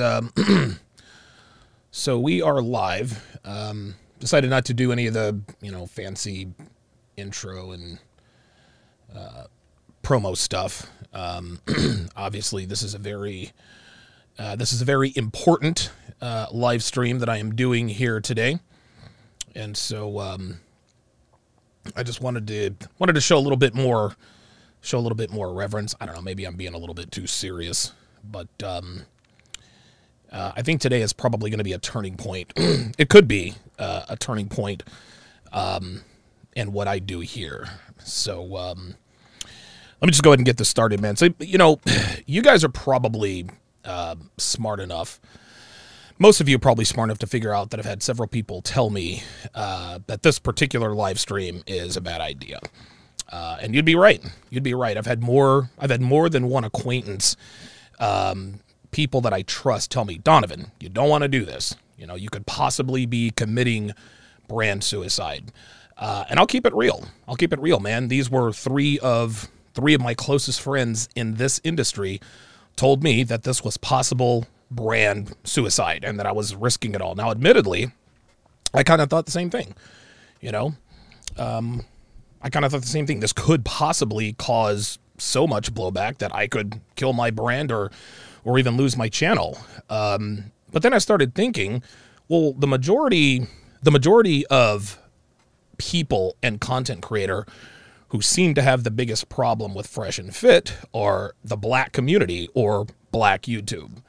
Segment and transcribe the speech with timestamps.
[0.00, 0.32] Um,
[1.90, 3.38] so we are live.
[3.44, 6.48] Um, decided not to do any of the you know fancy
[7.18, 7.98] intro and
[9.14, 9.44] uh,
[10.02, 10.90] promo stuff.
[11.12, 11.60] Um,
[12.16, 13.52] obviously, this is a very
[14.38, 15.90] uh, this is a very important
[16.22, 18.60] uh, live stream that I am doing here today,
[19.54, 20.60] and so um,
[21.94, 24.16] I just wanted to wanted to show a little bit more
[24.80, 25.94] show a little bit more reverence.
[26.00, 27.92] I don't know, maybe I'm being a little bit too serious,
[28.24, 29.02] but um,
[30.32, 32.52] uh, I think today is probably going to be a turning point.
[32.56, 34.82] it could be uh, a turning point
[35.52, 36.02] um,
[36.56, 37.68] in what I do here.
[38.02, 38.94] So um,
[40.00, 41.16] let me just go ahead and get this started, man.
[41.16, 41.80] So, you know,
[42.26, 43.46] you guys are probably
[43.84, 45.20] uh, smart enough.
[46.18, 48.62] Most of you are probably smart enough to figure out that I've had several people
[48.62, 49.22] tell me
[49.54, 52.58] uh, that this particular live stream is a bad idea.
[53.30, 54.22] Uh, and you'd be right.
[54.50, 54.96] You'd be right.
[54.96, 55.70] I've had more.
[55.78, 57.36] I've had more than one acquaintance
[57.98, 58.60] um,
[58.92, 61.74] people that I trust tell me, Donovan, you don't want to do this.
[61.98, 63.92] You know, you could possibly be committing
[64.48, 65.52] brand suicide.
[65.96, 67.08] Uh, and I'll keep it real.
[67.26, 68.08] I'll keep it real, man.
[68.08, 72.20] These were three of three of my closest friends in this industry
[72.76, 77.14] told me that this was possible brand suicide and that I was risking it all.
[77.14, 77.92] Now, admittedly,
[78.74, 79.74] I kind of thought the same thing.
[80.40, 80.74] You know,
[81.38, 81.84] um,
[82.42, 83.20] I kind of thought the same thing.
[83.20, 87.90] This could possibly cause so much blowback that I could kill my brand or
[88.44, 89.58] or even lose my channel.
[89.88, 91.82] Um, but then I started thinking,
[92.28, 93.46] well, the majority,
[93.82, 94.98] the majority of
[95.78, 97.46] people and content creator
[98.08, 102.48] who seem to have the biggest problem with Fresh and Fit are the black community
[102.54, 104.02] or black YouTube.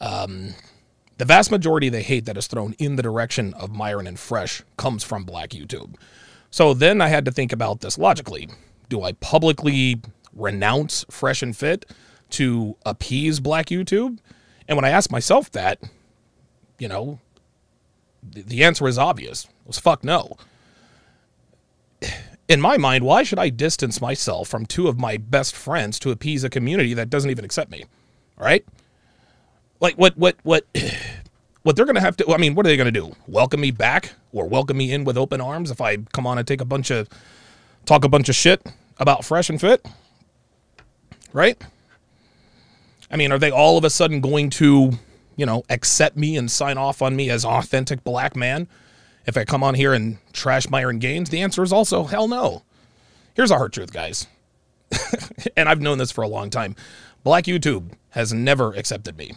[0.00, 0.54] Um,
[1.18, 4.18] the vast majority of the hate that is thrown in the direction of Myron and
[4.18, 5.94] Fresh comes from black YouTube.
[6.50, 8.48] So then I had to think about this logically.
[8.88, 10.00] Do I publicly
[10.34, 11.86] renounce Fresh and Fit?
[12.32, 14.18] To appease black YouTube?
[14.68, 15.80] And when I asked myself that,
[16.78, 17.18] you know,
[18.22, 19.44] the answer is obvious.
[19.44, 20.36] It was fuck no.
[22.48, 26.10] In my mind, why should I distance myself from two of my best friends to
[26.10, 27.84] appease a community that doesn't even accept me?
[28.38, 28.64] All right?
[29.80, 30.64] Like what what what
[31.62, 33.14] what they're going to have to I mean, what are they going to do?
[33.26, 36.46] Welcome me back or welcome me in with open arms if I come on and
[36.46, 37.08] take a bunch of
[37.84, 38.64] talk a bunch of shit
[38.98, 39.86] about fresh and fit?
[41.32, 41.60] Right?
[43.12, 44.92] I mean, are they all of a sudden going to,
[45.36, 48.66] you know, accept me and sign off on me as authentic black man
[49.26, 51.28] if I come on here and trash Myron Gaines?
[51.28, 52.62] The answer is also hell no.
[53.34, 54.26] Here's a hard truth, guys.
[55.56, 56.74] and I've known this for a long time.
[57.22, 59.32] Black YouTube has never accepted me.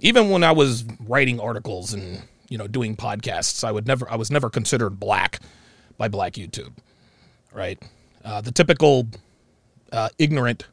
[0.00, 4.16] Even when I was writing articles and, you know, doing podcasts, I would never I
[4.16, 5.38] was never considered black
[5.96, 6.72] by black YouTube.
[7.52, 7.80] Right?
[8.24, 9.06] Uh, the typical
[9.92, 10.64] uh, ignorant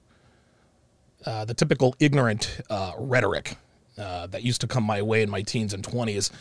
[1.26, 3.58] uh, the typical ignorant uh, rhetoric
[3.98, 6.32] uh, that used to come my way in my teens and 20s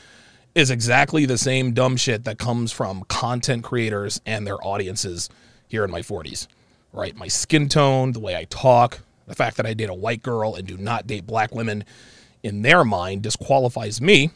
[0.54, 5.28] is exactly the same dumb shit that comes from content creators and their audiences
[5.68, 6.46] here in my 40s.
[6.92, 7.14] Right?
[7.14, 10.56] My skin tone, the way I talk, the fact that I date a white girl
[10.56, 11.84] and do not date black women,
[12.42, 14.30] in their mind, disqualifies me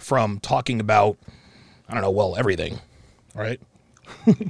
[0.00, 1.16] from talking about,
[1.88, 2.80] I don't know, well, everything.
[3.34, 3.60] Right?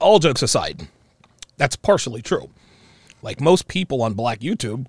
[0.00, 0.88] All jokes aside,
[1.60, 2.48] that's partially true.
[3.20, 4.86] Like most people on black YouTube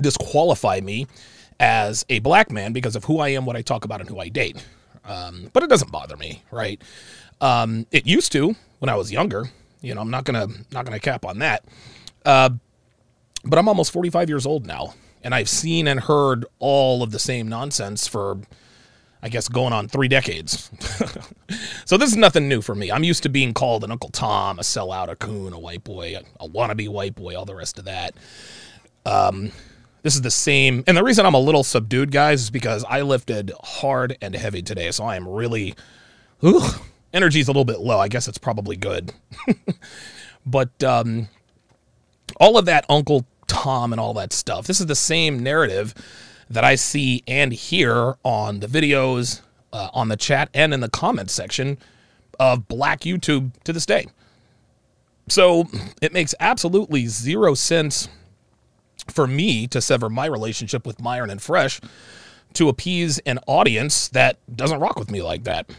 [0.00, 1.08] disqualify me
[1.58, 4.20] as a black man because of who I am, what I talk about, and who
[4.20, 4.64] I date.
[5.04, 6.80] Um, but it doesn't bother me, right?
[7.40, 9.46] Um, it used to when I was younger.
[9.80, 11.64] You know, I'm not gonna not gonna cap on that.
[12.24, 12.50] Uh,
[13.44, 17.18] but I'm almost 45 years old now, and I've seen and heard all of the
[17.18, 18.38] same nonsense for
[19.22, 20.70] I guess, going on three decades.
[21.84, 22.90] so this is nothing new for me.
[22.90, 26.16] I'm used to being called an Uncle Tom, a sellout, a coon, a white boy,
[26.38, 28.14] a, wannabe white boy, all the rest of that.
[29.04, 29.52] Um,
[30.02, 30.84] this is the same.
[30.86, 34.62] And the reason I'm a little subdued, guys, is because I lifted hard and heavy
[34.62, 34.90] today.
[34.90, 35.74] So I am really,
[36.42, 36.80] ugh,
[37.12, 37.98] energy's a little bit low.
[37.98, 39.12] I guess it's probably good.
[40.46, 41.28] but um,
[42.38, 45.94] all of that Uncle Tom and all that stuff, this is the same narrative
[46.50, 49.40] that I see and hear on the videos,
[49.72, 51.78] uh, on the chat, and in the comments section
[52.38, 54.06] of Black YouTube to this day.
[55.28, 55.68] So
[56.02, 58.08] it makes absolutely zero sense
[59.08, 61.80] for me to sever my relationship with Myron and Fresh
[62.54, 65.70] to appease an audience that doesn't rock with me like that.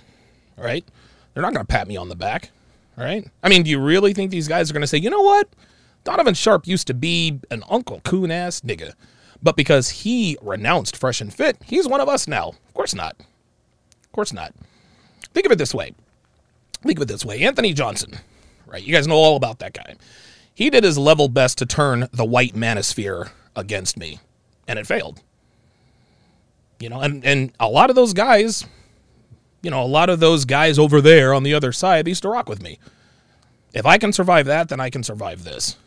[0.57, 0.85] All right?
[1.33, 2.51] They're not going to pat me on the back.
[2.97, 3.27] All right?
[3.44, 5.50] I mean, do you really think these guys are going to say, you know what?
[6.03, 8.94] Donovan Sharpe used to be an Uncle Coon ass nigga.
[9.43, 12.49] But because he renounced Fresh and Fit, he's one of us now.
[12.49, 13.15] Of course not.
[13.19, 14.53] Of course not.
[15.33, 15.93] Think of it this way.
[16.83, 17.41] Think of it this way.
[17.41, 18.19] Anthony Johnson,
[18.65, 18.83] right?
[18.83, 19.95] You guys know all about that guy.
[20.53, 24.19] He did his level best to turn the white manosphere against me,
[24.67, 25.21] and it failed.
[26.79, 28.65] You know, and, and a lot of those guys,
[29.61, 32.29] you know, a lot of those guys over there on the other side used to
[32.29, 32.79] rock with me.
[33.73, 35.77] If I can survive that, then I can survive this.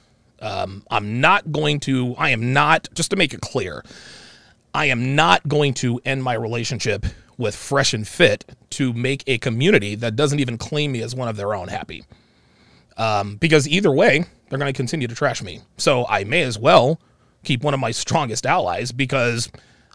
[0.40, 3.84] Um, I'm not going to, I am not, just to make it clear,
[4.74, 7.06] I am not going to end my relationship
[7.38, 11.28] with Fresh and Fit to make a community that doesn't even claim me as one
[11.28, 12.04] of their own happy.
[12.96, 15.62] Um, because either way, they're going to continue to trash me.
[15.76, 17.00] So I may as well
[17.42, 19.50] keep one of my strongest allies because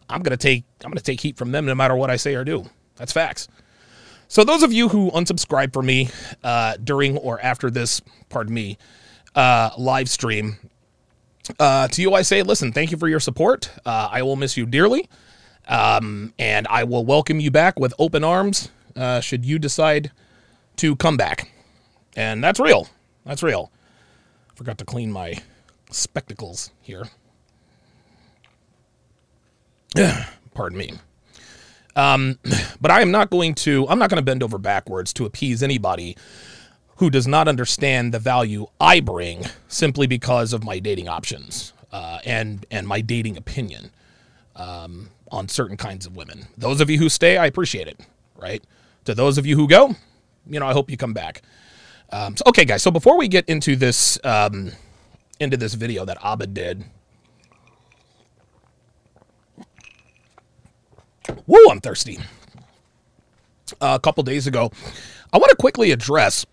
[0.10, 2.16] I'm going to take I'm going to take heat from them no matter what I
[2.16, 2.66] say or do.
[2.96, 3.48] That's facts.
[4.28, 6.10] So those of you who unsubscribe for me
[6.44, 8.78] uh, during or after this, pardon me,
[9.36, 10.58] uh, live stream,
[11.60, 13.72] uh, to you I say, listen, thank you for your support.
[13.86, 15.10] Uh, I will miss you dearly,
[15.68, 20.12] um, and I will welcome you back with open arms uh, should you decide
[20.78, 21.52] to come back.
[22.16, 22.88] And that's real.
[23.26, 23.72] That's real.
[24.56, 25.36] Forgot to clean my
[25.90, 27.06] spectacles here.
[30.54, 30.94] Pardon me.
[31.96, 32.40] Um,
[32.80, 35.64] but I am not going to, I'm not going to bend over backwards to appease
[35.64, 36.16] anybody
[37.00, 42.20] who does not understand the value I bring simply because of my dating options uh,
[42.26, 43.92] and, and my dating opinion
[44.58, 46.48] um, on certain kinds of women.
[46.58, 48.02] Those of you who stay, I appreciate it,
[48.36, 48.62] right?
[49.06, 49.96] To those of you who go,
[50.46, 51.42] you know, I hope you come back.
[52.12, 52.84] Um, so, okay, guys.
[52.84, 54.74] So before we get into this um,
[55.40, 56.84] into this video that Aba did,
[61.46, 62.20] whoa, I'm thirsty.
[63.80, 64.72] Uh, a couple days ago,
[65.32, 66.46] I want to quickly address.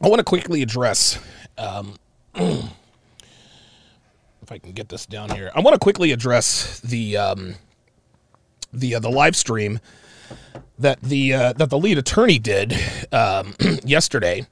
[0.00, 1.18] I want to quickly address.
[1.56, 1.96] Um,
[2.34, 2.70] if
[4.48, 7.56] I can get this down here, I want to quickly address the um,
[8.72, 9.80] the uh, the live stream
[10.78, 12.78] that the uh, that the lead attorney did
[13.10, 13.54] um,
[13.84, 14.46] yesterday,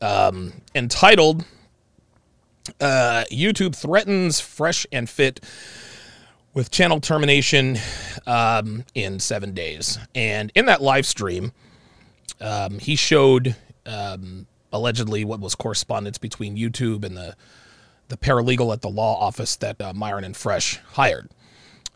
[0.00, 1.44] um, entitled
[2.80, 5.40] uh, "YouTube threatens Fresh and Fit
[6.54, 7.76] with channel termination
[8.26, 11.52] um, in seven days." And in that live stream,
[12.40, 13.54] um, he showed
[13.84, 17.36] um, allegedly what was correspondence between YouTube and the
[18.08, 21.30] the paralegal at the law office that uh, Myron and Fresh hired.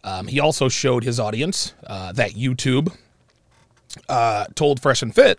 [0.03, 2.97] Um, he also showed his audience uh, that YouTube
[4.09, 5.39] uh, told Fresh and Fit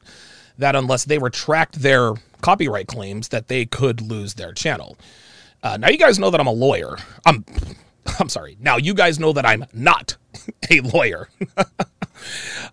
[0.58, 4.98] that unless they retract their copyright claims, that they could lose their channel.
[5.64, 6.98] Uh, now you guys know that I'm a lawyer.
[7.26, 7.46] I'm
[8.20, 8.58] I'm sorry.
[8.60, 10.16] Now you guys know that I'm not
[10.70, 11.30] a lawyer.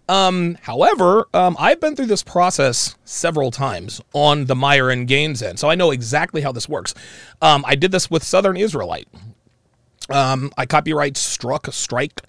[0.09, 5.59] um, however, um, I've been through this process several times on the Myron Gaines end,
[5.59, 6.95] so I know exactly how this works.
[7.43, 9.09] Um, I did this with Southern Israelite.
[10.11, 12.21] Um, I copyright struck strike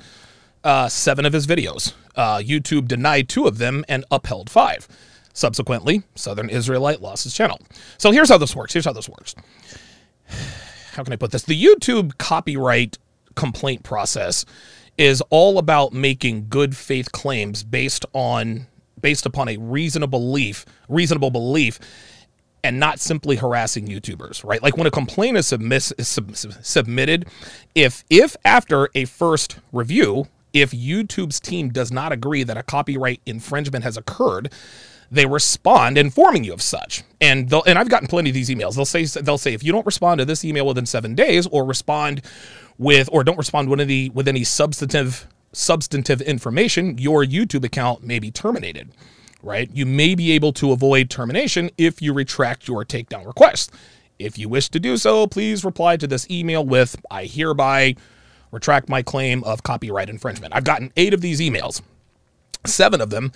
[0.63, 1.93] uh, seven of his videos.
[2.15, 4.87] Uh, YouTube denied two of them and upheld five.
[5.33, 7.59] Subsequently, Southern Israelite lost his channel.
[7.97, 8.71] So here's how this works.
[8.73, 9.35] Here's how this works.
[10.93, 11.43] How can I put this?
[11.43, 12.97] The YouTube copyright
[13.35, 14.45] complaint process
[14.97, 18.67] is all about making good faith claims based on
[19.01, 21.79] based upon a reasonable belief, reasonable belief
[22.63, 24.63] and not simply harassing YouTubers, right?
[24.63, 27.27] Like when a complaint is, submiss- is sub- submitted,
[27.75, 33.21] if if after a first review, if YouTube's team does not agree that a copyright
[33.27, 34.51] infringement has occurred,
[35.11, 37.03] they respond informing you of such.
[37.21, 38.75] And they'll, and I've gotten plenty of these emails.
[38.75, 41.65] They'll say they'll say if you don't respond to this email within 7 days or
[41.65, 42.23] respond
[42.77, 48.19] with or don't respond with any with any substantive substantive information, your YouTube account may
[48.19, 48.91] be terminated
[49.45, 49.69] right?
[49.73, 53.71] You may be able to avoid termination if you retract your takedown request.
[54.17, 57.95] If you wish to do so, please reply to this email with I hereby
[58.51, 60.55] retract my claim of copyright infringement.
[60.55, 61.81] I've gotten eight of these emails.
[62.65, 63.31] Seven of them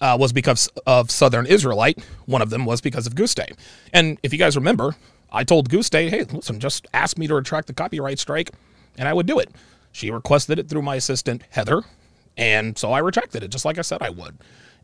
[0.00, 1.98] uh, was because of Southern Israelite.
[2.26, 3.52] One of them was because of Day.
[3.92, 4.94] And if you guys remember,
[5.32, 8.50] I told Day, hey, listen, just ask me to retract the copyright strike,
[8.98, 9.50] and I would do it.
[9.92, 11.82] She requested it through my assistant, Heather,
[12.36, 14.36] and so I retracted it, just like I said I would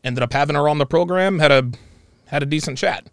[0.03, 1.71] ended up having her on the program, had a
[2.27, 3.07] had a decent chat.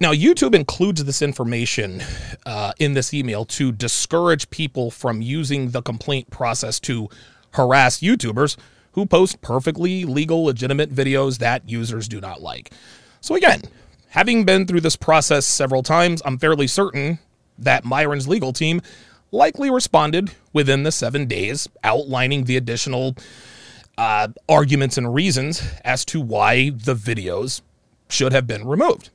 [0.00, 2.02] Now, YouTube includes this information
[2.44, 7.08] uh, in this email to discourage people from using the complaint process to
[7.52, 8.56] harass YouTubers
[8.92, 12.72] who post perfectly legal, legitimate videos that users do not like.
[13.20, 13.62] So, again,
[14.08, 17.20] having been through this process several times, I'm fairly certain
[17.58, 18.82] that Myron's legal team
[19.32, 23.16] likely responded within the seven days, outlining the additional
[23.98, 27.62] uh, arguments and reasons as to why the videos
[28.08, 29.10] should have been removed.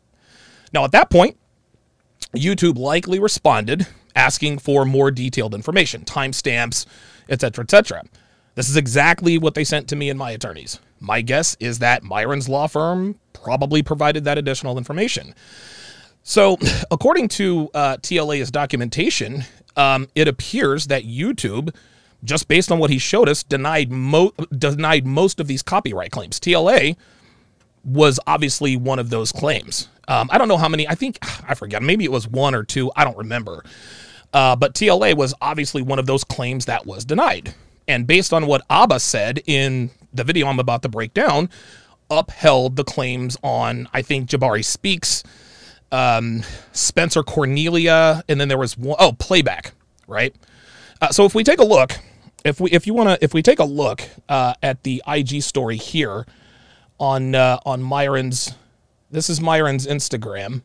[0.74, 1.38] Now, at that point,
[2.36, 6.86] YouTube likely responded asking for more detailed information, timestamps,
[7.30, 8.04] etc., etc.
[8.56, 10.80] This is exactly what they sent to me and my attorneys.
[11.00, 15.36] My guess is that Myron's law firm probably provided that additional information.
[16.24, 16.58] So,
[16.92, 19.46] according to uh, TLA's documentation,
[19.78, 21.74] um, it appears that YouTube,
[22.24, 26.40] just based on what he showed us, denied mo- denied most of these copyright claims.
[26.40, 26.98] TLA
[27.84, 29.88] was obviously one of those claims.
[30.08, 30.88] Um, I don't know how many.
[30.88, 31.18] I think
[31.48, 31.82] I forget.
[31.82, 32.92] Maybe it was one or two.
[32.96, 33.64] I don't remember.
[34.34, 37.54] Uh, but TLA was obviously one of those claims that was denied.
[37.88, 41.50] And based on what Aba said in the video I'm about to break down,
[42.10, 45.24] upheld the claims on I think Jabari Speaks,
[45.92, 49.74] um, Spencer Cornelia, and then there was one, oh playback,
[50.08, 50.36] right?
[51.02, 51.98] Uh, so if we take a look,
[52.44, 55.42] if we if you want to if we take a look uh, at the IG
[55.42, 56.26] story here
[57.00, 58.54] on uh, on Myron's,
[59.12, 60.64] this is Myron's Instagram.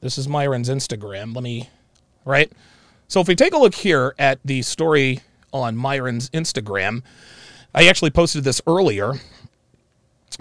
[0.00, 1.34] This is Myron's Instagram.
[1.34, 1.68] Let me,
[2.24, 2.50] right?
[3.08, 5.20] So if we take a look here at the story
[5.52, 7.02] on Myron's Instagram,
[7.74, 9.14] I actually posted this earlier.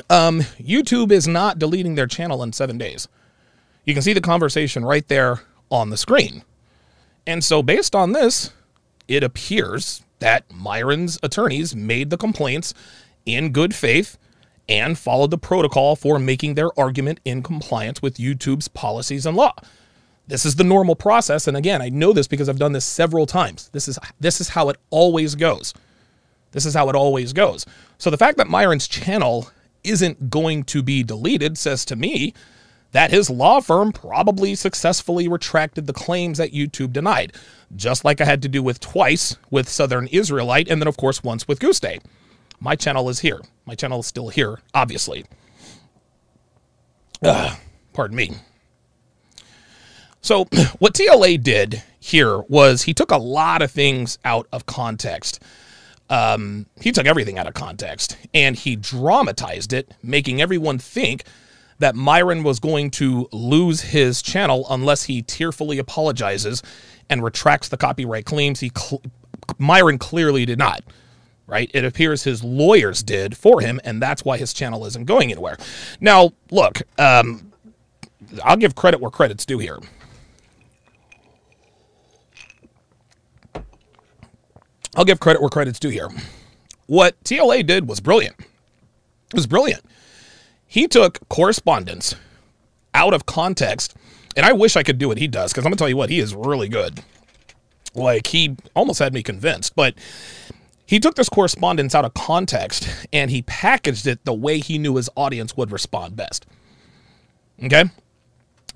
[0.10, 3.08] Um, YouTube is not deleting their channel in seven days.
[3.88, 5.40] You can see the conversation right there
[5.72, 6.44] on the screen.
[7.26, 8.52] And so, based on this,
[9.08, 12.74] it appears that Myron's attorneys made the complaints
[13.26, 14.18] in good faith
[14.68, 19.54] and followed the protocol for making their argument in compliance with YouTube's policies and law.
[20.28, 23.26] This is the normal process and again, I know this because I've done this several
[23.26, 23.70] times.
[23.70, 25.74] This is this is how it always goes.
[26.52, 27.66] This is how it always goes.
[27.98, 29.50] So the fact that Myron's channel
[29.86, 32.34] isn't going to be deleted says to me
[32.92, 37.34] that his law firm probably successfully retracted the claims that YouTube denied,
[37.76, 41.24] just like I had to do with twice with Southern Israelite and then of course
[41.24, 42.00] once with Day.
[42.60, 43.42] My channel is here.
[43.66, 45.26] My channel is still here, obviously.
[47.24, 47.58] Ugh,
[47.94, 48.32] pardon me.
[50.22, 50.46] So,
[50.80, 55.42] what TLA did here was he took a lot of things out of context.
[56.10, 61.24] Um, he took everything out of context and he dramatized it, making everyone think
[61.80, 66.64] that Myron was going to lose his channel unless he tearfully apologizes
[67.10, 68.60] and retracts the copyright claims.
[68.60, 69.02] He cl-
[69.58, 70.84] Myron clearly did not
[71.48, 71.72] right?
[71.74, 75.58] It appears his lawyers did for him, and that's why his channel isn't going anywhere.
[76.00, 77.52] Now, look, um,
[78.44, 79.80] I'll give credit where credit's due here.
[84.96, 86.10] I'll give credit where credit's due here.
[86.88, 88.36] What TLA did was brilliant.
[88.40, 89.84] It was brilliant.
[90.68, 92.16] He took correspondence
[92.94, 93.96] out of context,
[94.36, 96.10] and I wish I could do what he does because I'm gonna tell you what,
[96.10, 97.02] he is really good.
[97.96, 99.96] Like he almost had me convinced, but
[100.86, 104.96] he took this correspondence out of context and he packaged it the way he knew
[104.96, 106.46] his audience would respond best.
[107.64, 107.86] Okay?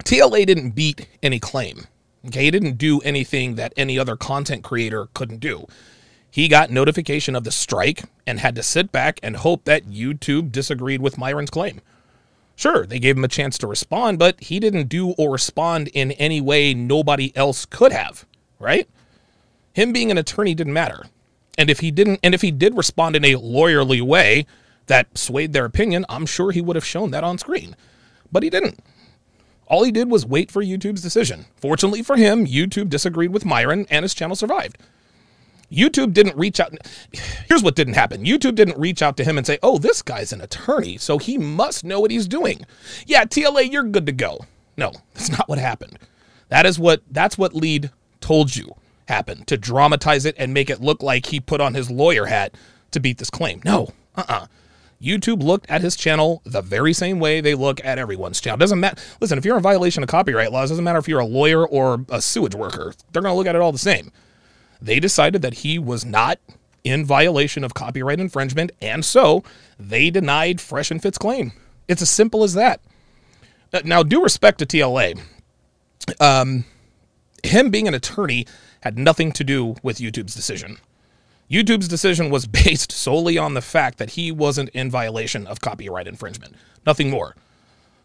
[0.04, 1.86] TLA didn't beat any claim.
[2.28, 5.66] Okay, he didn't do anything that any other content creator couldn't do.
[6.32, 10.52] He got notification of the strike and had to sit back and hope that YouTube
[10.52, 11.82] disagreed with Myron's claim.
[12.56, 16.12] Sure, they gave him a chance to respond, but he didn't do or respond in
[16.14, 18.26] any way nobody else could have,
[18.60, 18.88] right?
[19.74, 21.06] Him being an attorney didn't matter.
[21.58, 24.46] And if he didn't, and if he did respond in a lawyerly way
[24.88, 27.76] that swayed their opinion, I'm sure he would have shown that on screen.
[28.32, 28.80] But he didn't.
[29.68, 31.46] All he did was wait for YouTube's decision.
[31.58, 34.78] Fortunately for him, YouTube disagreed with Myron and his channel survived.
[35.72, 36.74] YouTube didn't reach out.
[37.48, 40.34] Here's what didn't happen YouTube didn't reach out to him and say, oh, this guy's
[40.34, 42.66] an attorney, so he must know what he's doing.
[43.06, 44.46] Yeah, TLA, you're good to go.
[44.78, 45.98] No, that's not what happened.
[46.50, 48.76] That is what that's what Lead told you
[49.08, 52.56] happened to dramatize it and make it look like he put on his lawyer hat
[52.92, 53.62] to beat this claim.
[53.64, 54.34] No, uh uh-uh.
[54.34, 54.48] uh
[55.02, 58.58] YouTube looked at his channel the very same way they look at everyone's channel.
[58.58, 59.02] Doesn't matter.
[59.20, 62.06] Listen, if you're in violation of copyright laws, doesn't matter if you're a lawyer or
[62.10, 62.94] a sewage worker.
[63.12, 64.12] They're going to look at it all the same.
[64.82, 66.40] They decided that he was not
[66.84, 69.44] in violation of copyright infringement, and so
[69.80, 71.52] they denied Fresh and Fit's claim.
[71.88, 72.82] It's as simple as that.
[73.74, 75.20] Uh, now, due respect to TLA,
[76.20, 76.66] um,
[77.44, 78.46] him being an attorney
[78.82, 80.78] had nothing to do with YouTube's decision.
[81.50, 86.08] YouTube's decision was based solely on the fact that he wasn't in violation of copyright
[86.08, 87.36] infringement, nothing more.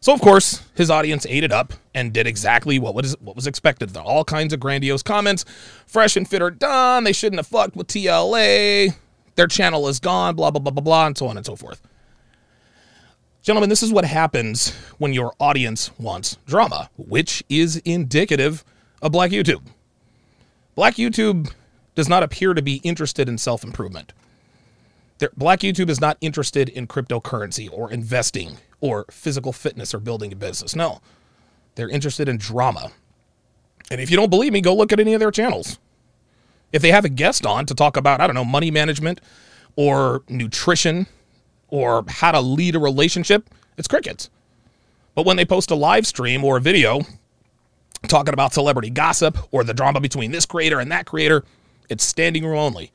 [0.06, 3.48] So of course, his audience ate it up and did exactly what was what was
[3.48, 3.96] expected.
[3.96, 5.44] All kinds of grandiose comments.
[5.84, 7.02] Fresh and fit are done.
[7.02, 8.94] They shouldn't have fucked with TLA.
[9.34, 10.36] Their channel is gone.
[10.36, 11.82] Blah blah blah blah blah, and so on and so forth.
[13.42, 18.64] Gentlemen, this is what happens when your audience wants drama, which is indicative
[19.02, 19.66] of Black YouTube.
[20.76, 21.52] Black YouTube
[21.96, 24.12] does not appear to be interested in self improvement.
[25.36, 30.36] Black YouTube is not interested in cryptocurrency or investing or physical fitness or building a
[30.36, 30.76] business.
[30.76, 31.00] No,
[31.74, 32.92] they're interested in drama.
[33.90, 35.78] And if you don't believe me, go look at any of their channels.
[36.72, 39.20] If they have a guest on to talk about, I don't know, money management
[39.76, 41.06] or nutrition
[41.68, 44.30] or how to lead a relationship, it's crickets.
[45.14, 47.02] But when they post a live stream or a video
[48.08, 51.44] talking about celebrity gossip or the drama between this creator and that creator.
[51.88, 52.92] It's standing room only.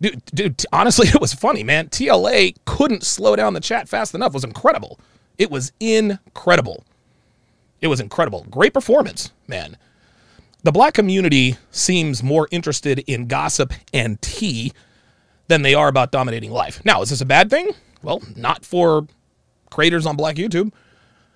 [0.00, 1.88] Dude, dude, honestly, it was funny, man.
[1.88, 4.32] TLA couldn't slow down the chat fast enough.
[4.32, 4.98] It was incredible.
[5.38, 6.84] It was incredible.
[7.80, 8.46] It was incredible.
[8.50, 9.76] Great performance, man.
[10.64, 14.72] The black community seems more interested in gossip and tea
[15.46, 16.84] than they are about dominating life.
[16.84, 17.70] Now, is this a bad thing?
[18.02, 19.06] Well, not for
[19.70, 20.72] creators on black YouTube.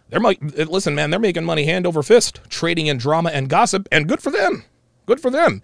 [0.09, 3.88] They're eh, listen, man, they're making money hand over fist, trading in drama and gossip,
[3.90, 4.64] and good for them.
[5.07, 5.62] Good for them.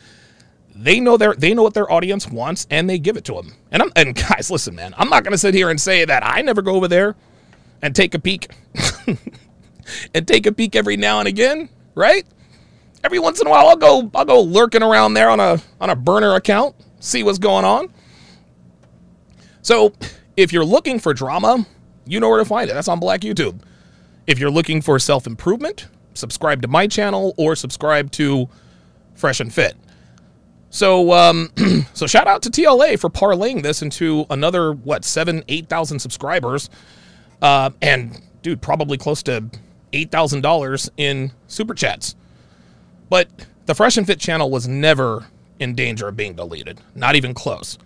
[0.81, 3.53] They know their they know what their audience wants, and they give it to them.
[3.73, 6.25] And I'm, and guys, listen, man, I'm not going to sit here and say that
[6.25, 7.17] I never go over there
[7.83, 8.49] and take a peek
[10.15, 12.25] and take a peek every now and again, right?
[13.03, 15.91] Every once in a while, I'll go I'll go lurking around there on a on
[15.91, 17.93] a burner account, see what's going on.
[19.63, 19.93] So,
[20.37, 21.67] if you're looking for drama,
[22.07, 22.75] you know where to find it.
[22.75, 23.61] That's on Black YouTube.
[24.29, 28.49] If you're looking for self improvement, subscribe to my channel or subscribe to
[29.17, 29.77] Fresh and Fit.
[30.71, 31.51] So, um,
[31.95, 36.69] so shout out to TLA for parlaying this into another what seven, eight thousand subscribers,
[37.41, 39.45] uh, and dude, probably close to
[39.93, 42.15] eight thousand dollars in super chats.
[43.09, 43.29] But
[43.67, 45.27] the Fresh and Fit channel was never
[45.59, 47.79] in danger of being deleted, not even close.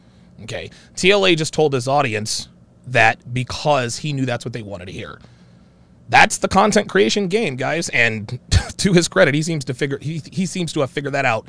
[0.42, 2.48] Okay, TLA just told his audience
[2.88, 5.20] that because he knew that's what they wanted to hear.
[6.08, 7.88] That's the content creation game, guys.
[7.90, 8.40] And
[8.78, 11.46] to his credit, he seems to figure he he seems to have figured that out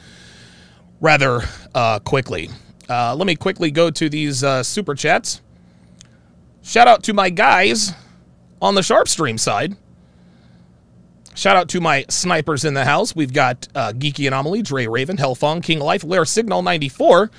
[1.04, 1.42] rather
[1.76, 2.50] uh, quickly.
[2.90, 5.42] Uh, let me quickly go to these uh, super chats.
[6.64, 7.94] Shout out to my guys
[8.62, 9.76] on the SharpeStream side.
[11.36, 13.16] Shout out to my snipers in the house.
[13.16, 17.30] We've got uh, Geeky Anomaly, Dre Raven, Hellfong, King Life, Lair Signal 94,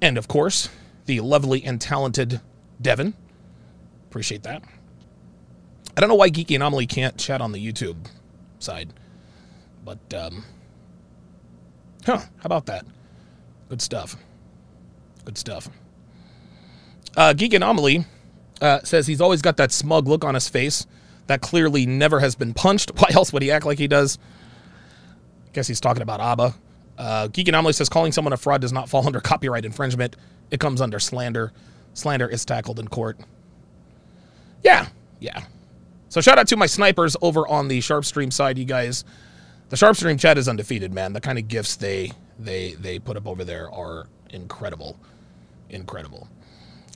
[0.00, 0.70] and of course,
[1.04, 2.40] the lovely and talented
[2.80, 3.12] Devin.
[4.08, 4.62] Appreciate that.
[5.96, 8.06] I don't know why Geeky Anomaly can't chat on the YouTube
[8.58, 8.94] side,
[9.84, 10.44] but um,
[12.10, 12.18] huh?
[12.18, 12.84] How about that?
[13.68, 14.16] Good stuff.
[15.24, 15.68] Good stuff.
[17.16, 18.04] Uh, Geek Anomaly
[18.60, 20.86] uh, says he's always got that smug look on his face
[21.28, 22.90] that clearly never has been punched.
[22.96, 24.18] Why else would he act like he does?
[25.48, 26.54] I Guess he's talking about Aba.
[26.98, 30.16] Uh, Geek Anomaly says calling someone a fraud does not fall under copyright infringement.
[30.50, 31.52] It comes under slander.
[31.94, 33.18] Slander is tackled in court.
[34.62, 34.88] Yeah,
[35.20, 35.44] yeah.
[36.08, 39.04] So shout out to my snipers over on the Sharpestream side, you guys.
[39.70, 41.12] The Sharpestream chat is undefeated, man.
[41.12, 44.98] The kind of gifts they they they put up over there are incredible,
[45.68, 46.28] incredible.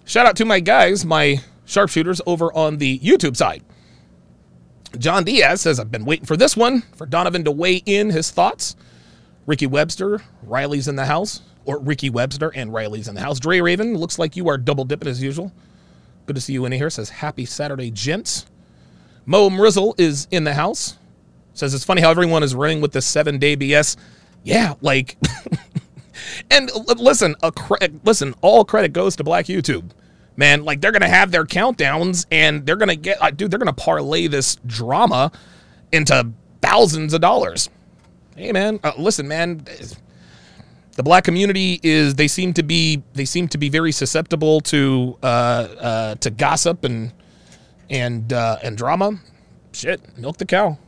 [0.05, 3.63] Shout out to my guys, my sharpshooters over on the YouTube side.
[4.99, 8.31] John Diaz says, I've been waiting for this one for Donovan to weigh in his
[8.31, 8.77] thoughts.
[9.47, 13.41] Ricky Webster, Riley's in the house, or Ricky Webster and Riley's in the house.
[13.41, 15.53] Dre Raven, looks like you are double dipping as usual.
[16.27, 16.91] Good to see you in here.
[16.91, 18.47] Says, Happy Saturday, gents.
[19.27, 20.97] Mo Mrizzle is in the house.
[21.55, 23.97] Says, It's funny how everyone is running with this seven day BS.
[24.43, 25.17] Yeah, like,
[26.51, 27.35] and listen,
[28.05, 29.91] listen, all credit goes to Black YouTube
[30.37, 33.73] man, like they're gonna have their countdowns and they're gonna get, uh, dude, they're gonna
[33.73, 35.31] parlay this drama
[35.93, 37.71] into thousands of dollars.
[38.37, 39.65] Hey, man, uh, listen, man,
[40.97, 45.17] the black community is they seem to be they seem to be very susceptible to
[45.23, 47.13] uh, uh, to gossip and
[47.91, 49.19] and uh, and drama.
[49.73, 50.79] Shit, milk the cow.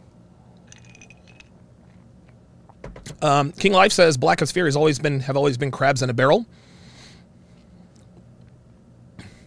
[3.23, 6.11] Um, King Life says Black as Fear has always been have always been crabs in
[6.11, 6.47] a barrel.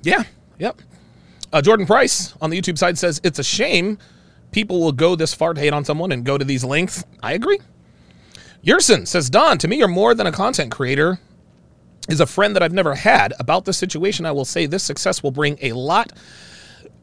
[0.02, 0.24] Yeah,
[0.58, 0.82] yep.
[1.52, 3.98] Uh, Jordan Price on the YouTube side says it's a shame
[4.52, 7.04] people will go this far to hate on someone and go to these lengths.
[7.22, 7.60] I agree.
[8.64, 11.20] Yerson says, Don, to me, you're more than a content creator.
[12.08, 13.34] Is a friend that I've never had.
[13.40, 16.12] About this situation, I will say this success will bring a lot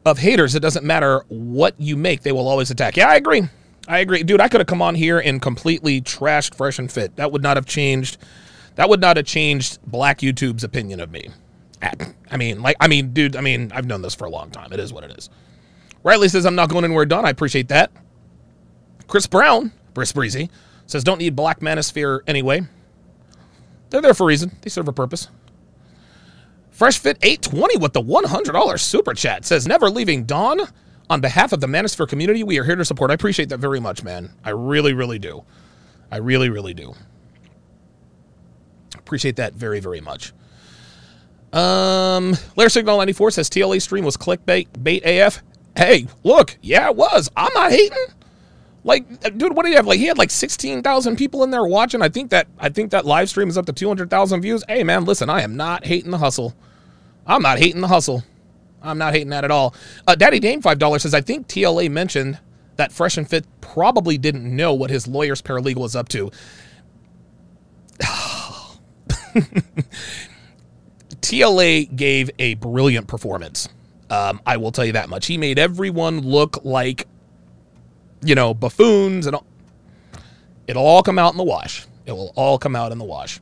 [0.05, 0.53] of haters.
[0.53, 2.97] It doesn't matter what you make, they will always attack.
[2.97, 3.43] Yeah, I agree.
[3.87, 4.23] I agree.
[4.23, 7.15] Dude, I could have come on here and completely trashed Fresh and Fit.
[7.15, 8.17] That would not have changed.
[8.75, 11.29] That would not have changed Black YouTube's opinion of me.
[12.29, 14.73] I mean, like, I mean, dude, I mean, I've known this for a long time.
[14.73, 15.29] It is what it is.
[16.03, 17.25] Riley says, I'm not going anywhere done.
[17.25, 17.91] I appreciate that.
[19.07, 20.49] Chris Brown, Briss Breezy,
[20.85, 22.61] says, don't need Black Manosphere anyway.
[23.89, 24.55] They're there for a reason.
[24.61, 25.29] They serve a purpose.
[26.71, 30.59] Fresh Fit 820 with the $100 super chat says, never leaving Don.
[31.09, 33.11] On behalf of the Manosphere community, we are here to support.
[33.11, 34.33] I appreciate that very much, man.
[34.43, 35.43] I really, really do.
[36.11, 36.93] I really, really do.
[38.95, 40.33] Appreciate that very, very much.
[41.53, 45.41] Um, Lair Signal 94 says TLA stream was clickbait bait AF.
[45.77, 47.29] Hey, look, yeah, it was.
[47.37, 47.97] I'm not hating.
[48.83, 49.85] Like, dude, what did he have?
[49.85, 52.01] Like, he had like 16,000 people in there watching.
[52.01, 54.63] I think that I think that live stream is up to 200,000 views.
[54.67, 56.53] Hey, man, listen, I am not hating the hustle.
[57.25, 58.23] I'm not hating the hustle.
[58.87, 59.75] I'm not hating that at all.
[60.07, 62.39] Uh, Daddy Dame $5 says, I think TLA mentioned
[62.77, 66.31] that Fresh and Fit probably didn't know what his lawyer's paralegal was up to.
[71.21, 73.69] TLA gave a brilliant performance.
[74.09, 75.25] Um, I will tell you that much.
[75.27, 77.07] He made everyone look like,
[78.23, 79.45] you know, buffoons, and all.
[80.67, 81.85] it'll all come out in the wash.
[82.05, 83.41] It will all come out in the wash.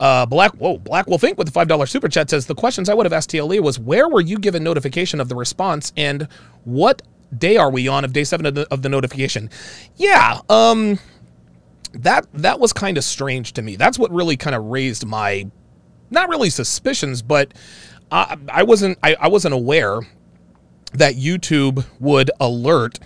[0.00, 1.36] Uh, Black, whoa, Black Wolf Inc.
[1.36, 3.78] with the five dollar super chat says the questions I would have asked TLA was
[3.78, 6.28] where were you given notification of the response and
[6.64, 7.02] what
[7.36, 9.50] day are we on of day seven of the, of the notification?
[9.96, 10.98] Yeah, um,
[11.92, 13.76] that that was kind of strange to me.
[13.76, 15.50] That's what really kind of raised my,
[16.10, 17.54] not really suspicions, but
[18.10, 20.00] I, I wasn't I, I wasn't aware
[20.92, 22.98] that YouTube would alert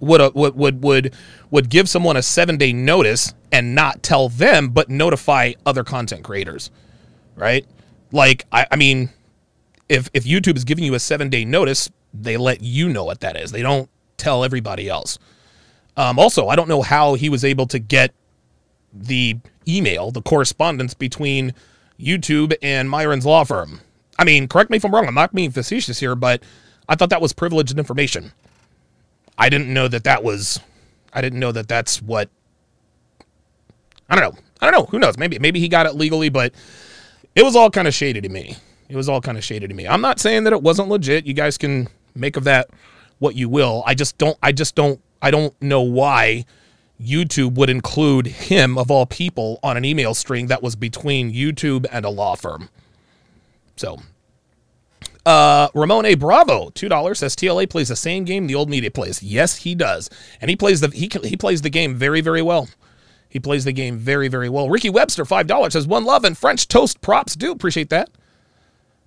[0.00, 1.14] would would would
[1.50, 6.24] would give someone a seven day notice and not tell them, but notify other content
[6.24, 6.70] creators,
[7.36, 7.66] right?
[8.12, 9.10] Like I, I mean,
[9.88, 13.20] if if YouTube is giving you a seven day notice, they let you know what
[13.20, 13.52] that is.
[13.52, 15.18] They don't tell everybody else.
[15.96, 18.12] Um, also, I don't know how he was able to get
[18.92, 21.54] the email, the correspondence between
[21.98, 23.80] YouTube and Myron's law firm.
[24.18, 25.06] I mean, correct me if I'm wrong.
[25.06, 26.42] I'm not being facetious here, but
[26.88, 28.32] I thought that was privileged information.
[29.38, 30.60] I didn't know that that was.
[31.12, 32.28] I didn't know that that's what.
[34.08, 34.40] I don't know.
[34.60, 34.86] I don't know.
[34.86, 35.18] Who knows?
[35.18, 36.54] Maybe maybe he got it legally, but
[37.34, 38.56] it was all kind of shady to me.
[38.88, 39.86] It was all kind of shady to me.
[39.86, 41.26] I'm not saying that it wasn't legit.
[41.26, 42.68] You guys can make of that
[43.18, 43.82] what you will.
[43.86, 44.38] I just don't.
[44.42, 45.00] I just don't.
[45.20, 46.44] I don't know why
[47.02, 51.86] YouTube would include him of all people on an email string that was between YouTube
[51.90, 52.68] and a law firm.
[53.76, 53.98] So
[55.26, 56.14] uh, Ramon A.
[56.14, 59.22] Bravo, two dollars says TLA plays the same game the old media plays.
[59.22, 60.08] Yes, he does,
[60.40, 62.68] and he plays the he he plays the game very very well.
[63.28, 64.70] He plays the game very very well.
[64.70, 67.34] Ricky Webster, five dollars says one love and French toast props.
[67.34, 68.08] Do appreciate that.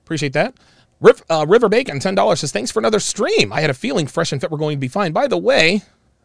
[0.03, 0.55] Appreciate that.
[0.99, 3.53] River, uh, River Bacon, ten dollars says thanks for another stream.
[3.53, 5.13] I had a feeling Fresh and Fit were going to be fine.
[5.13, 5.83] By the way,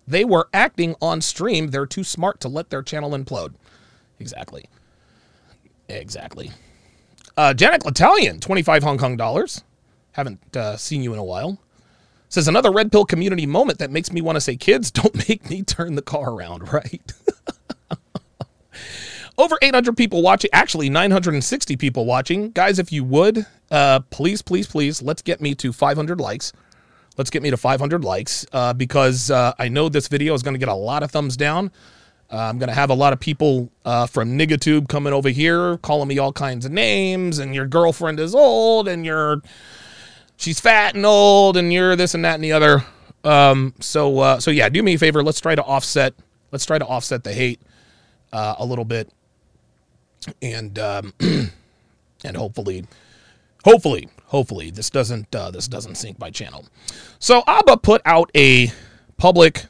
[0.08, 1.68] they were acting on stream.
[1.68, 3.54] They're too smart to let their channel implode.
[4.18, 4.64] Exactly.
[5.88, 6.50] Exactly.
[7.36, 9.62] Uh, Janet Italian, 25 Hong Kong dollars.
[10.14, 11.60] Haven't uh, seen you in a while.
[12.28, 15.50] Says another red pill community moment that makes me want to say, kids, don't make
[15.50, 17.12] me turn the car around, right?
[19.36, 22.52] Over 800 people watching, actually 960 people watching.
[22.52, 26.52] Guys, if you would, uh, please, please, please, let's get me to 500 likes.
[27.16, 30.54] Let's get me to 500 likes uh, because uh, I know this video is going
[30.54, 31.72] to get a lot of thumbs down.
[32.32, 35.78] Uh, I'm going to have a lot of people uh, from Nigatube coming over here
[35.78, 39.42] calling me all kinds of names, and your girlfriend is old, and you're
[40.36, 42.84] she's fat and old and you're this and that and the other.
[43.24, 45.22] Um, so uh, so yeah, do me a favor.
[45.22, 46.14] Let's try to offset.
[46.52, 47.60] Let's try to offset the hate
[48.32, 49.10] uh, a little bit,
[50.42, 52.84] and um, and hopefully,
[53.64, 56.66] hopefully, hopefully this doesn't uh, this doesn't sink my channel.
[57.18, 58.70] So Aba put out a
[59.16, 59.64] public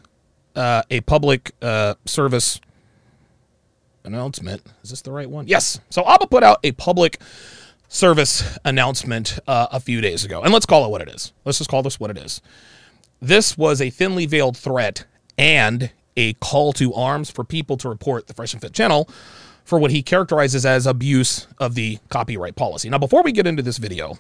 [0.56, 2.60] uh, a public uh, service
[4.04, 4.62] announcement.
[4.82, 5.46] Is this the right one?
[5.46, 5.80] Yes.
[5.90, 7.20] So Aba put out a public
[7.94, 10.42] service announcement uh, a few days ago.
[10.42, 11.32] And let's call it what it is.
[11.44, 12.40] Let's just call this what it is.
[13.22, 15.04] This was a thinly veiled threat
[15.38, 19.08] and a call to arms for people to report the Fresh and Fit channel
[19.64, 22.90] for what he characterizes as abuse of the copyright policy.
[22.90, 24.18] Now, before we get into this video,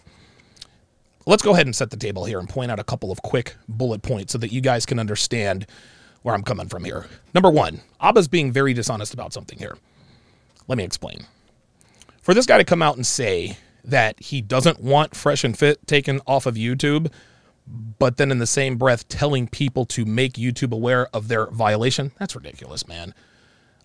[1.26, 3.56] let's go ahead and set the table here and point out a couple of quick
[3.68, 5.66] bullet points so that you guys can understand
[6.22, 7.06] where I'm coming from here.
[7.34, 9.76] Number one, Aba's being very dishonest about something here.
[10.68, 11.26] Let me explain.
[12.22, 15.86] For this guy to come out and say that he doesn't want Fresh and Fit
[15.86, 17.12] taken off of YouTube,
[17.98, 22.12] but then in the same breath telling people to make YouTube aware of their violation.
[22.18, 23.14] That's ridiculous, man.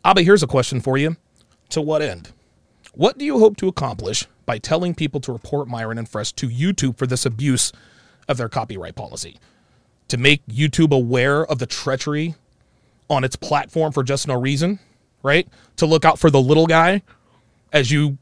[0.04, 1.18] Aba, here's a question for you.
[1.70, 2.32] To what end?
[2.94, 6.50] What do you hope to accomplish by telling people to report Myron and Fresh to
[6.50, 7.72] YouTube for this abuse
[8.28, 9.40] of their copyright policy?
[10.08, 12.36] To make YouTube aware of the treachery
[13.10, 14.80] on its platform for just no reason,
[15.22, 15.48] right?
[15.78, 17.04] To look out for the little guy
[17.72, 18.18] as you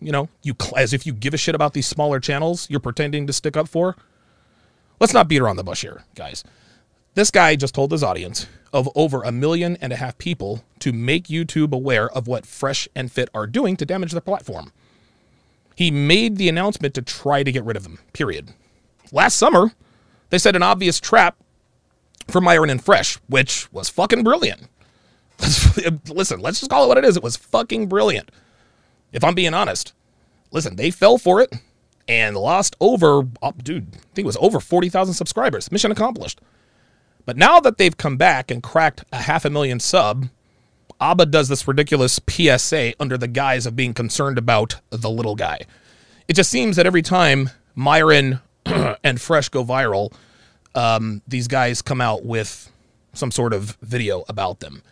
[0.00, 3.26] you know, you as if you give a shit about these smaller channels you're pretending
[3.26, 3.96] to stick up for.
[5.00, 6.44] Let's not beat around the bush here, guys.
[7.14, 10.92] This guy just told his audience of over a million and a half people to
[10.92, 14.72] make YouTube aware of what Fresh and Fit are doing to damage their platform.
[15.74, 18.50] He made the announcement to try to get rid of them, period.
[19.12, 19.72] Last summer,
[20.30, 21.36] they set an obvious trap
[22.28, 24.68] for Myron and Fresh, which was fucking brilliant.
[26.08, 27.16] Listen, let's just call it what it is.
[27.16, 28.30] It was fucking brilliant
[29.16, 29.94] if I'm being honest.
[30.52, 31.52] Listen, they fell for it
[32.06, 35.72] and lost over, oh, dude, I think it was over 40,000 subscribers.
[35.72, 36.40] Mission accomplished.
[37.24, 40.28] But now that they've come back and cracked a half a million sub,
[41.00, 45.60] Aba does this ridiculous PSA under the guise of being concerned about the little guy.
[46.28, 50.12] It just seems that every time Myron and Fresh go viral,
[50.74, 52.70] um, these guys come out with
[53.14, 54.82] some sort of video about them.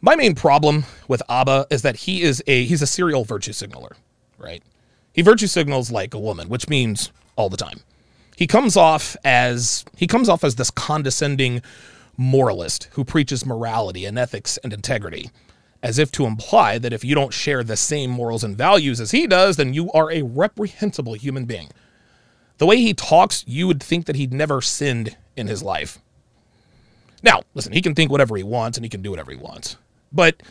[0.00, 3.96] My main problem with Aba is that he is a he's a serial virtue signaler,
[4.38, 4.62] right?
[5.12, 7.80] He virtue signals like a woman, which means all the time.
[8.36, 11.62] He comes off as he comes off as this condescending
[12.16, 15.30] moralist who preaches morality and ethics and integrity,
[15.82, 19.12] as if to imply that if you don't share the same morals and values as
[19.12, 21.68] he does, then you are a reprehensible human being.
[22.58, 25.98] The way he talks, you would think that he'd never sinned in his life.
[27.22, 29.76] Now, listen, he can think whatever he wants and he can do whatever he wants.
[30.12, 30.42] But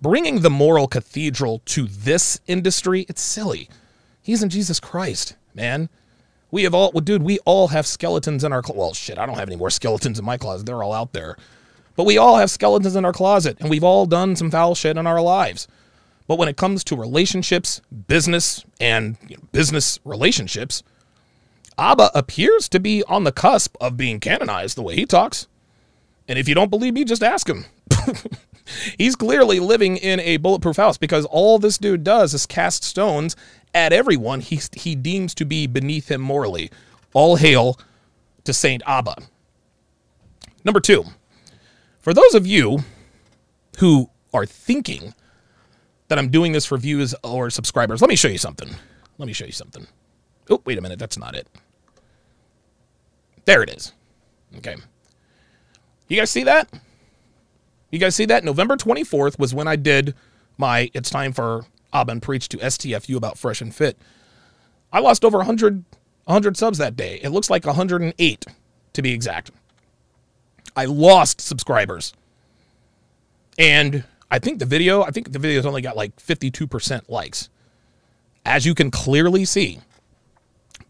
[0.00, 3.68] bringing the moral cathedral to this industry, it's silly.
[4.22, 5.88] He's in Jesus Christ, man.
[6.50, 9.38] We have all, well, dude, we all have skeletons in our, well, shit, I don't
[9.38, 10.66] have any more skeletons in my closet.
[10.66, 11.36] They're all out there.
[11.96, 14.96] But we all have skeletons in our closet and we've all done some foul shit
[14.96, 15.68] in our lives.
[16.26, 20.82] But when it comes to relationships, business, and you know, business relationships,
[21.80, 25.46] Aba appears to be on the cusp of being canonized the way he talks.
[26.28, 27.64] And if you don't believe me, just ask him.
[28.98, 33.34] He's clearly living in a bulletproof house because all this dude does is cast stones
[33.74, 36.70] at everyone he, he deems to be beneath him morally.
[37.14, 37.80] All hail
[38.44, 39.16] to Saint Aba.
[40.64, 41.04] Number two,
[42.00, 42.80] for those of you
[43.78, 45.14] who are thinking
[46.08, 48.68] that I'm doing this for views or subscribers, let me show you something.
[49.16, 49.86] Let me show you something.
[50.50, 50.98] Oh, wait a minute.
[50.98, 51.48] That's not it.
[53.44, 53.92] There it is.
[54.56, 54.76] Okay.
[56.08, 56.68] You guys see that?
[57.90, 58.44] You guys see that?
[58.44, 60.14] November 24th was when I did
[60.58, 63.98] my It's Time for Aba Preach to STFU about Fresh and Fit.
[64.92, 65.84] I lost over 100,
[66.24, 67.20] 100 subs that day.
[67.22, 68.46] It looks like 108
[68.92, 69.50] to be exact.
[70.76, 72.12] I lost subscribers.
[73.58, 77.48] And I think the video, I think the video's only got like 52% likes.
[78.44, 79.80] As you can clearly see,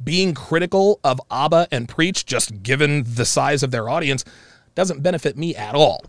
[0.02, 4.24] being critical of Aba and Preach, just given the size of their audience,
[4.74, 6.04] doesn't benefit me at all.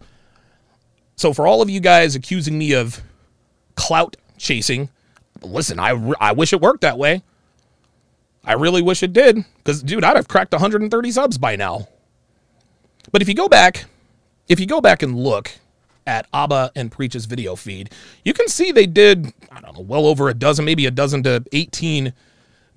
[1.16, 3.02] So, for all of you guys accusing me of
[3.76, 4.90] clout chasing,
[5.42, 7.22] listen, I, I wish it worked that way.
[8.44, 11.88] I really wish it did, because, dude, I'd have cracked 130 subs by now.
[13.12, 13.86] But if you go back,
[14.48, 15.52] if you go back and look
[16.08, 17.92] at Aba and Preach's video feed,
[18.26, 21.22] you can see they did, I don't know, well over a dozen, maybe a dozen
[21.24, 22.14] to 18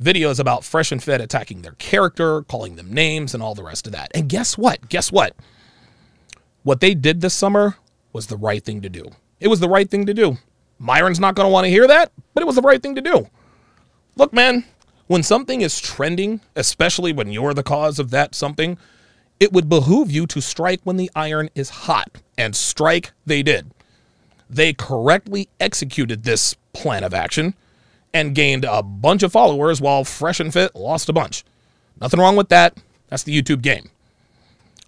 [0.03, 3.87] videos about Fresh and Fit attacking their character, calling them names, and all the rest
[3.87, 4.11] of that.
[4.15, 4.89] And guess what?
[4.89, 5.35] Guess what?
[6.63, 7.77] What they did this summer
[8.13, 9.11] was the right thing to do.
[9.41, 10.39] It was the right thing to do.
[10.79, 13.01] Myron's not going to want to hear that, but it was the right thing to
[13.01, 13.29] do.
[14.17, 14.65] Look, man,
[15.07, 18.79] when something is trending, especially when you're the cause of that something,
[19.39, 22.09] it would behoove you to strike when the iron is hot.
[22.39, 23.71] And strike they did.
[24.49, 27.55] They correctly executed this plan of action
[28.15, 31.45] and gained a bunch of followers while Fresh and Fit lost a bunch.
[32.01, 32.79] Nothing wrong with that.
[33.09, 33.91] That's the YouTube game.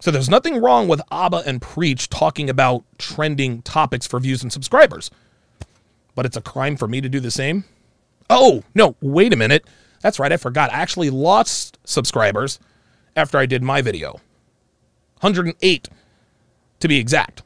[0.00, 4.52] So there's nothing wrong with Aba and Preach talking about trending topics for views and
[4.52, 5.10] subscribers.
[6.14, 7.64] But it's a crime for me to do the same?
[8.30, 9.66] Oh, no, wait a minute.
[10.02, 10.72] That's right, I forgot.
[10.72, 12.60] I actually lost subscribers
[13.16, 14.20] after I did my video.
[15.20, 15.88] 108
[16.78, 17.42] to be exact.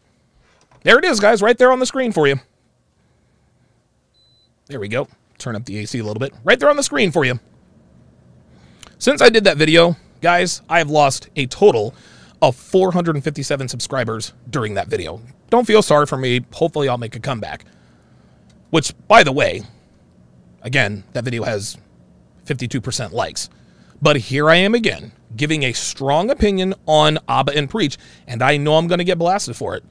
[0.82, 2.40] There it is, guys, right there on the screen for you.
[4.66, 5.08] There we go
[5.40, 6.32] turn up the AC a little bit.
[6.44, 7.40] Right there on the screen for you.
[8.98, 11.94] Since I did that video, guys, I have lost a total
[12.42, 15.20] of 457 subscribers during that video.
[15.48, 16.44] Don't feel sorry for me.
[16.52, 17.64] Hopefully I'll make a comeback.
[18.70, 19.62] Which, by the way,
[20.62, 21.76] again, that video has
[22.46, 23.50] 52% likes.
[24.02, 28.56] But here I am again, giving a strong opinion on Aba and Preach, and I
[28.56, 29.84] know I'm going to get blasted for it.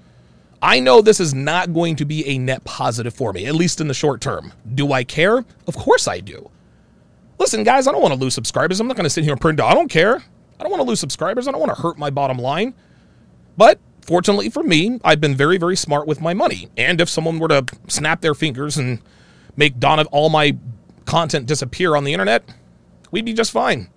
[0.62, 3.80] I know this is not going to be a net positive for me, at least
[3.80, 4.52] in the short term.
[4.74, 5.46] Do I care?
[5.68, 6.50] Of course I do.
[7.38, 8.80] Listen, guys, I don't want to lose subscribers.
[8.80, 9.62] I'm not going to sit here and print.
[9.62, 10.18] I don't care.
[10.60, 11.48] I don't want to lose subscribers.
[11.48, 12.74] I don't want to hurt my bottom line.
[13.56, 16.68] But fortunately for me, I've been very, very smart with my money.
[16.76, 19.00] And if someone were to snap their fingers and
[19.56, 20.58] make Donna all my
[21.06, 22.44] content disappear on the internet,
[23.12, 23.90] we'd be just fine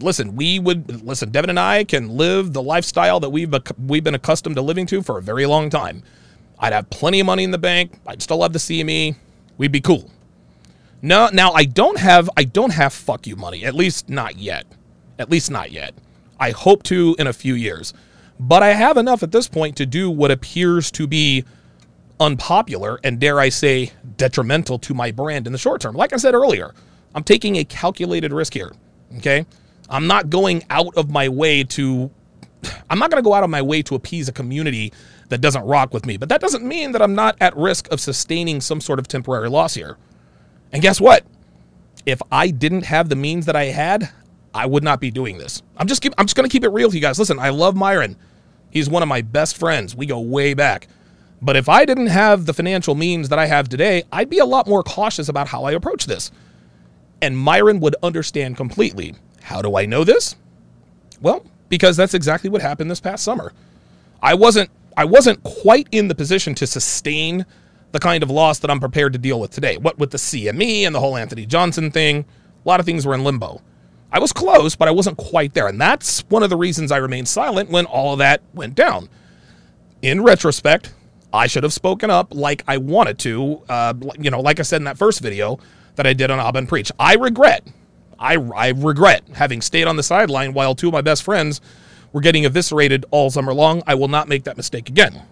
[0.00, 1.30] listen, we would listen.
[1.30, 5.02] Devin and I can live the lifestyle that we've we've been accustomed to living to
[5.02, 6.02] for a very long time.
[6.58, 7.98] I'd have plenty of money in the bank.
[8.06, 9.16] I'd still have the CME.
[9.58, 10.10] We'd be cool.
[11.02, 13.64] No, now I don't have I don't have fuck you money.
[13.64, 14.66] At least not yet.
[15.18, 15.94] At least not yet.
[16.40, 17.92] I hope to in a few years.
[18.40, 21.44] But I have enough at this point to do what appears to be
[22.18, 25.94] unpopular and dare I say detrimental to my brand in the short term.
[25.94, 26.74] Like I said earlier,
[27.14, 28.72] I'm taking a calculated risk here.
[29.18, 29.46] Okay?
[29.88, 32.10] I'm not going out of my way to
[32.88, 34.92] I'm not going to go out of my way to appease a community
[35.28, 36.16] that doesn't rock with me.
[36.16, 39.48] But that doesn't mean that I'm not at risk of sustaining some sort of temporary
[39.48, 39.96] loss here.
[40.72, 41.24] And guess what?
[42.06, 44.10] If I didn't have the means that I had,
[44.54, 45.62] I would not be doing this.
[45.76, 47.18] I'm just keep, I'm just going to keep it real with you guys.
[47.18, 48.16] Listen, I love Myron.
[48.70, 49.94] He's one of my best friends.
[49.96, 50.88] We go way back.
[51.40, 54.44] But if I didn't have the financial means that I have today, I'd be a
[54.44, 56.30] lot more cautious about how I approach this.
[57.20, 59.14] And Myron would understand completely.
[59.44, 60.36] How do I know this?
[61.20, 63.52] Well, because that's exactly what happened this past summer.
[64.22, 67.44] I wasn't I wasn't quite in the position to sustain
[67.92, 69.76] the kind of loss that I'm prepared to deal with today.
[69.76, 72.24] What with the CME and the whole Anthony Johnson thing,
[72.64, 73.60] a lot of things were in limbo.
[74.10, 75.68] I was close, but I wasn't quite there.
[75.68, 79.08] And that's one of the reasons I remained silent when all of that went down.
[80.00, 80.94] In retrospect,
[81.32, 83.62] I should have spoken up like I wanted to.
[83.68, 85.58] Uh, you know, like I said in that first video
[85.96, 86.90] that I did on Aba Preach.
[86.98, 87.66] I regret,
[88.18, 91.60] I, I regret having stayed on the sideline while two of my best friends
[92.12, 93.82] were getting eviscerated all summer long.
[93.86, 95.22] I will not make that mistake again.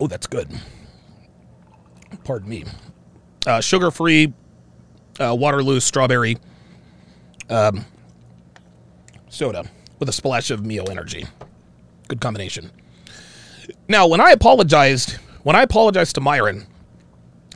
[0.00, 0.48] Oh, that's good.
[2.24, 2.64] Pardon me.
[3.46, 4.32] Uh, Sugar free
[5.20, 6.38] uh, Waterloo strawberry
[7.48, 7.84] um,
[9.28, 9.64] soda
[9.98, 11.26] with a splash of Mio Energy.
[12.08, 12.70] Good combination.
[13.88, 16.66] Now, when I apologized, when I apologized to Myron,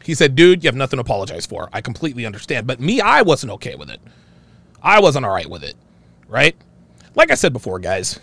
[0.08, 1.68] he said, dude, you have nothing to apologize for.
[1.70, 2.66] I completely understand.
[2.66, 4.00] But me, I wasn't okay with it.
[4.82, 5.74] I wasn't all right with it,
[6.28, 6.56] right?
[7.14, 8.18] Like I said before, guys,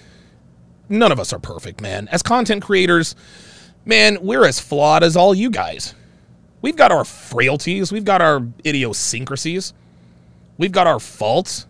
[0.89, 2.07] none of us are perfect, man.
[2.11, 3.15] As content creators,
[3.85, 5.93] man, we're as flawed as all you guys.
[6.63, 9.73] We've got our frailties, we've got our idiosyncrasies,
[10.57, 11.67] we've got our faults.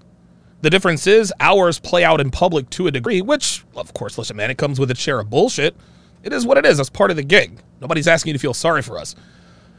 [0.61, 4.37] The difference is ours play out in public to a degree, which, of course, listen,
[4.37, 5.75] man, it comes with a share of bullshit.
[6.23, 6.77] It is what it is.
[6.77, 7.59] That's part of the gig.
[7.81, 9.13] Nobody's asking you to feel sorry for us.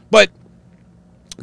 [0.09, 0.29] But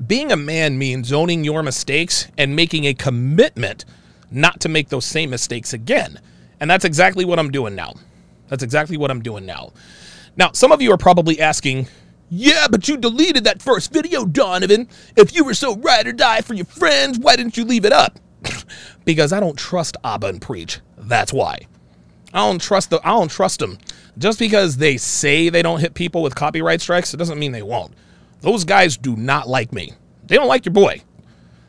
[0.06, 3.84] being a man means owning your mistakes and making a commitment
[4.30, 6.20] not to make those same mistakes again.
[6.60, 7.94] And that's exactly what I'm doing now.
[8.48, 9.72] That's exactly what I'm doing now.
[10.36, 11.86] Now, some of you are probably asking,
[12.28, 14.88] yeah, but you deleted that first video, Donovan.
[15.16, 17.92] If you were so ride or die for your friends, why didn't you leave it
[17.92, 18.18] up?
[19.04, 20.80] because I don't trust Aba and Preach.
[20.98, 21.60] That's why.
[22.32, 23.78] I don't trust the I don't trust them.
[24.18, 27.62] Just because they say they don't hit people with copyright strikes, it doesn't mean they
[27.62, 27.92] won't.
[28.44, 29.92] Those guys do not like me.
[30.26, 31.00] They don't like your boy.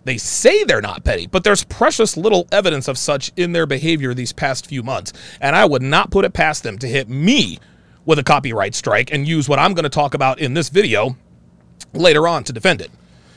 [0.03, 4.13] They say they're not petty, but there's precious little evidence of such in their behavior
[4.13, 5.13] these past few months.
[5.39, 7.59] And I would not put it past them to hit me
[8.05, 11.15] with a copyright strike and use what I'm going to talk about in this video
[11.93, 12.91] later on to defend it.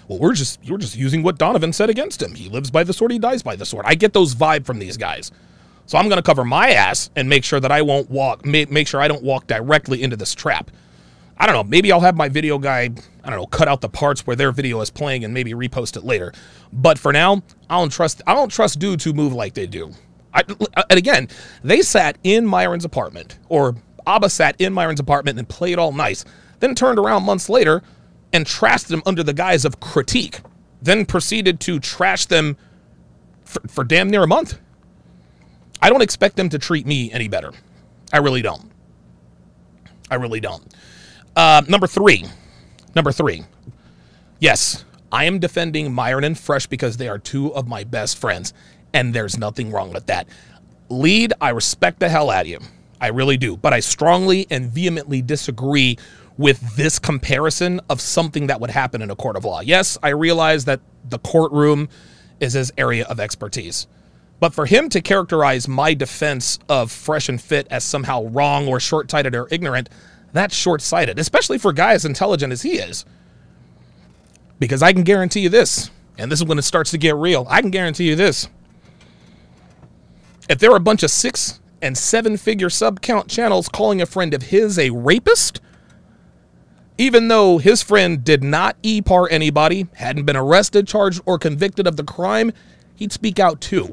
[0.09, 2.35] Well, we're just you're just using what Donovan said against him.
[2.35, 3.85] He lives by the sword, he dies by the sword.
[3.87, 5.31] I get those vibe from these guys.
[5.87, 8.88] So I'm going to cover my ass and make sure that I won't walk make
[8.88, 10.72] sure I don't walk directly into this trap.
[11.40, 12.90] I don't know, maybe I'll have my video guy,
[13.29, 15.99] I don't know, cut out the parts where their video is playing and maybe repost
[15.99, 16.33] it later.
[16.73, 19.93] But for now, I don't trust I don't trust dudes who move like they do.
[20.33, 20.45] I,
[20.88, 21.29] and again,
[21.62, 26.25] they sat in Myron's apartment, or Aba sat in Myron's apartment and played all nice,
[26.61, 27.83] then turned around months later
[28.33, 30.41] and trashed them under the guise of critique,
[30.81, 32.57] then proceeded to trash them
[33.45, 34.59] for, for damn near a month.
[35.83, 37.53] I don't expect them to treat me any better.
[38.11, 38.73] I really don't.
[40.11, 40.75] I really don't.
[41.37, 42.25] Uh, number three.
[42.98, 43.44] Number three.
[44.40, 48.52] Yes, I am defending Myron and Fresh because they are two of my best friends,
[48.92, 50.26] and there's nothing wrong with that.
[50.88, 52.58] Lead, I respect the hell out of you.
[53.00, 53.56] I really do.
[53.56, 55.96] But I strongly and vehemently disagree
[56.38, 59.61] with this comparison of something that would happen in a court of law.
[59.61, 61.88] Yes, I realize that the courtroom
[62.40, 63.87] is his area of expertise.
[64.40, 68.80] But for him to characterize my defense of fresh and fit as somehow wrong or
[68.80, 69.88] short sighted or ignorant,
[70.38, 73.05] that's short sighted, especially for a guy as intelligent as he is.
[74.59, 77.46] Because I can guarantee you this, and this is when it starts to get real.
[77.51, 78.48] I can guarantee you this.
[80.48, 84.07] If there are a bunch of six and seven figure sub count channels calling a
[84.07, 85.61] friend of his a rapist,
[86.96, 91.96] even though his friend did not e-par anybody, hadn't been arrested, charged, or convicted of
[91.96, 92.53] the crime,
[92.96, 93.92] he'd speak out too.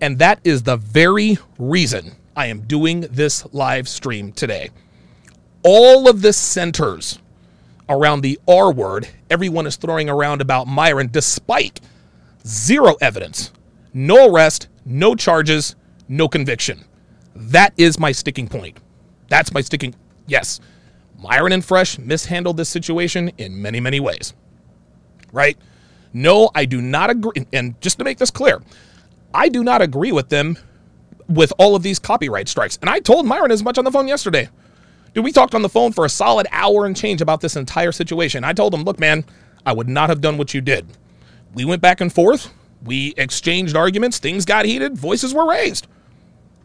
[0.00, 4.70] And that is the very reason I am doing this live stream today.
[5.70, 7.18] All of this centers
[7.90, 11.82] around the R word everyone is throwing around about Myron, despite
[12.46, 13.52] zero evidence,
[13.92, 15.76] no arrest, no charges,
[16.08, 16.86] no conviction.
[17.36, 18.78] That is my sticking point.
[19.28, 19.94] That's my sticking.
[20.26, 20.58] Yes,
[21.18, 24.32] Myron and Fresh mishandled this situation in many, many ways.
[25.32, 25.58] Right?
[26.14, 27.44] No, I do not agree.
[27.52, 28.62] And just to make this clear,
[29.34, 30.56] I do not agree with them
[31.28, 32.78] with all of these copyright strikes.
[32.80, 34.48] And I told Myron as much on the phone yesterday.
[35.18, 37.90] Dude, we talked on the phone for a solid hour and change about this entire
[37.90, 38.44] situation.
[38.44, 39.24] I told him, look, man,
[39.66, 40.86] I would not have done what you did.
[41.54, 42.54] We went back and forth.
[42.84, 44.20] We exchanged arguments.
[44.20, 44.96] Things got heated.
[44.96, 45.88] Voices were raised.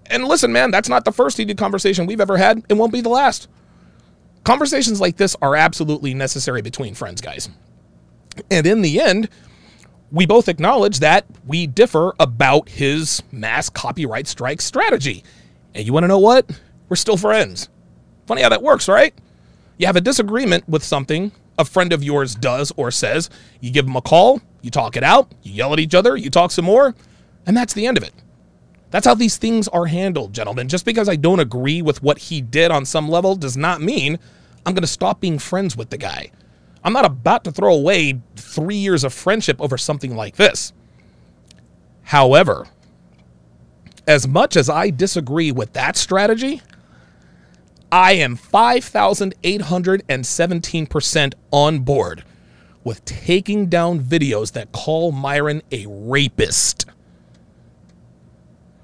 [0.05, 2.63] And listen, man, that's not the first heated conversation we've ever had.
[2.69, 3.47] It won't be the last.
[4.43, 7.49] Conversations like this are absolutely necessary between friends, guys.
[8.51, 9.29] And in the end,
[10.11, 15.23] we both acknowledge that we differ about his mass copyright strike strategy.
[15.73, 16.51] And you want to know what?
[16.87, 17.69] We're still friends.
[18.33, 19.13] Funny how that works, right?
[19.77, 23.29] You have a disagreement with something a friend of yours does or says,
[23.61, 26.31] you give them a call, you talk it out, you yell at each other, you
[26.31, 26.95] talk some more,
[27.45, 28.11] and that's the end of it.
[28.89, 30.67] That's how these things are handled, gentlemen.
[30.67, 34.17] Just because I don't agree with what he did on some level does not mean
[34.65, 36.31] I'm going to stop being friends with the guy.
[36.83, 40.73] I'm not about to throw away three years of friendship over something like this.
[42.01, 42.65] However,
[44.07, 46.63] as much as I disagree with that strategy,
[47.93, 52.23] I am 5,817% on board
[52.83, 56.87] with taking down videos that call Myron a rapist.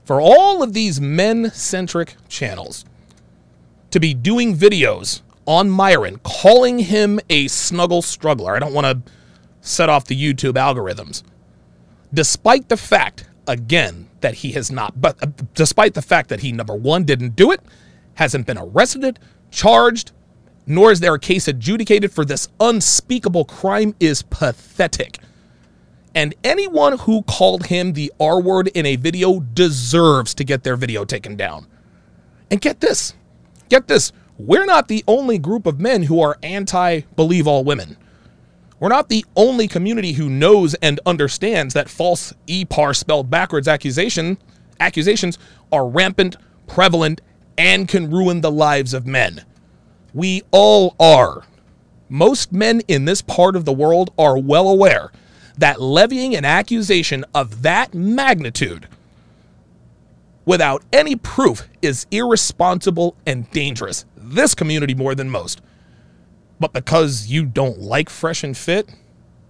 [0.03, 2.85] For all of these men centric channels
[3.89, 9.01] to be doing videos on Myron, calling him a snuggle struggler, I don't want to
[9.61, 11.23] set off the YouTube algorithms,
[12.13, 16.51] despite the fact, again, that he has not, but uh, despite the fact that he,
[16.51, 17.61] number one, didn't do it,
[18.19, 19.17] hasn't been arrested,
[19.49, 20.11] charged,
[20.67, 25.19] nor is there a case adjudicated for this unspeakable crime is pathetic.
[26.13, 30.75] And anyone who called him the R word in a video deserves to get their
[30.75, 31.65] video taken down.
[32.51, 33.13] And get this
[33.69, 34.11] get this.
[34.37, 37.95] We're not the only group of men who are anti believe all women.
[38.79, 44.37] We're not the only community who knows and understands that false EPAR spelled backwards accusation
[44.79, 45.37] accusations
[45.71, 46.35] are rampant,
[46.67, 47.21] prevalent,
[47.59, 49.43] and can ruin the lives of men.
[50.13, 51.43] We all are.
[52.07, 55.11] Most men in this part of the world are well aware
[55.57, 58.87] that levying an accusation of that magnitude
[60.45, 64.05] without any proof is irresponsible and dangerous.
[64.15, 65.61] This community more than most.
[66.61, 68.89] But because you don't like fresh and fit,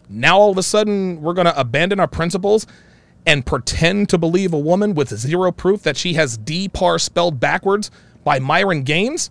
[0.10, 2.66] now all of a sudden we're going to abandon our principles
[3.26, 7.40] and pretend to believe a woman with zero proof that she has D par spelled
[7.40, 7.92] backwards
[8.24, 9.30] by Myron Gaines?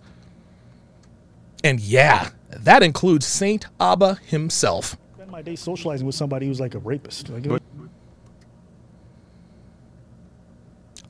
[1.63, 4.97] And yeah, that includes Saint Aba himself.
[5.15, 7.29] Spend my day socializing with somebody who's like a rapist.
[7.29, 7.61] Like,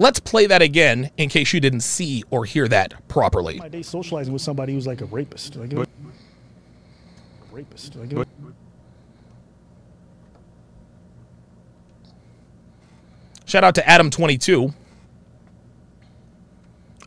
[0.01, 3.57] Let's play that again in case you didn't see or hear that properly.
[3.57, 5.57] my day socializing with somebody who's like a rapist.
[5.57, 5.85] Like, a
[7.51, 7.95] rapist.
[7.97, 8.27] Like,
[13.49, 14.71] Shout out to Adam22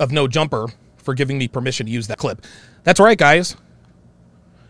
[0.00, 0.66] of No Jumper
[0.96, 2.44] for giving me permission to use that clip.
[2.82, 3.54] That's right, guys.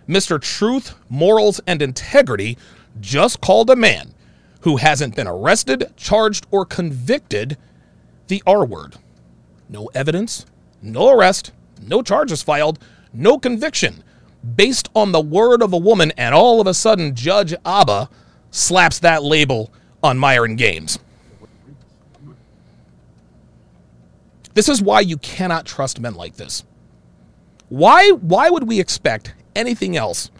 [0.06, 0.38] Mr.
[0.38, 2.58] Truth, Morals, and Integrity
[3.00, 4.12] just called a man
[4.60, 7.56] who hasn't been arrested, charged, or convicted
[8.26, 8.96] the R word.
[9.70, 10.44] No evidence,
[10.82, 12.80] no arrest, no charges filed,
[13.14, 14.04] no conviction.
[14.56, 18.10] Based on the word of a woman, and all of a sudden, Judge Aba
[18.50, 20.98] slaps that label on Myron Gaines.
[24.54, 26.64] This is why you cannot trust men like this.
[27.68, 30.30] Why why would we expect anything else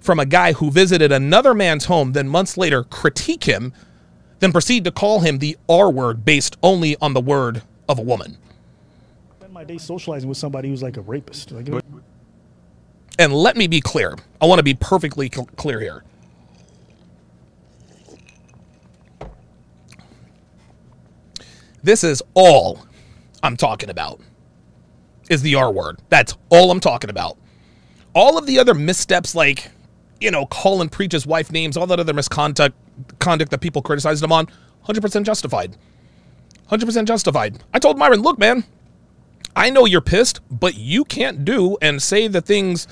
[0.00, 3.72] from a guy who visited another man's home then months later critique him
[4.38, 8.02] then proceed to call him the R word based only on the word of a
[8.02, 8.38] woman?
[9.48, 11.52] spend my day socializing with somebody who's like a rapist.
[11.52, 11.68] Like,
[13.18, 14.14] And let me be clear.
[14.40, 16.04] I want to be perfectly cl- clear here.
[21.82, 22.84] This is all
[23.42, 24.20] I'm talking about
[25.30, 26.00] is the R word.
[26.08, 27.36] That's all I'm talking about.
[28.14, 29.70] All of the other missteps, like,
[30.20, 32.74] you know, call and preach his wife names, all that other misconduct
[33.18, 34.48] conduct that people criticized him on,
[34.86, 35.76] 100% justified.
[36.70, 37.62] 100% justified.
[37.72, 38.64] I told Myron, look, man,
[39.54, 42.86] I know you're pissed, but you can't do and say the things,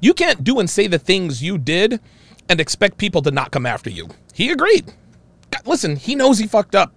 [0.00, 2.00] you can't do and say the things you did
[2.48, 4.08] and expect people to not come after you.
[4.34, 4.92] He agreed.
[5.50, 6.92] God, Listen, he knows he fucked up.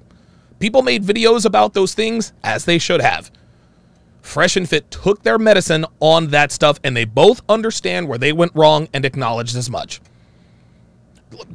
[0.60, 3.32] People made videos about those things as they should have.
[4.22, 8.34] Fresh and Fit took their medicine on that stuff and they both understand where they
[8.34, 10.02] went wrong and acknowledged as much.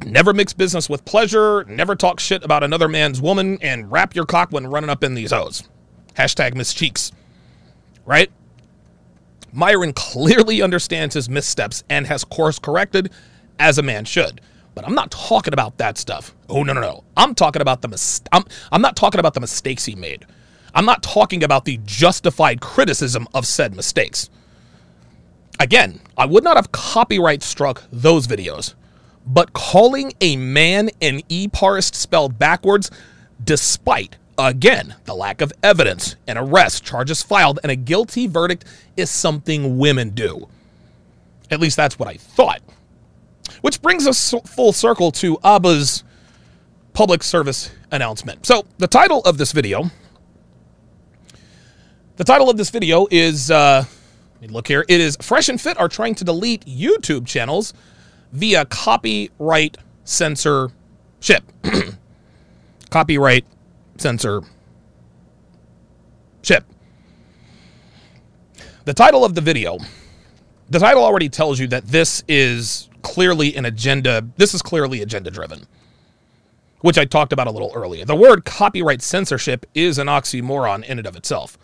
[0.05, 4.25] Never mix business with pleasure, never talk shit about another man's woman, and wrap your
[4.25, 5.63] cock when running up in these hoes.
[6.15, 7.11] Hashtag Miss Cheeks.
[8.05, 8.31] Right?
[9.51, 13.11] Myron clearly understands his missteps and has course corrected
[13.59, 14.39] as a man should.
[14.73, 16.33] But I'm not talking about that stuff.
[16.49, 17.03] Oh no no no.
[17.17, 20.25] I'm talking about the mis- I'm I'm not talking about the mistakes he made.
[20.73, 24.29] I'm not talking about the justified criticism of said mistakes.
[25.59, 28.73] Again, I would not have copyright struck those videos,
[29.25, 32.89] but calling a man an e-parist spelled backwards
[33.43, 38.63] despite again the lack of evidence, an arrest, charges filed and a guilty verdict
[38.95, 40.47] is something women do.
[41.51, 42.61] At least that's what I thought.
[43.61, 46.03] Which brings us full circle to Aba's
[46.93, 48.45] public service announcement.
[48.45, 49.89] So, the title of this video,
[52.17, 53.85] the title of this video is, uh,
[54.33, 54.85] let me look here.
[54.87, 57.73] It is Fresh and Fit are trying to delete YouTube channels
[58.31, 61.43] via copyright censorship.
[62.89, 63.45] copyright
[63.97, 64.45] censorship.
[68.83, 69.77] The title of the video,
[70.69, 74.25] the title already tells you that this is clearly an agenda.
[74.37, 75.67] This is clearly agenda driven,
[76.81, 78.05] which I talked about a little earlier.
[78.05, 81.57] The word copyright censorship is an oxymoron in and of itself.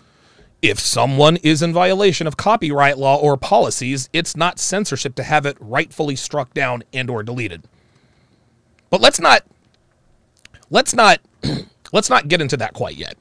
[0.62, 5.46] If someone is in violation of copyright law or policies, it's not censorship to have
[5.46, 7.64] it rightfully struck down and or deleted.
[8.90, 9.44] But let's not
[10.70, 11.20] let's not
[11.94, 13.18] let's not get into that quite yet.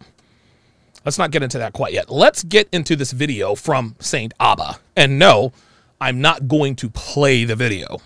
[1.04, 2.10] Let's not get into that quite yet.
[2.10, 4.80] Let's get into this video from Saint Aba.
[4.96, 5.52] And no,
[6.01, 7.99] I'm not going to play the video.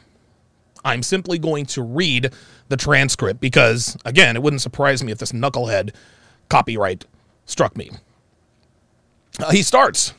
[0.84, 2.32] I'm simply going to read
[2.68, 5.94] the transcript because, again, it wouldn't surprise me if this knucklehead
[6.48, 7.04] copyright
[7.46, 7.90] struck me.
[9.38, 10.14] Uh, he starts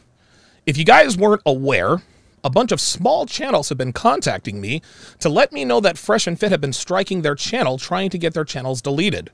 [0.65, 2.01] If you guys weren't aware,
[2.43, 4.81] a bunch of small channels have been contacting me
[5.19, 8.17] to let me know that Fresh and Fit have been striking their channel, trying to
[8.17, 9.31] get their channels deleted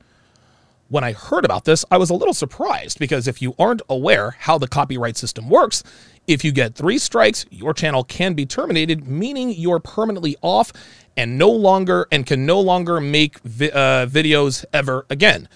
[0.90, 4.32] when I heard about this, I was a little surprised because if you aren't aware
[4.40, 5.84] how the copyright system works,
[6.28, 10.72] if you get three strikes, your channel can be terminated, meaning you're permanently off
[11.16, 15.50] and no longer and can no longer make vi- uh, videos ever again.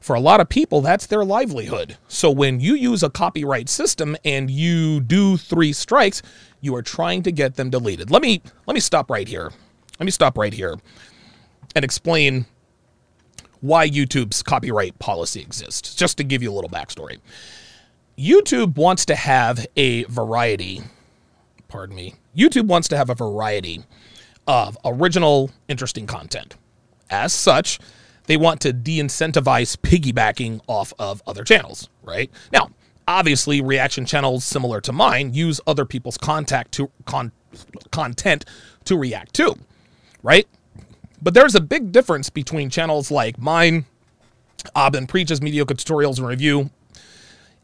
[0.00, 1.98] For a lot of people, that's their livelihood.
[2.06, 6.22] So when you use a copyright system and you do three strikes,
[6.60, 8.10] you are trying to get them deleted.
[8.10, 9.50] Let me let me stop right here.
[9.98, 10.78] Let me stop right here
[11.74, 12.46] and explain
[13.60, 17.18] why YouTube's copyright policy exists, just to give you a little backstory.
[18.18, 20.82] YouTube wants to have a variety,
[21.68, 23.84] pardon me, YouTube wants to have a variety
[24.46, 26.56] of original, interesting content.
[27.10, 27.78] As such,
[28.26, 32.30] they want to de incentivize piggybacking off of other channels, right?
[32.52, 32.70] Now,
[33.06, 37.32] obviously, reaction channels similar to mine use other people's contact to con-
[37.90, 38.44] content
[38.84, 39.54] to react to,
[40.22, 40.46] right?
[41.20, 43.86] But there's a big difference between channels like mine,
[44.74, 46.70] Aben Preaches Mediocre Tutorials and Review,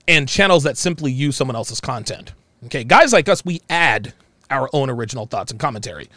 [0.09, 2.33] and channels that simply use someone else's content.
[2.67, 4.13] Okay, guys like us, we add
[4.51, 6.09] our own original thoughts and commentary.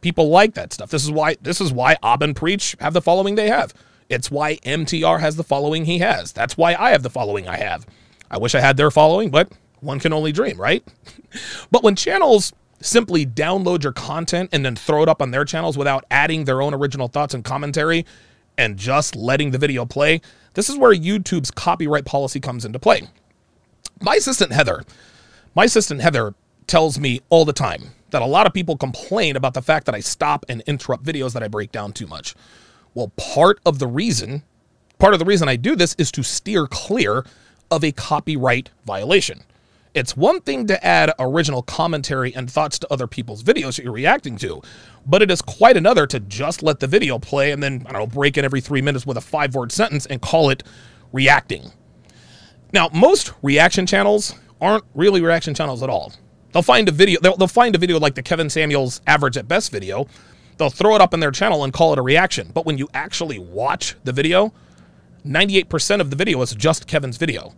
[0.00, 0.90] People like that stuff.
[0.90, 3.74] This is why this is why Aben Preach have the following they have.
[4.08, 6.32] It's why MTR has the following he has.
[6.32, 7.86] That's why I have the following I have.
[8.30, 10.86] I wish I had their following, but one can only dream, right?
[11.70, 15.78] but when channels simply download your content and then throw it up on their channels
[15.78, 18.04] without adding their own original thoughts and commentary
[18.58, 20.20] and just letting the video play,
[20.54, 23.02] this is where YouTube's copyright policy comes into play.
[24.00, 24.84] My assistant Heather,
[25.54, 26.34] my assistant Heather
[26.66, 29.94] tells me all the time that a lot of people complain about the fact that
[29.94, 32.34] I stop and interrupt videos that I break down too much.
[32.94, 34.42] Well, part of the reason,
[34.98, 37.24] part of the reason I do this is to steer clear
[37.70, 39.42] of a copyright violation.
[39.96, 43.94] It's one thing to add original commentary and thoughts to other people's videos that you're
[43.94, 44.60] reacting to,
[45.06, 48.00] but it is quite another to just let the video play and then, I don't
[48.02, 50.64] know, break in every three minutes with a five word sentence and call it
[51.14, 51.72] reacting.
[52.74, 56.12] Now, most reaction channels aren't really reaction channels at all.
[56.52, 59.48] They'll find a video, they'll, they'll find a video like the Kevin Samuels average at
[59.48, 60.06] best video,
[60.58, 62.50] they'll throw it up in their channel and call it a reaction.
[62.52, 64.52] But when you actually watch the video,
[65.24, 67.54] 98% of the video is just Kevin's video.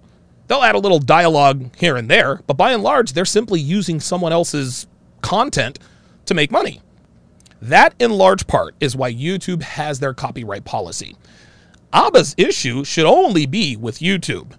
[0.48, 4.00] They'll add a little dialogue here and there, but by and large, they're simply using
[4.00, 4.86] someone else's
[5.20, 5.78] content
[6.26, 6.80] to make money.
[7.60, 11.16] That, in large part, is why YouTube has their copyright policy.
[11.92, 14.52] Aba's issue should only be with YouTube.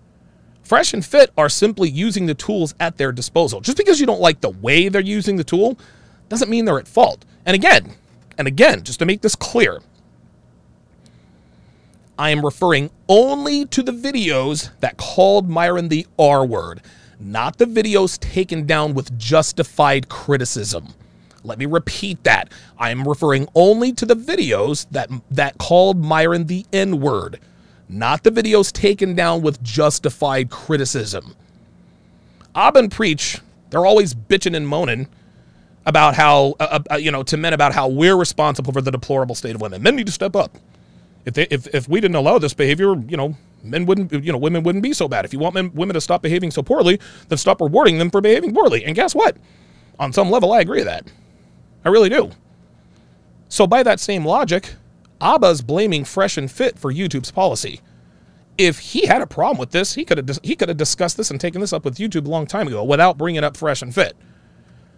[0.64, 3.60] Fresh and Fit are simply using the tools at their disposal.
[3.62, 5.80] Just because you don't like the way they're using the tool
[6.28, 7.26] doesn't mean they're at fault.
[7.46, 7.96] And again,
[8.38, 9.80] and again, just to make this clear,
[12.20, 16.82] I am referring only to the videos that called Myron the R word,
[17.18, 20.94] not the videos taken down with justified criticism.
[21.46, 22.52] Let me repeat that.
[22.78, 27.40] I am referring only to the videos that that called Myron the N word,
[27.88, 31.38] not the videos taken down with justified criticism.
[32.54, 33.40] Aben Preach,
[33.70, 35.08] they're always bitching and moaning
[35.86, 39.36] about how, uh, uh, you know, to men about how we're responsible for the deplorable
[39.36, 39.82] state of women.
[39.82, 40.58] Men need to step up.
[41.26, 44.38] If, they, if, if we didn't allow this behavior, you know, men wouldn't, you know,
[44.38, 45.26] women wouldn't be so bad.
[45.26, 48.22] If you want men, women to stop behaving so poorly, then stop rewarding them for
[48.22, 48.86] behaving poorly.
[48.86, 49.38] And guess what?
[50.00, 51.12] On some level, I agree with that.
[51.84, 52.32] I really do.
[53.50, 54.76] So by that same logic,
[55.22, 57.82] Aba's blaming Fresh and Fit for YouTube's policy.
[58.58, 61.32] If he had a problem with this, he could have he could have discussed this
[61.32, 63.94] and taken this up with YouTube a long time ago without bringing up Fresh and
[63.94, 64.16] Fit.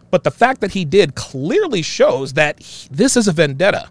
[0.09, 3.89] But the fact that he did clearly shows that he, this is a vendetta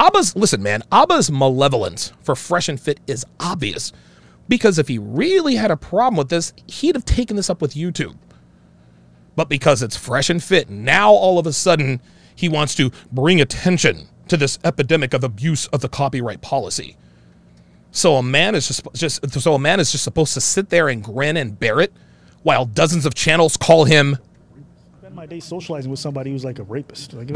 [0.00, 3.92] Aba's, listen, man, Aba's malevolence for Fresh and Fit is obvious.
[4.48, 7.74] Because if he really had a problem with this, he'd have taken this up with
[7.74, 8.16] YouTube.
[9.36, 12.00] But because it's Fresh and Fit, now all of a sudden
[12.34, 16.96] he wants to bring attention to this epidemic of abuse of the copyright policy.
[17.90, 20.88] So a man is just, just so a man is just supposed to sit there
[20.88, 21.92] and grin and bear it
[22.42, 24.16] while dozens of channels call him
[25.10, 27.14] spend my day socializing with somebody who's like a rapist.
[27.14, 27.30] Like,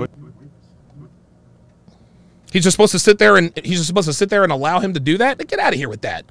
[2.54, 4.78] He's just supposed to sit there and he's just supposed to sit there and allow
[4.78, 5.44] him to do that?
[5.48, 6.24] Get out of here with that.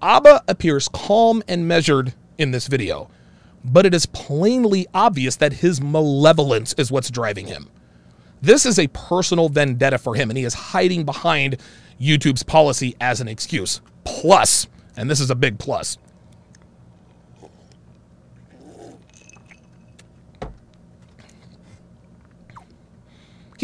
[0.00, 3.10] Aba appears calm and measured in this video,
[3.62, 7.68] but it is plainly obvious that his malevolence is what's driving him.
[8.40, 11.58] This is a personal vendetta for him, and he is hiding behind
[12.00, 13.82] YouTube's policy as an excuse.
[14.04, 15.98] Plus, and this is a big plus,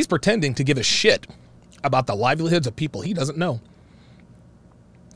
[0.01, 1.27] he's pretending to give a shit
[1.85, 3.61] about the livelihoods of people he doesn't know.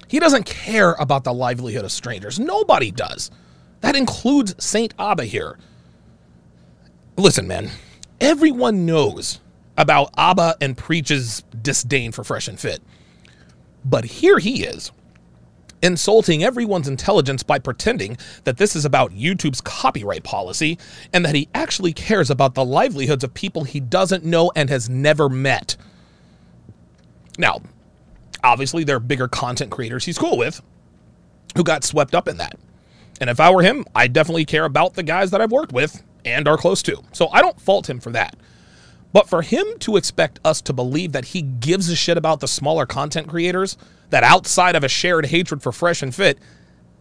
[0.09, 2.39] He doesn't care about the livelihood of strangers.
[2.39, 3.30] Nobody does.
[3.80, 5.59] That includes Saint Aba here.
[7.16, 7.70] Listen, man,
[8.20, 9.41] everyone knows
[9.78, 12.82] about Aba and Preach's disdain for Fresh and Fit.
[13.87, 14.93] But here he is,
[15.85, 20.78] insulting everyone's intelligence by pretending that this is about YouTube's copyright policy
[21.12, 24.89] and that he actually cares about the livelihoods of people he doesn't know and has
[24.89, 25.76] never met.
[27.39, 27.61] Now,
[28.43, 30.62] obviously, there are bigger content creators he's cool with
[31.55, 32.59] who got swept up in that.
[33.20, 36.03] And if I were him, I definitely care about the guys that I've worked with
[36.24, 37.03] and are close to.
[37.12, 38.37] So I don't fault him for that.
[39.12, 42.49] But for him to expect us to believe that he gives a shit about the
[42.49, 43.76] smaller content creators,
[44.15, 46.39] that outside of a shared hatred for Fresh and Fit,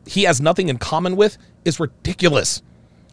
[0.08, 2.64] he has nothing in common with, is ridiculous.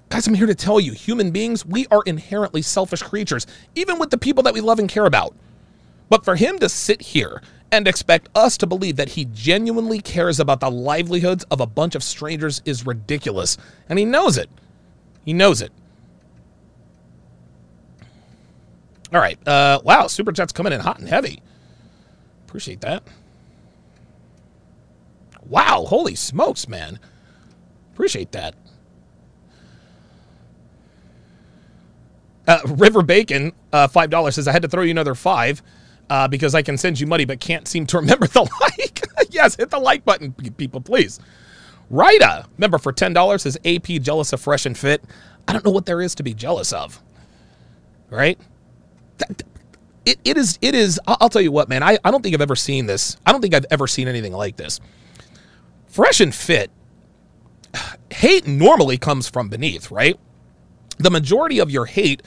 [0.09, 4.09] Guys, I'm here to tell you, human beings, we are inherently selfish creatures, even with
[4.09, 5.37] the people that we love and care about.
[6.09, 10.41] But for him to sit here and expect us to believe that he genuinely cares
[10.41, 13.59] about the livelihoods of a bunch of strangers is ridiculous.
[13.91, 14.49] And he knows it.
[15.27, 15.73] He knows it.
[19.13, 19.39] All right.
[19.47, 21.43] Uh, wow, Super Chat's coming in hot and heavy.
[22.47, 23.03] Appreciate that.
[25.51, 27.01] Wow, holy smokes, man.
[27.93, 28.55] Appreciate that.
[32.47, 35.61] Uh, River Bacon, uh, $5 says, I had to throw you another five
[36.09, 39.05] uh, because I can send you money but can't seem to remember the like.
[39.31, 41.19] yes, hit the like button, people, please.
[41.91, 45.03] Rita, member for $10, says, AP jealous of Fresh and Fit.
[45.49, 47.03] I don't know what there is to be jealous of.
[48.09, 48.39] Right?
[50.07, 52.41] It, it is, it is, I'll tell you what, man, I, I don't think I've
[52.41, 53.17] ever seen this.
[53.27, 54.81] I don't think I've ever seen anything like this.
[55.91, 56.71] Fresh and Fit,
[58.11, 60.19] hate normally comes from beneath, right?
[60.99, 62.23] The majority of your hate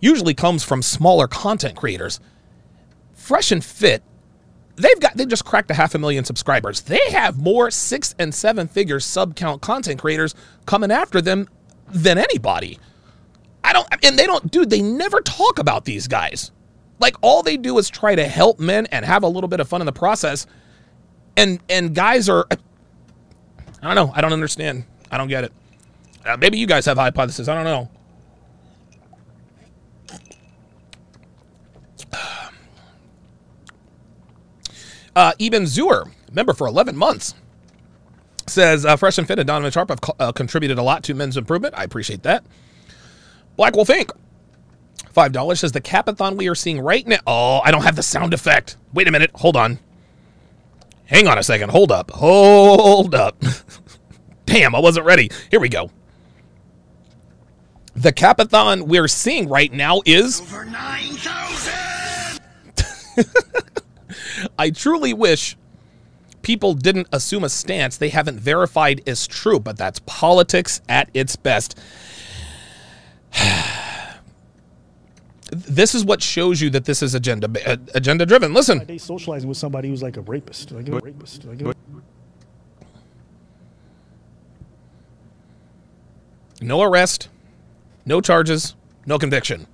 [0.00, 2.20] usually comes from smaller content creators.
[3.14, 4.04] Fresh and Fit,
[4.76, 6.82] they've got they just cracked a half a million subscribers.
[6.82, 11.48] They have more six and seven figure sub count content creators coming after them
[11.88, 12.78] than anybody.
[13.64, 16.52] I don't and they don't dude, they never talk about these guys.
[17.00, 19.68] Like all they do is try to help men and have a little bit of
[19.68, 20.46] fun in the process.
[21.36, 22.46] And and guys are
[23.82, 24.12] I don't know.
[24.14, 24.84] I don't understand.
[25.10, 25.52] I don't get it.
[26.24, 27.48] Uh, maybe you guys have hypotheses.
[27.48, 27.90] I don't know.
[35.16, 37.34] Uh, Eben Zuer, member for 11 months,
[38.46, 41.14] says uh, Fresh and Fit and Donovan Sharpe have co- uh, contributed a lot to
[41.14, 41.74] men's improvement.
[41.76, 42.44] I appreciate that.
[43.56, 44.12] Black Wolf Inc.
[45.12, 47.18] $5 says the capathon we are seeing right now.
[47.26, 48.76] Oh, I don't have the sound effect.
[48.92, 49.32] Wait a minute.
[49.34, 49.80] Hold on.
[51.08, 51.70] Hang on a second.
[51.70, 52.10] Hold up.
[52.10, 53.42] Hold up.
[54.46, 55.30] Damn, I wasn't ready.
[55.50, 55.90] Here we go.
[57.96, 62.40] The capathon we're seeing right now is Over 9,000!
[64.58, 65.56] I truly wish
[66.42, 71.36] people didn't assume a stance they haven't verified is true, but that's politics at its
[71.36, 71.78] best.
[75.50, 78.52] this is what shows you that this is agenda uh, agenda driven.
[78.52, 80.72] Listen, day socializing with somebody who's like a rapist.
[80.72, 81.44] Like, a rapist.
[81.44, 81.74] Like, a
[86.60, 87.28] no arrest,
[88.04, 88.74] no charges,
[89.06, 89.66] no conviction.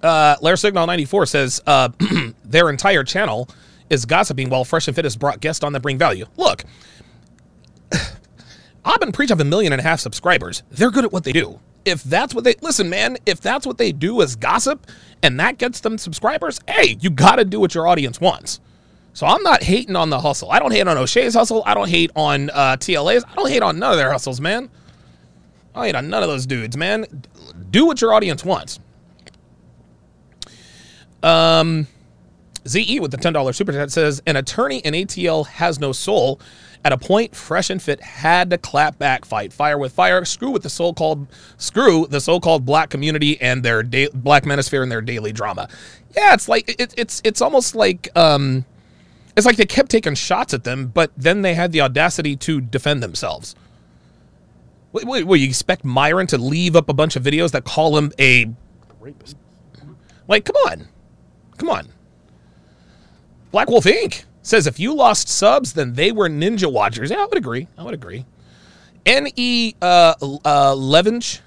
[0.00, 1.88] Uh, Lair Signal 94 says uh,
[2.44, 3.48] their entire channel
[3.90, 6.26] is gossiping while Fresh and Fit has brought guests on that bring value.
[6.36, 6.64] Look,
[8.88, 10.62] Ab and Preach have a million and a half subscribers.
[10.70, 11.60] They're good at what they do.
[11.84, 14.86] If that's what they listen, man, if that's what they do is gossip
[15.22, 18.60] and that gets them subscribers, hey, you got to do what your audience wants.
[19.12, 20.50] So I'm not hating on the hustle.
[20.50, 21.62] I don't hate on O'Shea's hustle.
[21.66, 23.24] I don't hate on uh, TLA's.
[23.24, 24.70] I don't hate on none of their hustles, man.
[25.74, 27.06] I ain't on none of those dudes, man.
[27.70, 28.80] Do what your audience wants.
[31.22, 31.86] Um,
[32.68, 36.40] ZE with the $10 super chat says an attorney in ATL has no soul.
[36.84, 40.50] At a point, Fresh and Fit had to clap back, fight fire with fire, screw
[40.50, 45.00] with the so-called screw the so-called black community and their da- black manosphere and their
[45.00, 45.68] daily drama.
[46.16, 48.64] Yeah, it's like it, it's it's almost like um,
[49.36, 52.60] it's like they kept taking shots at them, but then they had the audacity to
[52.60, 53.56] defend themselves.
[54.92, 57.98] Wait, wait, wait, you expect Myron to leave up a bunch of videos that call
[57.98, 58.46] him a
[59.00, 59.36] Rapist.
[60.28, 60.88] like, come on.
[61.58, 61.88] Come on.
[63.50, 64.24] Black Wolf Inc.
[64.42, 67.10] says if you lost subs, then they were ninja watchers.
[67.10, 67.68] Yeah, I would agree.
[67.76, 68.24] I would agree.
[69.06, 69.74] N.E.
[69.80, 71.40] Uh, uh, Levinge,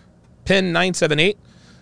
[0.45, 1.37] pin 978,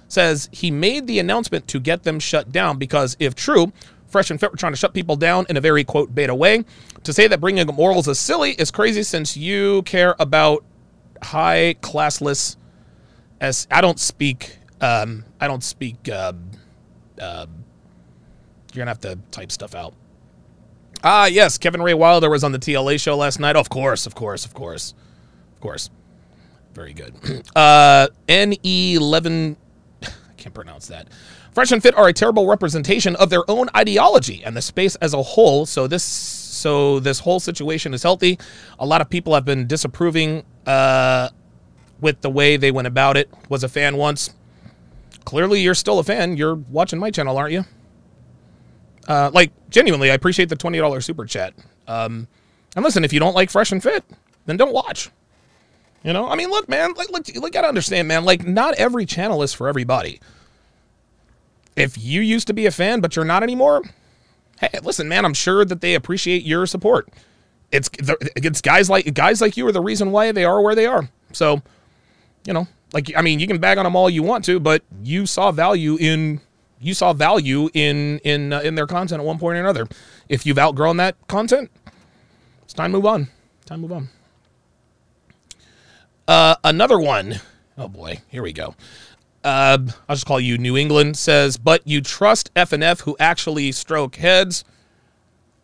[0.09, 3.71] says he made the announcement to get them shut down because if true,
[4.07, 6.65] Fresh and Fit were trying to shut people down in a very, quote, beta way.
[7.03, 10.65] To say that bringing up morals is silly is crazy since you care about
[11.21, 12.57] high classless
[13.39, 16.51] as I don't speak um I don't speak um
[17.21, 17.45] uh,
[18.73, 19.93] you're gonna have to type stuff out.
[21.03, 23.55] Ah, yes, Kevin Ray Wilder was on the TLA show last night.
[23.55, 24.93] of course, of course, of course,
[25.55, 25.89] of course.
[26.73, 27.13] Very good.
[27.55, 29.55] Uh, N11,
[30.03, 31.07] I can't pronounce that.
[31.53, 35.13] Fresh and Fit are a terrible representation of their own ideology and the space as
[35.13, 35.65] a whole.
[35.65, 38.37] So this, so this whole situation is healthy.
[38.77, 41.29] A lot of people have been disapproving uh,
[41.99, 43.29] with the way they went about it.
[43.49, 44.33] Was a fan once.
[45.25, 46.37] Clearly, you're still a fan.
[46.37, 47.65] You're watching my channel, aren't you?
[49.09, 51.55] Uh, like genuinely, I appreciate the twenty dollars super chat.
[51.87, 52.27] Um,
[52.75, 54.05] and listen, if you don't like Fresh and Fit,
[54.45, 55.09] then don't watch.
[56.03, 58.23] You know, I mean, look, man, like, look, you gotta understand, man.
[58.23, 60.21] Like, not every channel is for everybody.
[61.75, 63.81] If you used to be a fan, but you're not anymore,
[64.61, 67.09] hey, listen, man, I'm sure that they appreciate your support.
[67.71, 67.89] It's
[68.35, 71.09] it's guys like guys like you are the reason why they are where they are.
[71.33, 71.61] So,
[72.45, 74.83] you know, like I mean, you can bag on them all you want to, but
[75.03, 76.41] you saw value in
[76.79, 79.87] you saw value in in uh, in their content at one point or another.
[80.27, 81.71] If you've outgrown that content,
[82.63, 83.27] it's time to move on.
[83.65, 84.09] Time to move on.
[86.27, 87.41] Uh, another one.
[87.77, 88.75] Oh boy, here we go.
[89.43, 91.17] Uh, I'll just call you New England.
[91.17, 94.63] Says, but you trust F and F who actually stroke heads.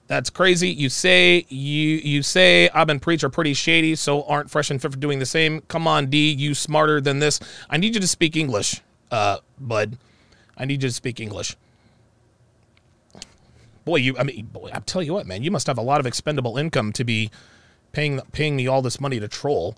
[0.07, 0.69] That's crazy.
[0.69, 4.81] You say you you say I've been preach are pretty shady, so aren't fresh and
[4.81, 5.61] fit for doing the same.
[5.61, 7.39] Come on, D, you smarter than this.
[7.69, 9.97] I need you to speak English, uh, bud.
[10.57, 11.55] I need you to speak English.
[13.83, 15.99] Boy, you I mean, boy, I'll tell you what, man, you must have a lot
[15.99, 17.29] of expendable income to be
[17.91, 19.77] paying paying me all this money to troll.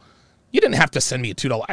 [0.51, 1.65] You didn't have to send me a two dollar.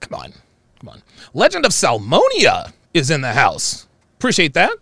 [0.00, 0.32] Come on,
[0.78, 1.02] come on.
[1.32, 3.86] Legend of Salmonia is in the house.
[4.18, 4.72] Appreciate that.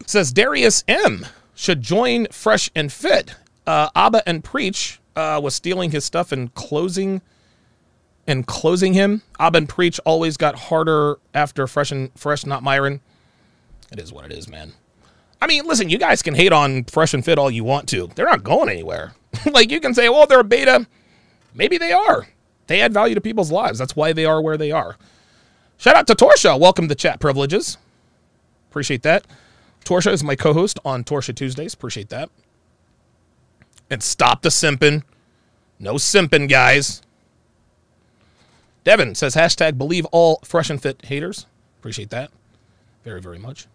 [0.00, 3.34] It says Darius M should join Fresh and Fit.
[3.66, 7.20] Uh, Aba and Preach uh, was stealing his stuff and closing
[8.28, 9.22] and closing him.
[9.40, 13.00] And Preach always got harder after Fresh and Fresh, not Myron.
[13.90, 14.74] It is what it is, man.
[15.40, 18.08] I mean, listen, you guys can hate on Fresh and Fit all you want to.
[18.14, 19.14] They're not going anywhere.
[19.52, 20.86] like you can say, well, they're a beta.
[21.54, 22.28] Maybe they are.
[22.66, 23.78] They add value to people's lives.
[23.78, 24.96] That's why they are where they are.
[25.78, 26.58] Shout out to Torsha.
[26.60, 27.78] Welcome to chat privileges.
[28.68, 29.26] Appreciate that.
[29.84, 31.72] Torsha is my co-host on Torsha Tuesdays.
[31.72, 32.28] Appreciate that.
[33.88, 35.02] And stop the simping.
[35.78, 37.00] No simping, guys.
[38.84, 41.46] Devin says hashtag believe all fresh and fit haters.
[41.78, 42.30] Appreciate that.
[43.04, 43.66] Very, very much.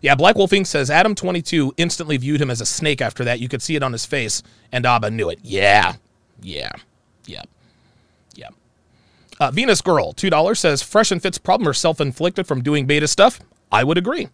[0.00, 3.40] Yeah, Black Wolf Inc says Adam22 instantly viewed him as a snake after that.
[3.40, 4.42] You could see it on his face,
[4.72, 5.38] and Aba knew it.
[5.42, 5.94] Yeah.
[6.40, 6.72] Yeah.
[7.26, 7.42] Yeah.
[8.34, 8.48] Yeah.
[9.38, 13.08] Uh, Venus Girl, $2, says Fresh and Fit's problem are self inflicted from doing beta
[13.08, 13.40] stuff.
[13.70, 14.28] I would agree.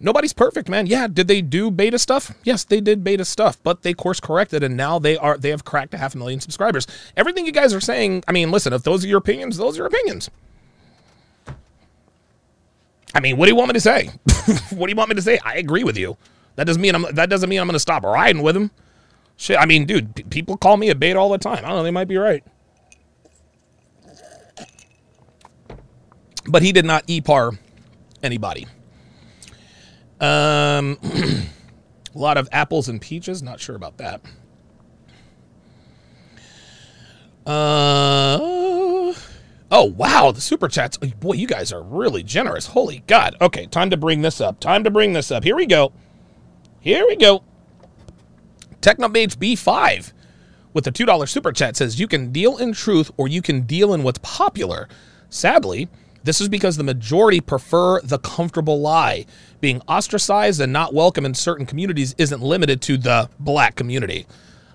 [0.00, 0.86] Nobody's perfect, man.
[0.86, 2.32] Yeah, did they do beta stuff?
[2.44, 5.64] Yes, they did beta stuff, but they course corrected and now they are they have
[5.64, 6.86] cracked a half a million subscribers.
[7.16, 9.78] Everything you guys are saying, I mean, listen, if those are your opinions, those are
[9.78, 10.30] your opinions.
[13.14, 14.06] I mean, what do you want me to say?
[14.70, 15.40] what do you want me to say?
[15.44, 16.16] I agree with you.
[16.54, 18.70] That doesn't mean I'm that doesn't mean I'm going to stop riding with him.
[19.36, 21.58] Shit, I mean, dude, people call me a bait all the time.
[21.58, 22.44] I don't know, they might be right.
[26.46, 27.52] But he did not e-par
[28.22, 28.66] anybody.
[30.20, 30.98] Um,
[32.14, 33.42] a lot of apples and peaches.
[33.42, 34.20] Not sure about that.
[37.46, 39.14] Uh,
[39.70, 40.98] oh wow, the super chats.
[41.02, 42.66] Oh, boy, you guys are really generous.
[42.66, 43.36] Holy God.
[43.40, 44.60] Okay, time to bring this up.
[44.60, 45.44] Time to bring this up.
[45.44, 45.92] Here we go.
[46.80, 47.42] Here we go.
[48.80, 50.12] Technomage B5
[50.72, 53.94] with a $2 super chat says you can deal in truth or you can deal
[53.94, 54.88] in what's popular.
[55.30, 55.88] Sadly,
[56.24, 59.26] this is because the majority prefer the comfortable lie.
[59.60, 64.26] Being ostracized and not welcome in certain communities isn't limited to the black community.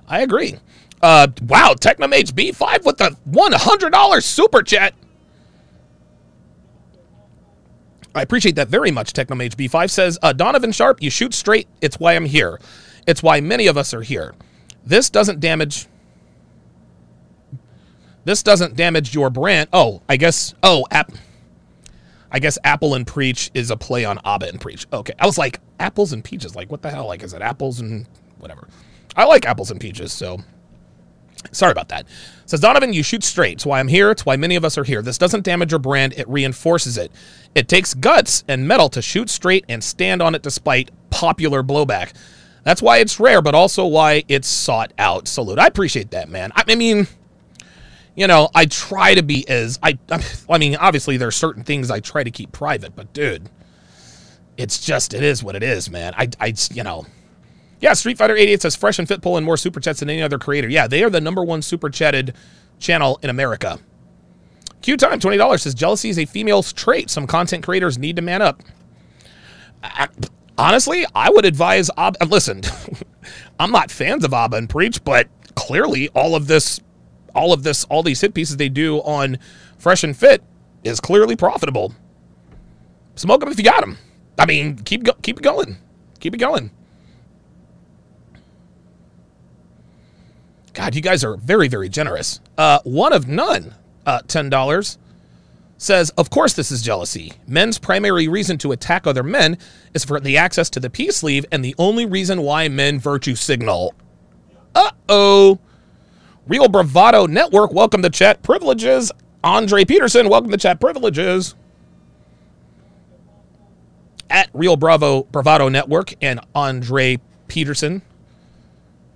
[0.07, 0.55] I agree.
[1.01, 4.93] Uh, wow, Technomage B5 with the $100 super chat.
[8.15, 11.67] I appreciate that very much, Technomage B5 says, uh, Donovan Sharpe, you shoot straight.
[11.81, 12.59] It's why I'm here.
[13.07, 14.33] It's why many of us are here.
[14.85, 15.87] This doesn't damage.
[18.23, 19.69] This doesn't damage your brand.
[19.73, 20.53] Oh, I guess.
[20.63, 21.11] Oh, app.
[22.33, 24.87] I guess apple and preach is a play on Aba and preach.
[24.91, 26.55] Okay, I was like apples and peaches.
[26.55, 27.07] Like what the hell?
[27.07, 28.07] Like is it apples and
[28.39, 28.67] whatever?
[29.15, 30.39] I like apples and peaches, so
[31.51, 32.07] sorry about that.
[32.45, 33.53] Says Donovan, you shoot straight.
[33.53, 34.09] It's why I'm here.
[34.11, 35.01] It's why many of us are here.
[35.01, 36.13] This doesn't damage your brand.
[36.17, 37.11] It reinforces it.
[37.53, 42.13] It takes guts and metal to shoot straight and stand on it despite popular blowback.
[42.63, 45.27] That's why it's rare, but also why it's sought out.
[45.27, 45.59] Salute.
[45.59, 46.51] I appreciate that, man.
[46.55, 47.07] I, I mean,
[48.15, 49.97] you know, I try to be as I.
[50.49, 53.49] I mean, obviously there are certain things I try to keep private, but dude,
[54.57, 56.13] it's just it is what it is, man.
[56.15, 57.05] I, I, you know,
[57.79, 57.93] yeah.
[57.93, 60.67] Street Fighter 88 says fresh and fit pulling more super chats than any other creator.
[60.67, 62.35] Yeah, they are the number one super chatted
[62.79, 63.79] channel in America.
[64.81, 67.09] Q time twenty dollars says jealousy is a female's trait.
[67.09, 68.61] Some content creators need to man up.
[69.81, 70.07] I,
[70.57, 71.89] honestly, I would advise.
[71.97, 72.61] Ab- listen,
[73.59, 76.79] I'm not fans of Aba and Preach, but clearly all of this
[77.35, 79.39] all of this, all these hit pieces they do on
[79.77, 80.43] Fresh and Fit
[80.83, 81.93] is clearly profitable.
[83.15, 83.97] Smoke them if you got them.
[84.37, 85.77] I mean, keep go- keep it going,
[86.19, 86.71] keep it going.
[90.73, 92.39] God, you guys are very very generous.
[92.57, 93.75] Uh, one of none,
[94.05, 94.97] uh, ten dollars.
[95.77, 97.33] Says, of course, this is jealousy.
[97.45, 99.57] Men's primary reason to attack other men
[99.93, 103.35] is for the access to the P sleeve, and the only reason why men virtue
[103.35, 103.93] signal.
[104.73, 105.59] Uh oh.
[106.45, 109.13] Real Bravado Network, welcome to chat privileges.
[109.45, 111.55] Andre Peterson, welcome to chat privileges.
[114.29, 118.01] At Real Bravo Bravado Network and Andre Peterson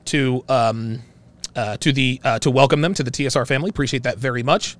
[0.06, 1.02] to um,
[1.54, 3.70] uh, to the uh, to welcome them to the TSR family.
[3.72, 4.78] Appreciate that very much.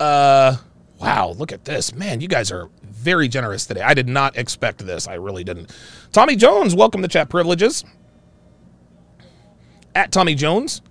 [0.00, 0.56] Uh,
[0.98, 2.22] wow, look at this, man!
[2.22, 3.82] You guys are very generous today.
[3.82, 5.06] I did not expect this.
[5.06, 5.76] I really didn't.
[6.12, 7.84] Tommy Jones, welcome to chat privileges
[9.96, 10.82] at Tommy Jones,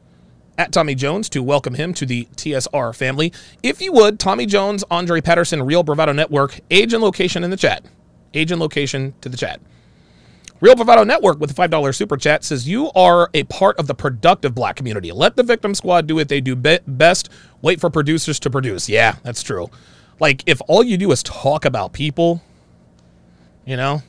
[0.57, 3.33] at Tommy Jones to welcome him to the TSR family.
[3.63, 7.57] If you would, Tommy Jones, Andre Patterson, Real Bravado Network, age and location in the
[7.57, 7.83] chat.
[8.33, 9.59] Age and location to the chat.
[10.61, 13.93] Real Bravado Network with a $5 super chat says, You are a part of the
[13.93, 15.11] productive black community.
[15.11, 17.29] Let the victim squad do what they do be- best.
[17.61, 18.87] Wait for producers to produce.
[18.87, 19.69] Yeah, that's true.
[20.19, 22.41] Like, if all you do is talk about people,
[23.65, 24.01] you know?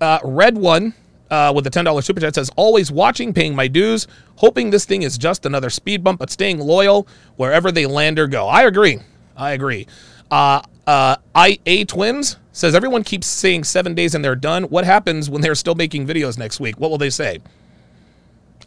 [0.00, 0.94] Uh, Red One
[1.34, 4.06] uh, with the $10 super chat says, always watching, paying my dues,
[4.36, 8.28] hoping this thing is just another speed bump, but staying loyal wherever they land or
[8.28, 8.46] go.
[8.46, 9.00] I agree.
[9.36, 9.88] I agree.
[10.30, 14.64] Uh, uh, IA Twins says, everyone keeps saying seven days and they're done.
[14.64, 16.78] What happens when they're still making videos next week?
[16.78, 17.40] What will they say?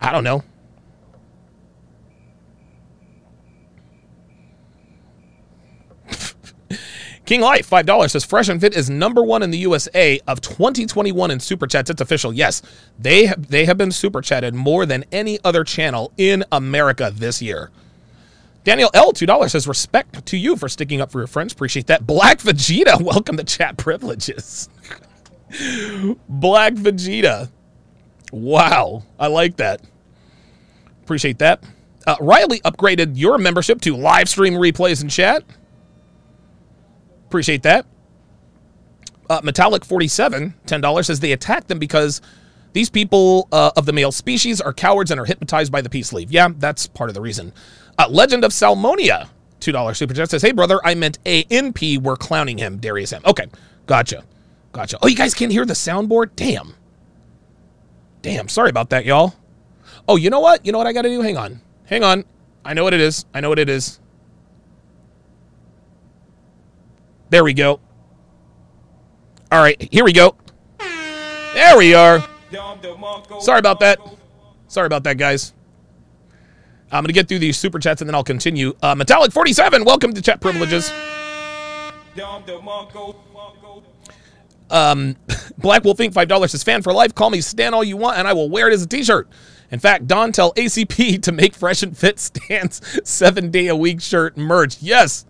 [0.01, 0.43] I don't know.
[7.27, 11.29] King Life, $5 says Fresh and Fit is number one in the USA of 2021
[11.29, 11.89] in super chats.
[11.89, 12.31] It's official.
[12.31, 12.61] Yes,
[12.97, 17.41] they have, they have been super chatted more than any other channel in America this
[17.41, 17.69] year.
[18.63, 21.51] Daniel L, $2 says respect to you for sticking up for your friends.
[21.51, 22.07] Appreciate that.
[22.07, 24.69] Black Vegeta, welcome to chat privileges.
[26.29, 27.51] Black Vegeta.
[28.31, 29.81] Wow, I like that.
[31.03, 31.61] Appreciate that.
[32.05, 35.43] Uh, Riley upgraded your membership to live stream replays and chat.
[37.27, 37.85] Appreciate that.
[39.29, 42.21] Uh, Metallic 47, $10 says they attack them because
[42.71, 46.07] these people uh, of the male species are cowards and are hypnotized by the peace
[46.07, 46.31] sleeve.
[46.31, 47.51] Yeah, that's part of the reason.
[47.97, 49.27] Uh, Legend of Salmonia,
[49.59, 51.97] $2 super chat says, Hey, brother, I meant A N P.
[51.97, 53.21] We're clowning him, Darius M.
[53.25, 53.47] Okay,
[53.85, 54.23] gotcha.
[54.71, 54.99] Gotcha.
[55.01, 56.31] Oh, you guys can't hear the soundboard?
[56.35, 56.75] Damn.
[58.21, 59.33] Damn, sorry about that, y'all.
[60.07, 60.65] Oh, you know what?
[60.65, 61.21] You know what I got to do?
[61.21, 61.61] Hang on.
[61.85, 62.23] Hang on.
[62.63, 63.25] I know what it is.
[63.33, 63.99] I know what it is.
[67.29, 67.79] There we go.
[69.51, 70.35] All right, here we go.
[71.53, 72.23] There we are.
[73.39, 73.99] Sorry about that.
[74.67, 75.53] Sorry about that, guys.
[76.91, 78.73] I'm going to get through these super chats and then I'll continue.
[78.81, 80.91] Uh, Metallic 47, welcome to chat privileges.
[84.69, 85.15] Um,
[85.57, 86.13] Black Wolf Inc.
[86.13, 87.13] $5 is fan for life.
[87.13, 89.27] Call me Stan all you want and I will wear it as a t shirt.
[89.69, 94.01] In fact, Don, tell ACP to make Fresh and Fit Stan's seven day a week
[94.01, 94.81] shirt merch.
[94.81, 95.25] Yes.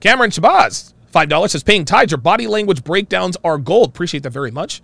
[0.00, 0.92] Cameron Shabazz,
[1.26, 3.88] $5 says, paying tides, your body language breakdowns are gold.
[3.88, 4.82] Appreciate that very much.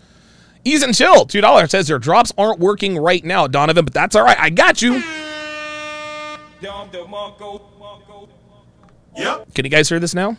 [0.65, 4.25] Ease and chill, $2 says, your drops aren't working right now, Donovan, but that's all
[4.25, 4.39] right.
[4.39, 5.03] I got you.
[9.17, 9.55] Yep.
[9.55, 10.33] Can you guys hear this now?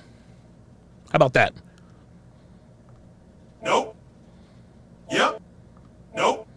[1.11, 1.53] How about that?
[3.63, 3.95] Nope.
[5.11, 5.41] Yep.
[6.15, 6.47] Nope.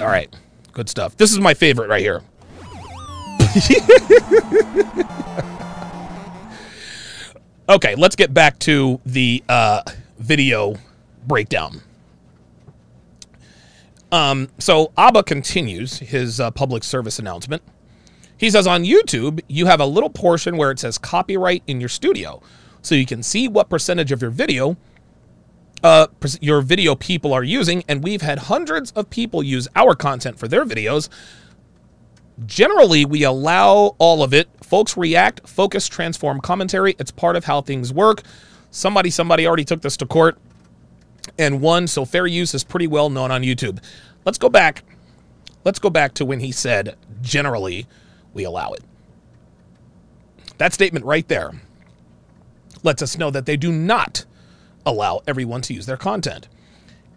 [0.00, 0.32] All right.
[0.72, 1.16] Good stuff.
[1.16, 2.22] This is my favorite right here.
[7.68, 9.82] okay, let's get back to the uh,
[10.18, 10.76] video
[11.26, 11.80] breakdown.
[14.12, 17.62] Um, so Aba continues his uh, public service announcement.
[18.36, 21.88] He says on YouTube, you have a little portion where it says copyright in your
[21.88, 22.42] studio.
[22.82, 24.76] So you can see what percentage of your video
[25.82, 26.06] uh,
[26.40, 27.84] your video people are using.
[27.88, 31.08] And we've had hundreds of people use our content for their videos.
[32.44, 34.48] Generally, we allow all of it.
[34.62, 36.94] Folks react, focus, transform commentary.
[36.98, 38.22] It's part of how things work.
[38.70, 40.36] Somebody, somebody already took this to court
[41.38, 43.82] and won, so fair use is pretty well known on YouTube.
[44.24, 44.82] Let's go back.
[45.64, 47.86] Let's go back to when he said, generally,
[48.34, 48.84] we allow it.
[50.58, 51.52] That statement right there
[52.82, 54.24] lets us know that they do not
[54.84, 56.48] allow everyone to use their content.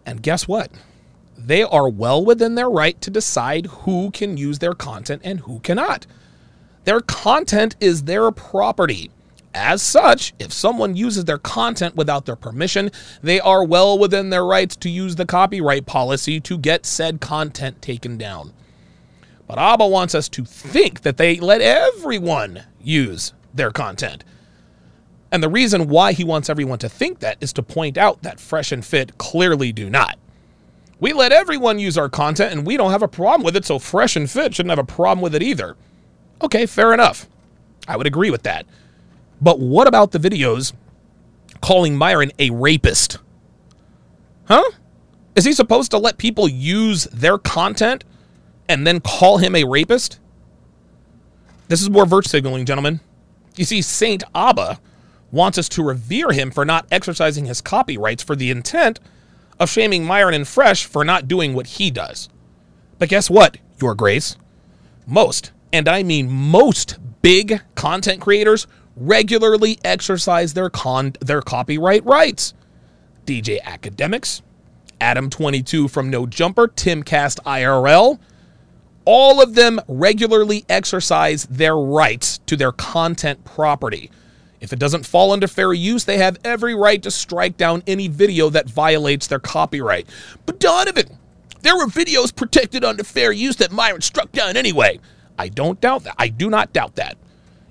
[0.04, 0.70] And guess what?
[1.42, 5.60] They are well within their right to decide who can use their content and who
[5.60, 6.06] cannot.
[6.84, 9.10] Their content is their property.
[9.52, 12.90] As such, if someone uses their content without their permission,
[13.22, 17.82] they are well within their rights to use the copyright policy to get said content
[17.82, 18.52] taken down.
[19.48, 24.22] But Aba wants us to think that they let everyone use their content.
[25.32, 28.38] And the reason why he wants everyone to think that is to point out that
[28.38, 30.16] Fresh and Fit clearly do not.
[31.00, 33.78] We let everyone use our content and we don't have a problem with it, so
[33.78, 35.76] Fresh and Fit shouldn't have a problem with it either.
[36.42, 37.26] Okay, fair enough.
[37.88, 38.66] I would agree with that.
[39.40, 40.74] But what about the videos
[41.62, 43.18] calling Myron a rapist?
[44.44, 44.70] Huh?
[45.34, 48.04] Is he supposed to let people use their content
[48.68, 50.18] and then call him a rapist?
[51.68, 53.00] This is more virtue signaling, gentlemen.
[53.56, 54.80] You see, Saint Aba
[55.32, 59.00] wants us to revere him for not exercising his copyrights for the intent
[59.60, 62.28] of shaming Myron and Fresh for not doing what he does.
[62.98, 64.36] But guess what, Your Grace?
[65.06, 72.54] Most, and I mean most, big content creators regularly exercise their con their copyright rights.
[73.26, 74.42] DJ Akademiks,
[75.00, 78.18] Adam22 from No Jumper, Timcast IRL,
[79.04, 84.10] all of them regularly exercise their rights to their content property.
[84.60, 88.08] If it doesn't fall under fair use, they have every right to strike down any
[88.08, 90.06] video that violates their copyright.
[90.44, 91.18] But Donovan,
[91.62, 95.00] there were videos protected under fair use that Myron struck down anyway.
[95.38, 96.16] I don't doubt that.
[96.18, 97.16] I do not doubt that.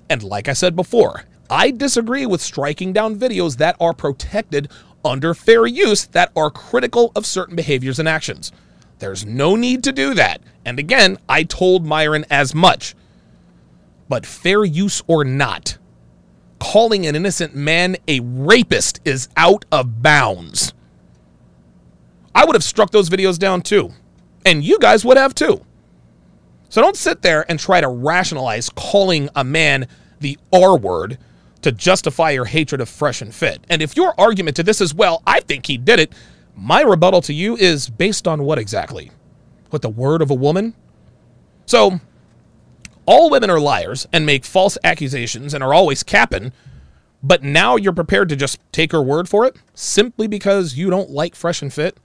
[0.08, 4.68] And like I said before, I disagree with striking down videos that are protected
[5.04, 8.52] under fair use that are critical of certain behaviors and actions.
[8.98, 10.40] There's no need to do that.
[10.64, 12.94] And again, I told Myron as much.
[14.08, 15.78] But fair use or not,
[16.60, 20.72] calling an innocent man a rapist is out of bounds.
[22.34, 23.90] I would have struck those videos down too.
[24.46, 25.64] And you guys would have too.
[26.68, 29.88] So don't sit there and try to rationalize calling a man
[30.20, 31.18] the R word
[31.62, 33.64] to justify your hatred of Fresh and Fit.
[33.68, 36.12] And if your argument to this is, well, I think he did it,
[36.56, 39.10] my rebuttal to you is based on what exactly?
[39.70, 40.74] What, the word of a woman?
[41.66, 42.00] So,
[43.10, 46.52] all women are liars and make false accusations and are always capping,
[47.24, 51.10] but now you're prepared to just take her word for it simply because you don't
[51.10, 51.98] like Fresh and Fit?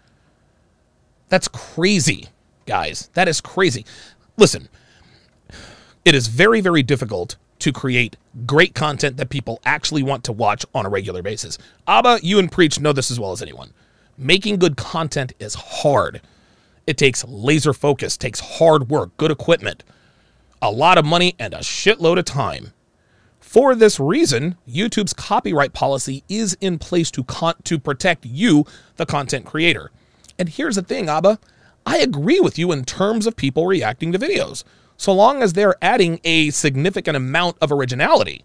[1.29, 2.29] That's crazy,
[2.65, 3.11] guys.
[3.13, 3.85] That is crazy.
[4.35, 4.67] Listen,
[6.03, 10.65] it is very, very difficult to create great content that people actually want to watch
[10.73, 11.59] on a regular basis.
[11.85, 13.73] Aba, you and Preach know this as well as anyone.
[14.17, 16.21] Making good content is hard.
[16.87, 19.83] It takes laser focus, takes hard work, good equipment,
[20.65, 22.73] a lot of money, and a shitload of time.
[23.39, 29.05] For this reason, YouTube's copyright policy is in place to con- to protect you, the
[29.05, 29.91] content creator.
[30.37, 31.39] And here's the thing, Aba,
[31.85, 34.63] I agree with you in terms of people reacting to videos,
[34.97, 38.43] so long as they're adding a significant amount of originality.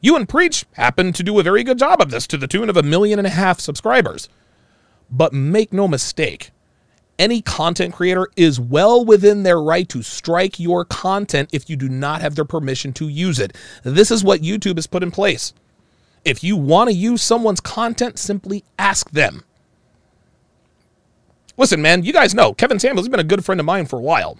[0.00, 2.68] You and Preach happen to do a very good job of this to the tune
[2.68, 4.28] of a million and a half subscribers.
[5.10, 6.50] But make no mistake,
[7.18, 11.88] any content creator is well within their right to strike your content if you do
[11.88, 13.56] not have their permission to use it.
[13.82, 15.52] This is what YouTube has put in place.
[16.24, 19.44] If you want to use someone's content, simply ask them.
[21.56, 23.98] Listen, man, you guys know Kevin Samuels has been a good friend of mine for
[23.98, 24.38] a while.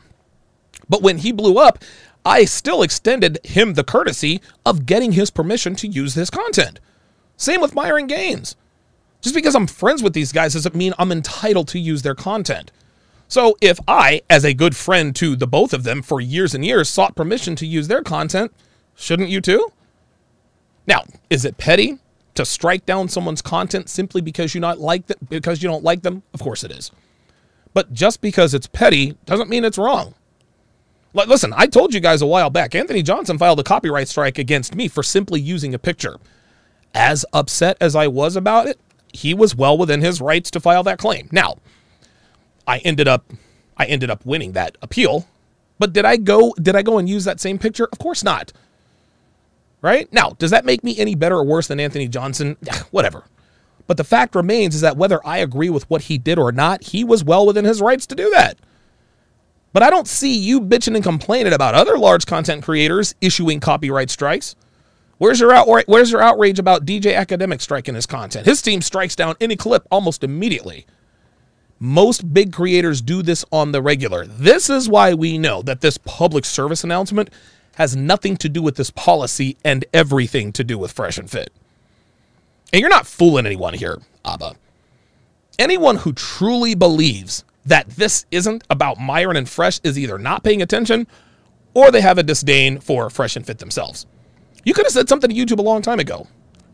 [0.88, 1.78] But when he blew up,
[2.24, 6.80] I still extended him the courtesy of getting his permission to use this content.
[7.36, 8.56] Same with Myron Gaines.
[9.24, 12.70] Just because I'm friends with these guys doesn't mean I'm entitled to use their content.
[13.26, 16.62] So if I, as a good friend to the both of them for years and
[16.62, 18.52] years, sought permission to use their content,
[18.94, 19.72] shouldn't you too?
[20.86, 22.00] Now, is it petty
[22.34, 26.02] to strike down someone's content simply because you not like them, because you don't like
[26.02, 26.22] them?
[26.34, 26.90] Of course it is.
[27.72, 30.14] But just because it's petty doesn't mean it's wrong.
[31.14, 34.74] Listen, I told you guys a while back, Anthony Johnson filed a copyright strike against
[34.74, 36.18] me for simply using a picture.
[36.92, 38.78] As upset as I was about it,
[39.14, 41.28] he was well within his rights to file that claim.
[41.32, 41.56] Now,
[42.66, 43.32] I ended up
[43.76, 45.26] I ended up winning that appeal.
[45.78, 47.88] But did I go did I go and use that same picture?
[47.92, 48.52] Of course not.
[49.80, 50.10] Right?
[50.12, 52.56] Now, does that make me any better or worse than Anthony Johnson?
[52.90, 53.24] Whatever.
[53.86, 56.82] But the fact remains is that whether I agree with what he did or not,
[56.84, 58.58] he was well within his rights to do that.
[59.74, 64.08] But I don't see you bitching and complaining about other large content creators issuing copyright
[64.08, 64.56] strikes.
[65.18, 68.46] Where's your outrage, where's your outrage about DJ Academic striking his content?
[68.46, 70.86] His team strikes down any clip almost immediately.
[71.78, 74.26] Most big creators do this on the regular.
[74.26, 77.30] This is why we know that this public service announcement
[77.76, 81.52] has nothing to do with this policy and everything to do with Fresh and Fit.
[82.72, 84.54] And you're not fooling anyone here, Aba.
[85.58, 90.62] Anyone who truly believes that this isn't about Myron and Fresh is either not paying
[90.62, 91.06] attention
[91.72, 94.06] or they have a disdain for Fresh and Fit themselves.
[94.64, 96.26] You could have said something to YouTube a long time ago,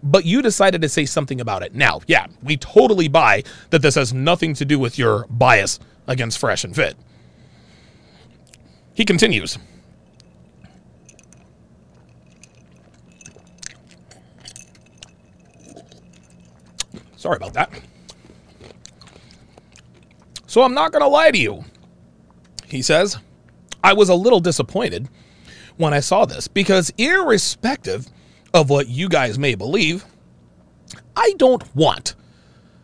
[0.03, 2.01] but you decided to say something about it now.
[2.07, 6.65] Yeah, we totally buy that this has nothing to do with your bias against Fresh
[6.65, 6.97] and Fit.
[8.95, 9.59] He continues.
[17.17, 17.71] Sorry about that.
[20.47, 21.65] So I'm not going to lie to you.
[22.67, 23.19] He says,
[23.85, 25.09] I was a little disappointed
[25.81, 28.07] when I saw this because, irrespective
[28.53, 30.05] of what you guys may believe,
[31.17, 32.15] I don't want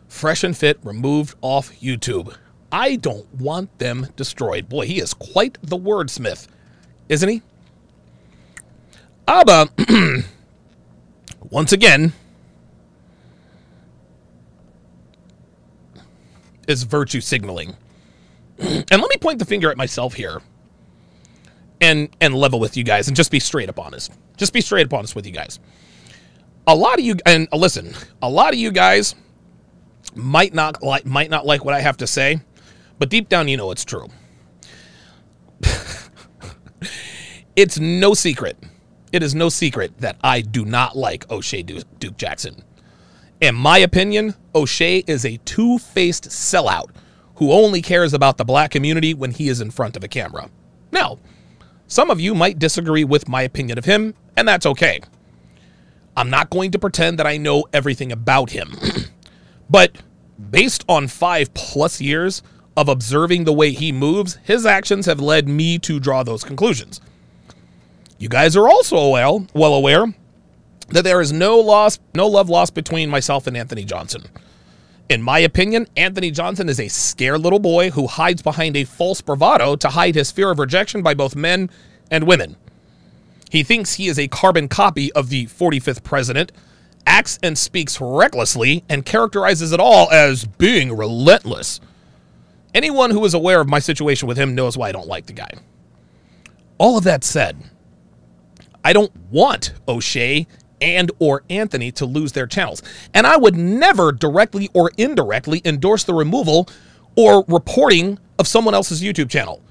[0.09, 2.34] Fresh and Fit removed off YouTube.
[2.72, 4.68] I don't want them destroyed.
[4.68, 6.49] Boy, he is quite the wordsmith,
[7.09, 7.42] isn't he?
[9.28, 9.68] Aba,
[11.51, 12.12] once again,
[16.66, 17.76] is virtue signaling.
[18.59, 20.40] and let me point the finger at myself here
[21.80, 24.12] and and level with you guys and just be straight up honest.
[24.36, 25.58] Just be straight up honest with you guys.
[26.66, 29.14] A lot of you and uh, listen, a lot of you guys
[30.14, 32.40] might not like might not like what I have to say,
[32.98, 34.08] but deep down you know it's true.
[37.56, 38.56] it's no secret.
[39.12, 42.62] It is no secret that I do not like O'Shea Duke Jackson.
[43.40, 46.90] In my opinion, O'Shea is a two faced sellout
[47.36, 50.50] who only cares about the black community when he is in front of a camera.
[50.90, 51.18] Now,
[51.89, 55.01] some of you might disagree with my opinion of him, and that's okay.
[56.16, 58.74] I'm not going to pretend that I know everything about him.
[59.70, 59.97] but
[60.51, 62.43] based on five plus years
[62.76, 67.01] of observing the way he moves, his actions have led me to draw those conclusions.
[68.18, 70.07] You guys are also well, well aware
[70.89, 74.24] that there is no loss, no love lost between myself and Anthony Johnson.
[75.09, 79.20] In my opinion, Anthony Johnson is a scared little boy who hides behind a false
[79.20, 81.70] bravado to hide his fear of rejection by both men
[82.11, 82.57] and women.
[83.48, 86.50] He thinks he is a carbon copy of the 45th president,
[87.07, 91.80] acts and speaks recklessly, and characterizes it all as being relentless.
[92.74, 95.32] Anyone who is aware of my situation with him knows why I don't like the
[95.32, 95.50] guy.
[96.78, 97.57] All of that said,
[98.84, 100.48] I don't want O'Shea
[100.80, 102.82] and or Anthony to lose their channels.
[103.14, 106.68] And I would never directly or indirectly endorse the removal
[107.16, 109.62] or reporting of someone else's YouTube channel.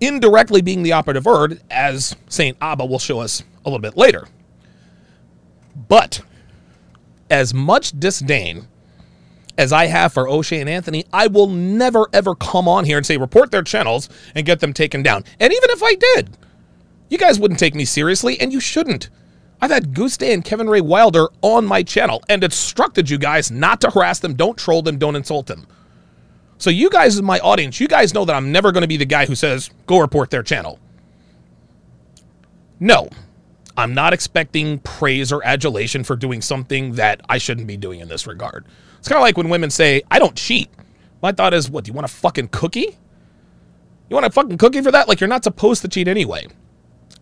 [0.00, 4.28] Indirectly being the operative word, as Saint Aba will show us a little bit later.
[5.88, 6.20] But
[7.30, 8.68] as much disdain
[9.58, 13.06] as I have for O'Shea and Anthony, I will never ever come on here and
[13.06, 15.24] say report their channels and get them taken down.
[15.40, 16.36] And even if I did,
[17.08, 19.08] you guys wouldn't take me seriously, and you shouldn't.
[19.60, 23.50] I've had Goose Day and Kevin Ray Wilder on my channel and instructed you guys
[23.50, 25.66] not to harass them, don't troll them, don't insult them.
[26.58, 28.96] So you guys in my audience, you guys know that I'm never going to be
[28.96, 30.78] the guy who says, go report their channel.
[32.80, 33.08] No,
[33.76, 38.08] I'm not expecting praise or adulation for doing something that I shouldn't be doing in
[38.08, 38.64] this regard.
[38.98, 40.70] It's kind of like when women say, I don't cheat.
[41.22, 42.96] My thought is, what, do you want a fucking cookie?
[44.08, 45.08] You want a fucking cookie for that?
[45.08, 46.46] Like, you're not supposed to cheat anyway.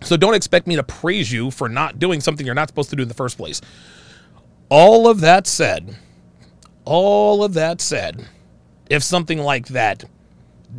[0.03, 2.97] So don't expect me to praise you for not doing something you're not supposed to
[2.97, 3.61] do in the first place.
[4.69, 5.97] All of that said,
[6.85, 8.27] all of that said,
[8.91, 10.05] if something like that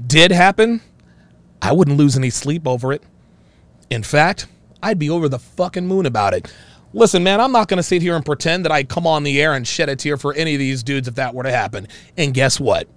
[0.07, 0.81] did happen,
[1.61, 3.01] I wouldn't lose any sleep over it.
[3.89, 4.47] In fact,
[4.83, 6.53] I'd be over the fucking moon about it.
[6.93, 9.41] Listen, man, I'm not going to sit here and pretend that I'd come on the
[9.41, 11.87] air and shed a tear for any of these dudes if that were to happen.
[12.17, 12.87] And guess what?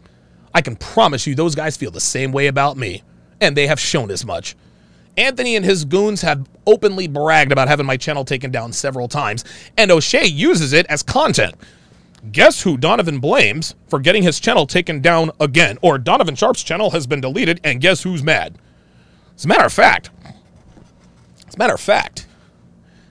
[0.55, 3.03] I can promise you those guys feel the same way about me.
[3.41, 4.55] And they have shown as much.
[5.19, 9.45] Anthony and his goons have openly bragged about having my channel taken down several times,
[9.77, 11.57] and O'Shea uses it as content.
[12.31, 15.77] Guess who Donovan blames for getting his channel taken down again?
[15.83, 18.59] Or Donovan Sharpe's channel has been deleted, and guess who's mad?
[19.37, 20.11] As a matter of fact,
[21.47, 22.27] as a matter of fact,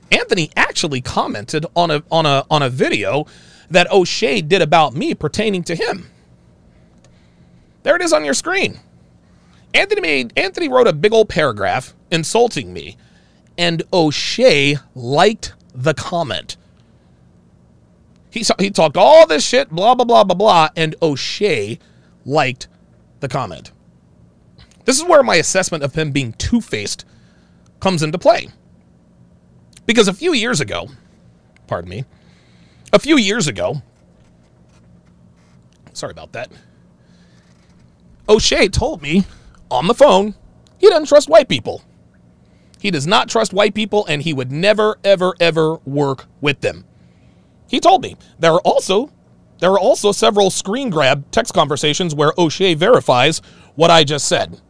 [0.09, 3.25] Anthony actually commented on a on a on a video
[3.69, 6.09] that O'Shea did about me pertaining to him.
[7.83, 8.79] There it is on your screen.
[9.77, 12.97] Anthony made Anthony wrote a big old paragraph insulting me,
[13.59, 16.57] and O'Shea liked the comment.
[18.31, 21.77] He, he talked all this shit, blah, blah, blah, blah, blah, and O'Shea
[22.25, 22.67] liked
[23.19, 23.71] the comment.
[24.85, 27.05] This is where my assessment of him being two faced
[27.79, 28.49] comes into play.
[29.85, 30.89] Because a few years ago,
[31.67, 32.05] pardon me,
[32.91, 33.83] a few years ago,
[35.93, 36.51] sorry about that,
[38.27, 39.23] O'Shea told me
[39.69, 40.35] on the phone
[40.77, 41.81] he doesn't trust white people.
[42.79, 46.85] He does not trust white people and he would never, ever, ever work with them.
[47.67, 49.11] He told me there are also
[49.59, 53.41] there are also several screen grab text conversations where O'Shea verifies
[53.75, 54.61] what I just said.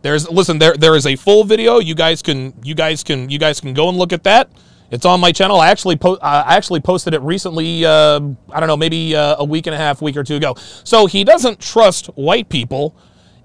[0.00, 1.78] There's listen there there is a full video.
[1.78, 4.50] You guys can you guys can you guys can go and look at that.
[4.90, 5.60] It's on my channel.
[5.60, 7.84] I actually po- I actually posted it recently.
[7.84, 8.20] Uh,
[8.50, 10.54] I don't know, maybe uh, a week and a half, week or two ago.
[10.82, 12.96] So he doesn't trust white people,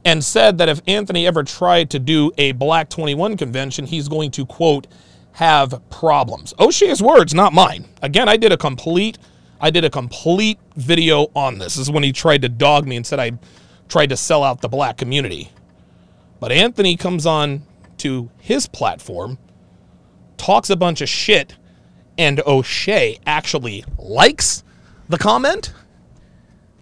[0.06, 4.32] and said that if Anthony ever tried to do a Black 21 convention, he's going
[4.32, 4.88] to quote
[5.34, 6.54] have problems.
[6.60, 7.86] O'Shea's words, not mine.
[8.02, 9.18] Again, I did a complete
[9.64, 11.76] I did a complete video on this.
[11.76, 13.32] This is when he tried to dog me and said I
[13.88, 15.52] tried to sell out the black community.
[16.42, 17.64] But Anthony comes on
[18.00, 19.38] to his platform,
[20.36, 21.56] talks a bunch of shit,
[22.18, 24.66] and O'Shea actually likes
[25.08, 25.74] the comment.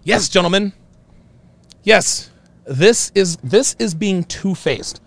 [0.02, 0.72] Yes, gentlemen.
[1.84, 2.31] Yes,
[2.64, 5.00] this is this is being two-faced.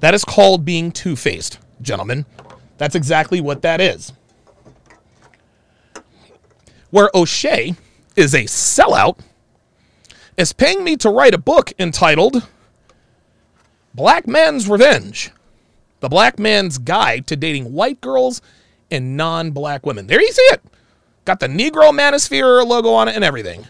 [0.00, 2.26] That is called being two-faced gentlemen.
[2.78, 4.12] That's exactly what that is.
[6.90, 7.74] Where O'Shea
[8.16, 9.18] is a sellout,
[10.36, 12.46] is paying me to write a book entitled
[13.94, 15.30] Black Man's Revenge
[16.00, 18.42] The Black Man's Guide to Dating White Girls
[18.90, 20.06] and Non Black Women.
[20.06, 20.62] There you see it.
[21.24, 23.66] Got the Negro Manosphere logo on it and everything.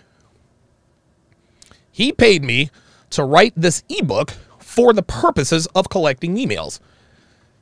[1.96, 2.68] He paid me
[3.08, 6.78] to write this ebook for the purposes of collecting emails.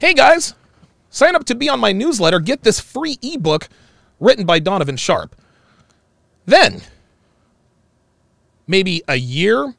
[0.01, 0.57] Hey guys,
[1.09, 2.41] sign up to be on my newsletter.
[2.41, 3.69] Get this free ebook
[4.19, 5.37] written by Donovan Sharpe.
[6.47, 6.81] Then,
[8.67, 9.73] maybe a year,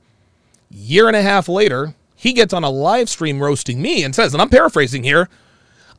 [0.69, 4.33] year and a half later, he gets on a live stream roasting me and says,
[4.33, 5.27] and I'm paraphrasing here,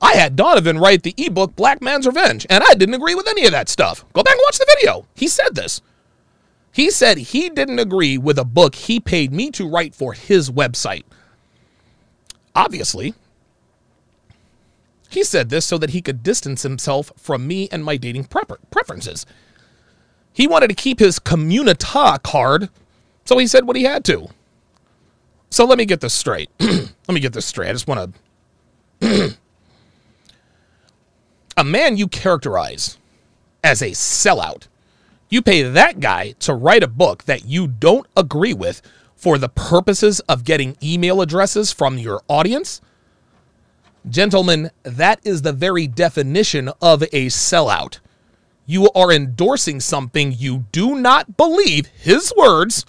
[0.01, 3.45] I had Donovan write the ebook Black Man's Revenge, and I didn't agree with any
[3.45, 4.07] of that stuff.
[4.15, 5.05] Go back and watch the video.
[5.15, 5.83] He said this.
[6.77, 10.51] He said he didn't agree with a book he paid me to write for his
[10.51, 11.05] website.
[12.55, 13.15] Obviously,
[15.09, 19.25] he said this so that he could distance himself from me and my dating preferences.
[20.35, 22.69] He wanted to keep his communita card,
[23.25, 24.29] so he said what he had to.
[25.49, 26.51] So let me get this straight.
[26.61, 27.71] let me get this straight.
[27.71, 28.15] I just want
[29.01, 29.35] to.
[31.57, 32.99] a man you characterize
[33.65, 34.69] as a sellout,
[35.29, 38.83] you pay that guy to write a book that you don't agree with
[39.15, 42.81] for the purposes of getting email addresses from your audience
[44.09, 47.99] Gentlemen, that is the very definition of a sellout.
[48.65, 52.87] You are endorsing something you do not believe, his words.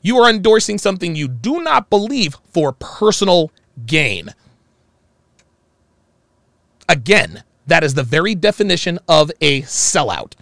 [0.00, 3.50] You are endorsing something you do not believe for personal
[3.84, 4.30] gain.
[6.88, 10.32] Again, that is the very definition of a sellout.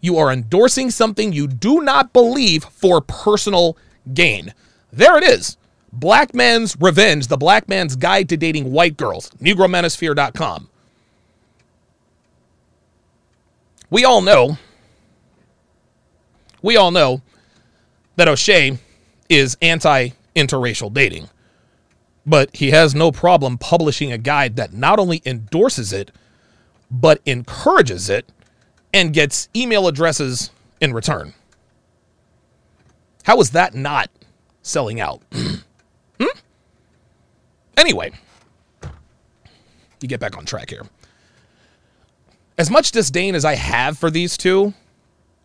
[0.00, 3.76] You are endorsing something you do not believe for personal
[4.14, 4.54] gain.
[4.92, 5.56] There it is.
[5.92, 10.68] Black Man's Revenge, The Black Man's Guide to Dating White Girls, NegroManosphere.com.
[13.90, 14.58] We all know,
[16.60, 17.22] we all know
[18.16, 18.78] that O'Shea
[19.30, 21.28] is anti interracial dating,
[22.26, 26.10] but he has no problem publishing a guide that not only endorses it,
[26.90, 28.30] but encourages it
[28.92, 30.50] and gets email addresses
[30.80, 31.34] in return.
[33.24, 34.10] How is that not
[34.62, 35.22] selling out?
[35.32, 36.38] hmm?
[37.76, 38.12] Anyway,
[40.00, 40.82] you get back on track here.
[42.56, 44.74] As much disdain as I have for these two,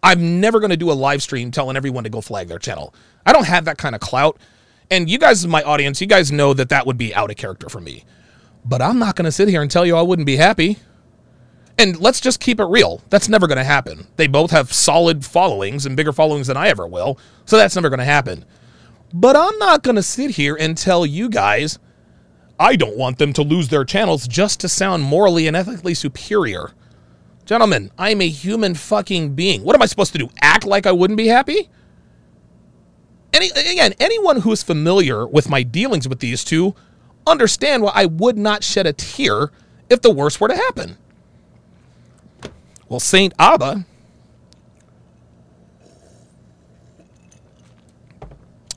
[0.02, 2.94] I'm never going to do a live stream telling everyone to go flag their channel.
[3.26, 4.38] I don't have that kind of clout.
[4.92, 7.70] And you guys, my audience, you guys know that that would be out of character
[7.70, 8.04] for me.
[8.66, 10.78] But I'm not going to sit here and tell you I wouldn't be happy.
[11.84, 13.02] And let's just keep it real.
[13.10, 14.08] That's never going to happen.
[14.16, 17.20] They both have solid followings and bigger followings than I ever will.
[17.44, 18.46] So that's never going to happen.
[19.14, 21.80] But I'm not going to sit here and tell you guys
[22.58, 26.72] I don't want them to lose their channels just to sound morally and ethically superior.
[27.44, 29.62] Gentlemen, I'm a human fucking being.
[29.66, 30.30] What am I supposed to do?
[30.42, 31.70] Act like I wouldn't be happy?
[33.34, 36.76] Any, again, anyone who is familiar with my dealings with these two
[37.28, 39.52] understand why I would not shed a tear
[39.90, 40.98] if the worst were to happen.
[42.94, 43.86] Well, Saint Aba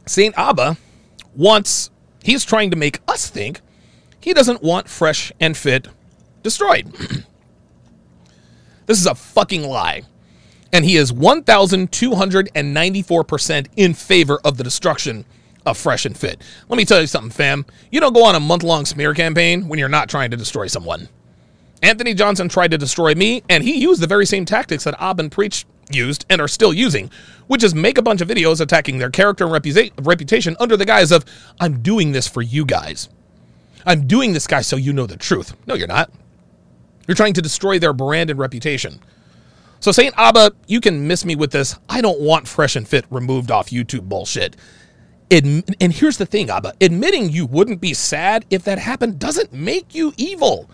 [0.07, 0.79] Saint Aba
[1.35, 1.91] wants
[2.23, 3.61] he's trying to make us think
[4.19, 5.89] he doesn't want fresh and fit
[6.43, 6.91] destroyed.
[8.87, 10.05] this is a fucking lie.
[10.73, 15.27] And he is 1,294% in favor of the destruction
[15.67, 16.41] of Fresh and Fit.
[16.71, 17.67] Let me tell you something, fam.
[17.91, 20.69] You don't go on a month long smear campaign when you're not trying to destroy
[20.69, 21.11] someone.
[21.82, 25.28] Anthony Johnson tried to destroy me, and he used the very same tactics that Aba
[25.28, 27.11] Preach used and are still using,
[27.47, 30.85] which is make a bunch of videos attacking their character and reputa- reputation under the
[30.85, 31.24] guise of,
[31.61, 33.09] I'm doing this for you guys.
[33.85, 35.55] I'm doing this, guy, so you know the truth.
[35.66, 36.11] No, you're not.
[37.07, 38.98] You're trying to destroy their brand and reputation.
[39.78, 40.12] So, St.
[40.19, 41.78] Aba, you can miss me with this.
[41.89, 44.57] I don't want Fresh and Fit removed off YouTube bullshit.
[45.31, 49.94] And here's the thing, Aba admitting you wouldn't be sad if that happened doesn't make
[49.94, 50.69] you evil.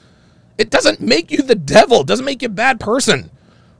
[0.58, 3.30] It doesn't make you the devil, it doesn't make you a bad person.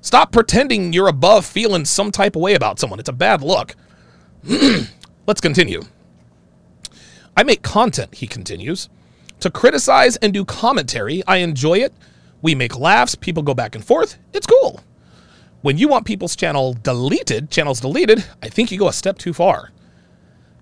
[0.01, 2.99] Stop pretending you're above feeling some type of way about someone.
[2.99, 3.77] It's a bad look.
[5.27, 5.82] Let's continue.
[7.36, 8.89] I make content, he continues.
[9.40, 11.93] To criticize and do commentary, I enjoy it.
[12.43, 14.19] We make laughs, people go back and forth.
[14.32, 14.81] It's cool.
[15.62, 19.32] When you want people's channel deleted, channels deleted, I think you go a step too
[19.32, 19.70] far.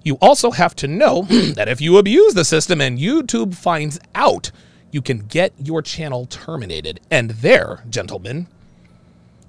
[0.02, 1.22] You also have to know
[1.54, 4.50] that if you abuse the system and YouTube finds out,
[4.90, 7.00] you can get your channel terminated.
[7.10, 8.46] And there, gentlemen,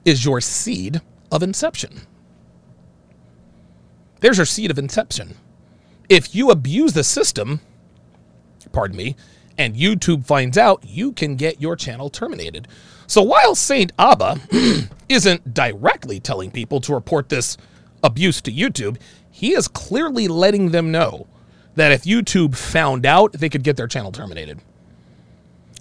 [0.05, 1.01] is your seed
[1.31, 2.01] of inception.
[4.19, 5.35] There's your seed of inception.
[6.09, 7.61] If you abuse the system,
[8.71, 9.15] pardon me,
[9.57, 12.67] and YouTube finds out, you can get your channel terminated.
[13.07, 14.39] So while Saint Aba
[15.09, 17.57] isn't directly telling people to report this
[18.03, 18.97] abuse to YouTube,
[19.29, 21.27] he is clearly letting them know
[21.75, 24.59] that if YouTube found out, they could get their channel terminated.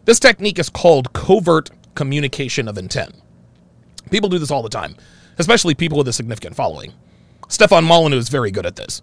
[0.05, 3.15] This technique is called covert communication of intent.
[4.11, 4.97] People do this all the time,
[5.39, 6.93] especially people with a significant following.
[7.49, 9.03] Stefan Molyneux is very good at this.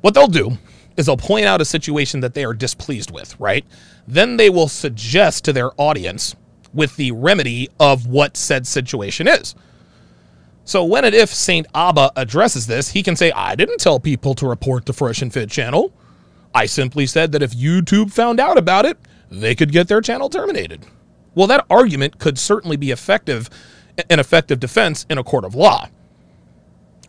[0.00, 0.58] What they'll do
[0.96, 3.64] is they'll point out a situation that they are displeased with, right?
[4.06, 6.34] Then they will suggest to their audience
[6.74, 9.54] with the remedy of what said situation is.
[10.64, 14.34] So when and if Saint Aba addresses this, he can say, I didn't tell people
[14.34, 15.92] to report the Fresh and Fit channel.
[16.54, 18.98] I simply said that if YouTube found out about it,
[19.32, 20.86] they could get their channel terminated.
[21.34, 23.48] Well, that argument could certainly be effective,
[24.10, 25.88] an effective defense in a court of law.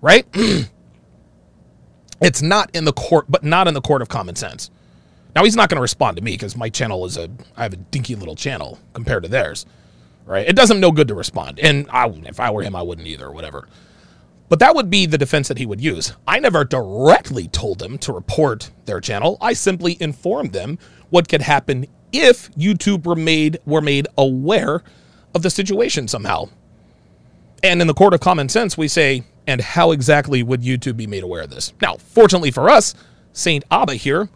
[0.01, 0.25] Right?
[2.21, 4.71] it's not in the court, but not in the court of common sense.
[5.35, 7.73] Now he's not going to respond to me because my channel is a I have
[7.73, 9.65] a dinky little channel compared to theirs,
[10.25, 10.47] right?
[10.47, 13.27] It doesn't no good to respond, and I, if I were him, I wouldn't either,
[13.27, 13.67] or whatever.
[14.49, 16.13] But that would be the defense that he would use.
[16.27, 19.37] I never directly told them to report their channel.
[19.41, 20.77] I simply informed them
[21.09, 24.81] what could happen if YouTube were made were made aware
[25.35, 26.47] of the situation somehow.
[27.63, 31.07] And in the court of common sense, we say, and how exactly would YouTube be
[31.07, 31.73] made aware of this?
[31.81, 32.93] Now, fortunately for us,
[33.33, 34.29] Saint Aba here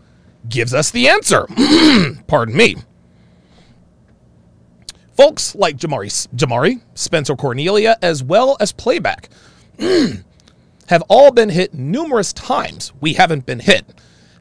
[0.50, 1.46] gives us the answer.
[2.28, 2.78] Pardon me.
[5.16, 9.30] Folks like Jamari, Jamari, Spencer Cornelia, as well as Playback,
[9.80, 12.94] have all been hit numerous times.
[13.02, 13.86] We haven't been hit.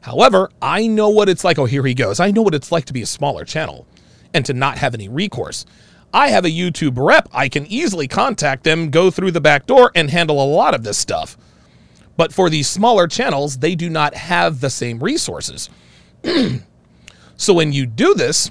[0.07, 1.59] However, I know what it's like.
[1.59, 2.21] Oh, here he goes.
[2.21, 3.85] I know what it's like to be a smaller channel
[4.33, 5.65] and to not have any recourse.
[6.13, 7.27] I have a YouTube rep.
[7.33, 10.83] I can easily contact them, go through the back door, and handle a lot of
[10.83, 11.35] this stuff.
[12.15, 15.69] But for these smaller channels, they do not have the same resources.
[17.35, 18.49] so when you do this,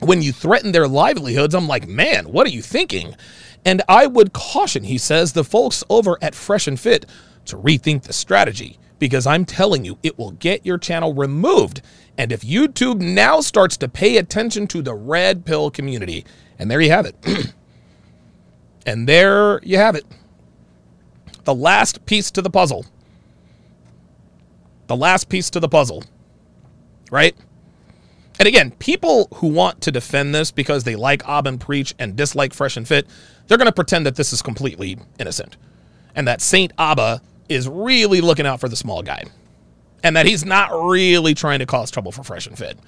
[0.00, 3.14] when you threaten their livelihoods, I'm like, man, what are you thinking?
[3.62, 7.04] And I would caution, he says, the folks over at Fresh and Fit
[7.44, 11.82] to rethink the strategy because I'm telling you, it will get your channel removed.
[12.16, 16.24] And if YouTube now starts to pay attention to the red pill community,
[16.56, 17.16] and there you have it.
[18.86, 20.04] and there you have it.
[21.42, 22.86] The last piece to the puzzle.
[24.86, 26.04] The last piece to the puzzle.
[27.10, 27.34] Right?
[28.38, 32.54] And again, people who want to defend this because they like Aba Preach and dislike
[32.54, 33.08] Fresh and Fit,
[33.48, 35.56] they're going to pretend that this is completely innocent.
[36.14, 37.20] And that Saint Aba
[37.54, 39.24] is really looking out for the small guy.
[40.02, 42.78] And that he's not really trying to cause trouble for Fresh and Fit.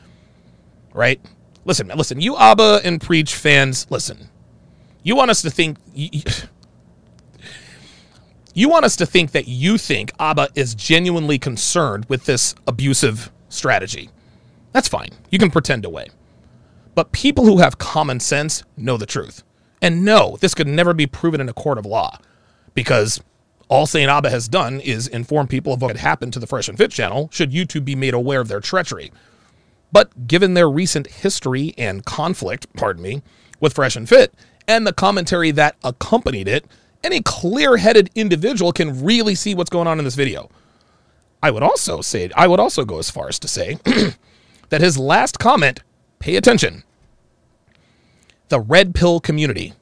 [0.93, 1.21] Right?
[1.65, 4.29] Listen, listen, you Aba and Preach fans, listen.
[5.03, 5.79] You want us to think
[8.55, 13.31] you want us to think that you think Aba is genuinely concerned with this abusive
[13.49, 14.11] strategy.
[14.73, 15.11] That's fine.
[15.31, 16.09] You can pretend away.
[16.95, 19.43] But people who have common sense know the truth.
[19.81, 22.19] And no, this could never be proven in a court of law
[22.75, 23.21] because
[23.69, 24.11] all St.
[24.11, 26.91] Aba has done is inform people of what had happened to the Fresh and Fit
[26.91, 29.13] channel should YouTube be made aware of their treachery.
[29.93, 33.23] But given their recent history and conflict, pardon me,
[33.61, 34.35] with Fresh and Fit
[34.67, 36.67] and the commentary that accompanied it,
[37.03, 40.51] any clear headed individual can really see what's going on in this video.
[41.43, 43.79] I would also say, I would also go as far as to say
[44.71, 45.81] that his last comment,
[46.19, 46.83] pay attention,
[48.49, 49.75] the red pill community.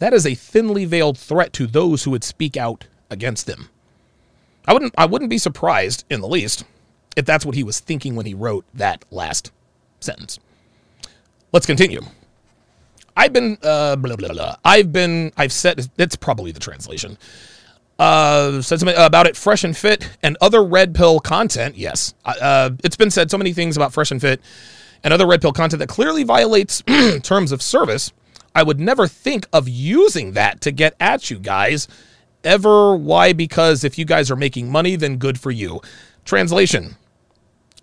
[0.00, 3.68] That is a thinly veiled threat to those who would speak out against them.
[4.66, 6.64] I wouldn't I wouldn't be surprised in the least
[7.16, 9.52] if that's what he was thinking when he wrote that last
[10.00, 10.38] sentence.
[11.52, 12.00] Let's continue.
[13.16, 14.56] I've been uh, blah blah blah.
[14.64, 17.18] I've been I've said it's probably the translation.
[17.98, 21.76] Uh, said something about it, fresh and fit, and other red pill content.
[21.76, 24.40] Yes, uh, it's been said so many things about fresh and fit
[25.02, 26.82] and other red pill content that clearly violates
[27.22, 28.12] terms of service.
[28.54, 31.86] I would never think of using that to get at you guys
[32.42, 32.96] ever.
[32.96, 33.32] Why?
[33.32, 35.80] Because if you guys are making money, then good for you.
[36.24, 36.96] Translation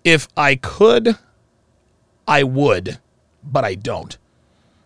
[0.04, 1.16] If I could,
[2.26, 2.98] I would,
[3.42, 4.16] but I don't.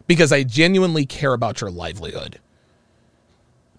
[0.06, 2.38] Because I genuinely care about your livelihood.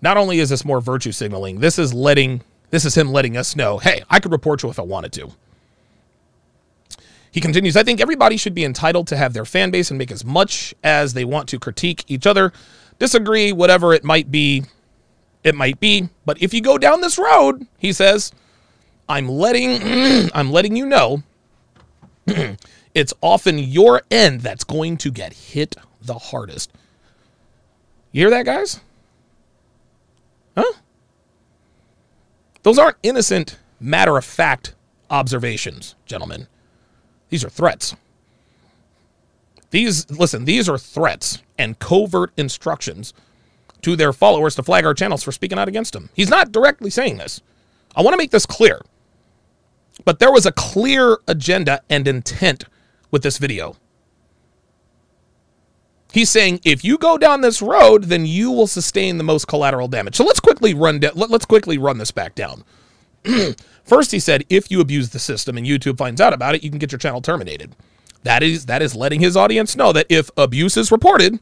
[0.01, 3.55] Not only is this more virtue signaling, this is letting this is him letting us
[3.55, 5.31] know, hey, I could report you if I wanted to.
[7.34, 10.11] He continues, I think everybody should be entitled to have their fan base and make
[10.11, 12.53] as much as they want to critique each other,
[12.99, 14.65] disagree, whatever it might be,
[15.43, 16.10] it might be.
[16.27, 18.31] But if you go down this road, he says,
[19.10, 19.81] I'm letting
[20.35, 21.23] I'm letting you know
[22.93, 26.72] it's often your end that's going to get hit the hardest.
[28.11, 28.80] You hear that, guys?
[30.55, 30.73] Huh?
[32.61, 34.76] Those aren't innocent, matter of fact
[35.10, 36.47] observations, gentlemen.
[37.34, 37.95] These are threats.
[39.72, 43.11] These, listen, these are threats and covert instructions
[43.81, 46.10] to their followers to flag our channels for speaking out against him.
[46.14, 47.41] He's not directly saying this.
[47.95, 48.81] I want to make this clear.
[50.05, 52.65] But there was a clear agenda and intent
[53.10, 53.77] with this video.
[56.11, 59.88] He's saying if you go down this road, then you will sustain the most collateral
[59.88, 60.18] damage.
[60.18, 61.14] So let's quickly run down.
[61.15, 62.64] Let's quickly run this back down.
[63.84, 66.69] First, he said if you abuse the system and YouTube finds out about it, you
[66.69, 67.76] can get your channel terminated.
[68.23, 71.39] That is that is letting his audience know that if abuse is reported,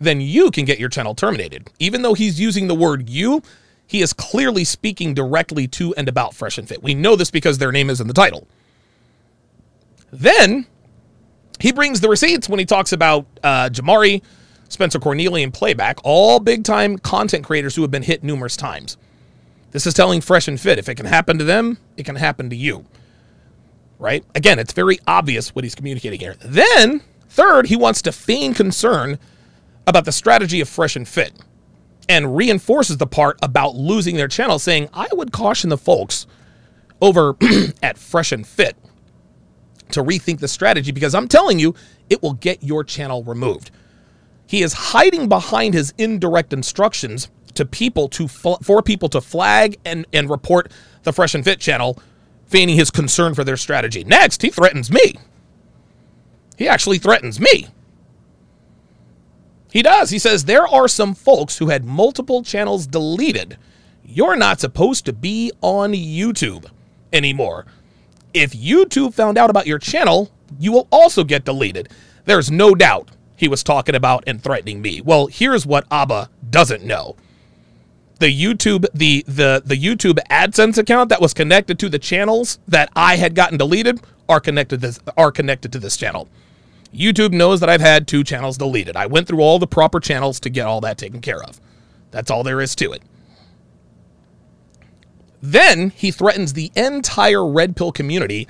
[0.00, 1.70] then you can get your channel terminated.
[1.78, 3.42] Even though he's using the word you,
[3.86, 6.82] he is clearly speaking directly to and about Fresh and Fit.
[6.82, 8.46] We know this because their name is in the title.
[10.12, 10.66] Then
[11.58, 14.22] he brings the receipts when he talks about uh, Jamari,
[14.68, 18.96] Spencer Cornelia, Playback, all big time content creators who have been hit numerous times.
[19.74, 22.48] This is telling Fresh and Fit if it can happen to them, it can happen
[22.48, 22.86] to you.
[23.98, 24.24] Right?
[24.36, 26.36] Again, it's very obvious what he's communicating here.
[26.44, 29.18] Then, third, he wants to feign concern
[29.88, 31.32] about the strategy of Fresh and Fit
[32.08, 36.28] and reinforces the part about losing their channel, saying, I would caution the folks
[37.02, 37.36] over
[37.82, 38.76] at Fresh and Fit
[39.90, 41.74] to rethink the strategy because I'm telling you,
[42.08, 43.72] it will get your channel removed.
[44.46, 50.06] He is hiding behind his indirect instructions to people to for people to flag and
[50.12, 50.70] and report
[51.02, 51.98] the Fresh and Fit channel,
[52.46, 54.04] feigning his concern for their strategy.
[54.04, 55.14] Next, he threatens me.
[56.56, 57.68] He actually threatens me.
[59.72, 60.10] He does.
[60.10, 63.58] He says there are some folks who had multiple channels deleted.
[64.04, 66.66] You're not supposed to be on YouTube
[67.12, 67.66] anymore.
[68.32, 71.88] If YouTube found out about your channel, you will also get deleted.
[72.24, 75.00] There's no doubt he was talking about and threatening me.
[75.00, 77.16] Well, here's what Aba doesn't know.
[78.20, 82.90] The YouTube the the the YouTube AdSense account that was connected to the channels that
[82.94, 86.28] I had gotten deleted are connected this, are connected to this channel.
[86.94, 88.96] YouTube knows that I've had two channels deleted.
[88.96, 91.60] I went through all the proper channels to get all that taken care of.
[92.12, 93.02] That's all there is to it.
[95.42, 98.48] Then he threatens the entire Red Pill community,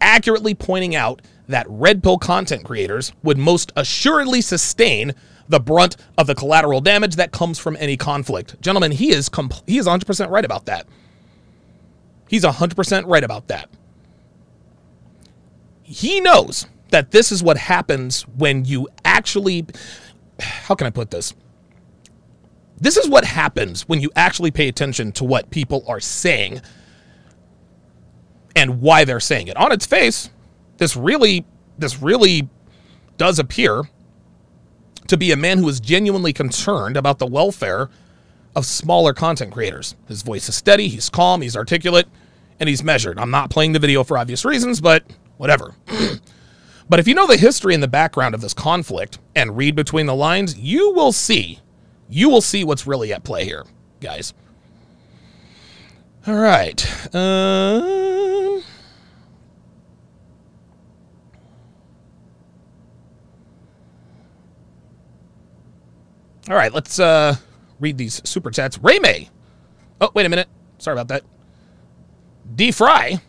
[0.00, 5.14] accurately pointing out that Red Pill content creators would most assuredly sustain
[5.48, 8.60] the brunt of the collateral damage that comes from any conflict.
[8.60, 10.86] Gentlemen, he is compl- he is 100% right about that.
[12.28, 13.68] He's 100% right about that.
[15.82, 19.66] He knows that this is what happens when you actually
[20.40, 21.34] how can I put this?
[22.80, 26.60] This is what happens when you actually pay attention to what people are saying
[28.56, 29.56] and why they're saying it.
[29.56, 30.30] On its face,
[30.78, 31.44] this really
[31.78, 32.48] this really
[33.16, 33.82] does appear
[35.08, 37.90] to be a man who is genuinely concerned about the welfare
[38.56, 39.94] of smaller content creators.
[40.08, 42.06] His voice is steady, he's calm, he's articulate,
[42.60, 43.18] and he's measured.
[43.18, 45.04] I'm not playing the video for obvious reasons, but
[45.36, 45.74] whatever.
[46.88, 50.06] But if you know the history and the background of this conflict and read between
[50.06, 51.60] the lines, you will see,
[52.08, 53.64] you will see what's really at play here,
[54.00, 54.34] guys.
[56.26, 57.14] All right.
[57.14, 58.62] Um,
[66.48, 67.36] all right, let's uh,
[67.80, 68.78] read these super chats.
[68.78, 69.30] Ray May.
[70.00, 70.48] Oh, wait a minute.
[70.78, 71.22] Sorry about that.
[72.54, 73.20] D Fry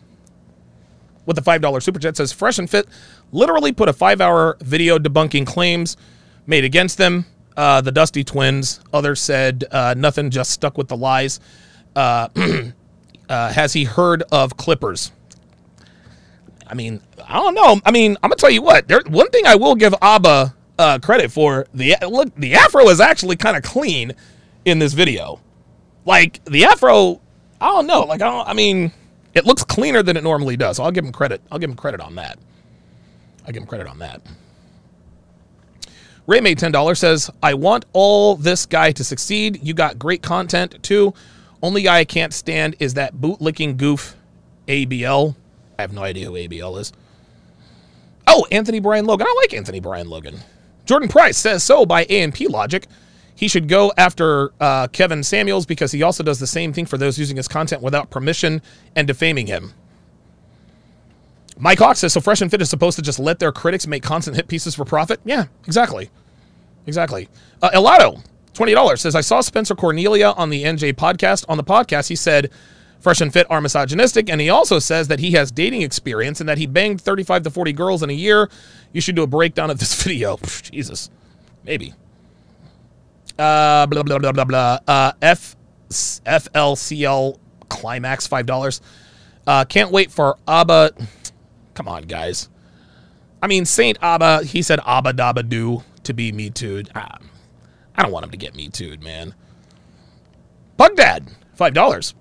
[1.26, 2.86] with the $5 super chat says Fresh and Fit
[3.32, 5.96] literally put a five hour video debunking claims
[6.46, 7.26] made against them.
[7.56, 8.80] Uh, the Dusty Twins.
[8.92, 11.40] Others said uh, nothing, just stuck with the lies.
[11.94, 12.28] Uh,
[13.28, 15.12] uh, has he heard of Clippers?
[16.66, 17.80] I mean, I don't know.
[17.84, 18.88] I mean, I'm gonna tell you what.
[18.88, 22.34] There, one thing I will give Aba uh, credit for the look.
[22.34, 24.12] The afro is actually kind of clean
[24.64, 25.40] in this video.
[26.04, 27.20] Like the afro,
[27.60, 28.02] I don't know.
[28.02, 28.48] Like I don't.
[28.48, 28.92] I mean,
[29.34, 30.76] it looks cleaner than it normally does.
[30.76, 31.40] So I'll give him credit.
[31.50, 32.38] I'll give him credit on that.
[33.46, 34.20] I'll give him credit on that.
[36.26, 36.98] Ray made ten dollars.
[36.98, 39.60] Says I want all this guy to succeed.
[39.62, 41.14] You got great content too.
[41.62, 44.14] Only guy I can't stand is that bootlicking goof,
[44.68, 45.34] ABL.
[45.78, 46.92] I have no idea who ABL is.
[48.26, 49.26] Oh, Anthony Brian Logan.
[49.28, 50.40] I like Anthony Brian Logan.
[50.86, 52.86] Jordan Price says so by AMP logic.
[53.34, 56.96] He should go after uh, Kevin Samuels because he also does the same thing for
[56.96, 58.62] those using his content without permission
[58.94, 59.74] and defaming him.
[61.58, 62.20] Mike Hawk says so.
[62.20, 64.84] Fresh and Fit is supposed to just let their critics make constant hit pieces for
[64.84, 65.20] profit.
[65.24, 66.10] Yeah, exactly,
[66.86, 67.28] exactly.
[67.62, 68.22] Uh, Elato,
[68.54, 71.44] twenty dollars says I saw Spencer Cornelia on the NJ podcast.
[71.48, 72.50] On the podcast, he said
[73.00, 76.48] Fresh and Fit are misogynistic, and he also says that he has dating experience and
[76.48, 78.50] that he banged 35 to 40 girls in a year.
[78.92, 80.38] You should do a breakdown of this video.
[80.62, 81.10] Jesus.
[81.64, 81.94] Maybe.
[83.38, 84.78] Uh, blah, blah, blah, blah, blah.
[84.86, 85.12] Uh,
[87.68, 88.80] Climax, $5.
[89.46, 90.90] Uh, can't wait for Aba.
[91.74, 92.48] Come on, guys.
[93.42, 97.18] I mean, Saint Aba, he said ABBA Dabba Do to be Me too I, ah,
[97.96, 99.34] I don't want him to get Me too man.
[100.76, 101.28] Bug Dad,
[101.58, 102.14] $5.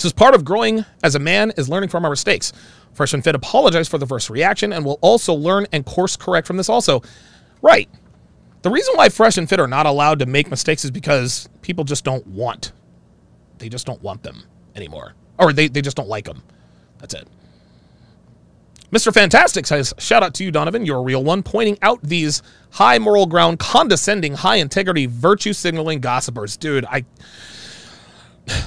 [0.00, 2.54] This is part of growing as a man is learning from our mistakes.
[2.94, 6.46] Fresh and Fit apologized for the first reaction and will also learn and course correct
[6.46, 7.02] from this also.
[7.60, 7.86] Right.
[8.62, 11.84] The reason why Fresh and Fit are not allowed to make mistakes is because people
[11.84, 12.72] just don't want.
[13.58, 14.42] They just don't want them
[14.74, 15.12] anymore.
[15.38, 16.44] Or they, they just don't like them.
[16.96, 17.28] That's it.
[18.90, 19.12] Mr.
[19.12, 20.86] Fantastic says, shout out to you, Donovan.
[20.86, 26.00] You're a real one, pointing out these high moral ground, condescending, high integrity, virtue signaling
[26.00, 26.56] gossipers.
[26.56, 27.04] Dude, I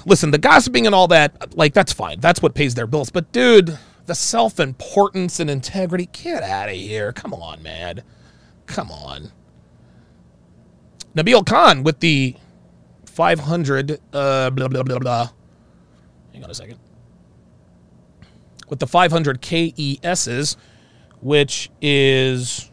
[0.05, 2.19] listen, the gossiping and all that, like, that's fine.
[2.19, 3.09] That's what pays their bills.
[3.09, 7.13] But, dude, the self importance and integrity, get out of here.
[7.13, 8.03] Come on, man.
[8.65, 9.31] Come on.
[11.15, 12.35] Nabil Khan with the
[13.05, 15.29] 500, uh, blah, blah, blah, blah.
[16.33, 16.79] Hang on a second.
[18.69, 20.57] With the 500 KESs,
[21.21, 22.69] which is.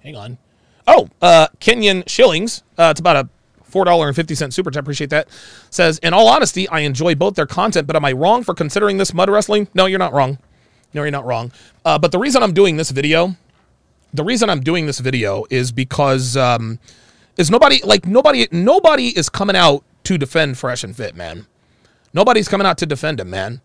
[0.00, 0.38] Hang on.
[0.86, 2.62] Oh, uh, Kenyan shillings.
[2.76, 3.28] Uh, it's about a
[3.72, 4.80] $4.50 super chat.
[4.80, 5.28] Appreciate that.
[5.70, 8.98] Says, in all honesty, I enjoy both their content, but am I wrong for considering
[8.98, 9.68] this mud wrestling?
[9.74, 10.38] No, you're not wrong.
[10.94, 11.52] No, you're not wrong.
[11.84, 13.36] Uh, but the reason I'm doing this video,
[14.12, 16.78] the reason I'm doing this video is because um,
[17.36, 21.46] is nobody like nobody nobody is coming out to defend Fresh and Fit, man.
[22.12, 23.62] Nobody's coming out to defend him, man.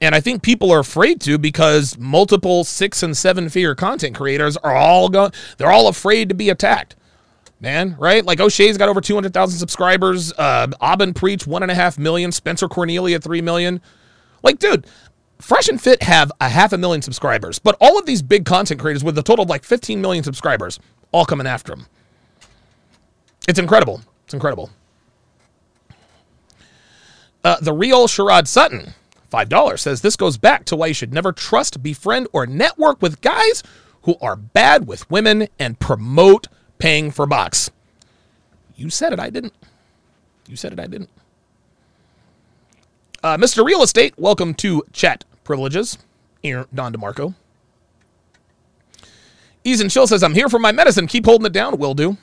[0.00, 4.56] And I think people are afraid to because multiple six and seven figure content creators
[4.56, 6.96] are all going, they're all afraid to be attacked
[7.62, 8.24] man, right?
[8.24, 10.32] Like O'Shea's got over 200,000 subscribers.
[10.32, 12.32] Uh, Aubin Preach, one and a half million.
[12.32, 13.80] Spencer Cornelia, three million.
[14.42, 14.86] Like, dude,
[15.40, 18.80] Fresh and Fit have a half a million subscribers, but all of these big content
[18.80, 20.78] creators with a total of like 15 million subscribers,
[21.12, 21.86] all coming after them.
[23.48, 24.02] It's incredible.
[24.24, 24.70] It's incredible.
[27.44, 28.94] Uh, the real Sherrod Sutton,
[29.32, 33.20] $5, says this goes back to why you should never trust, befriend, or network with
[33.20, 33.64] guys
[34.02, 36.46] who are bad with women and promote
[36.82, 37.70] paying for box.
[38.74, 39.54] You said it, I didn't.
[40.48, 41.10] You said it, I didn't.
[43.22, 43.64] Uh, Mr.
[43.64, 45.96] Real Estate, welcome to Chat Privileges.
[46.42, 47.36] Here, Don DeMarco.
[49.64, 51.06] Eason Chill says, I'm here for my medicine.
[51.06, 51.78] Keep holding it down.
[51.78, 52.16] Will do.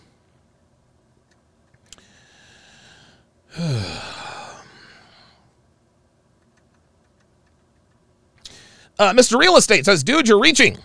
[3.57, 4.03] uh,
[8.99, 9.40] Mr.
[9.40, 10.77] Real Estate says, dude, you're reaching.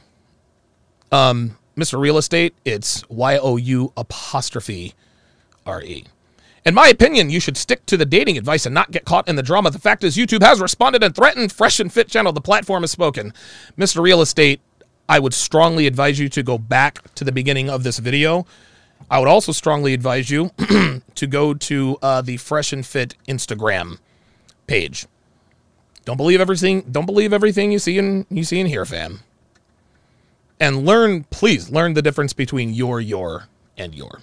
[1.11, 1.99] Um, Mr.
[1.99, 4.95] Real Estate, it's Y O U apostrophe
[5.67, 6.05] R E.
[6.65, 9.37] In my opinion, you should stick to the dating advice and not get caught in
[9.37, 9.71] the drama.
[9.71, 12.33] The fact is, YouTube has responded and threatened Fresh and Fit channel.
[12.33, 13.35] The platform has spoken.
[13.77, 14.03] Mr.
[14.03, 14.61] Real Estate,
[15.07, 18.47] I would strongly advise you to go back to the beginning of this video.
[19.11, 20.51] I would also strongly advise you
[21.15, 23.99] to go to uh, the Fresh and Fit Instagram
[24.67, 25.07] page.
[26.07, 26.83] Don't believe everything.
[26.91, 29.21] Don't believe everything you see in you see in here, fam.
[30.65, 34.20] And learn, please learn the difference between your, your, and your.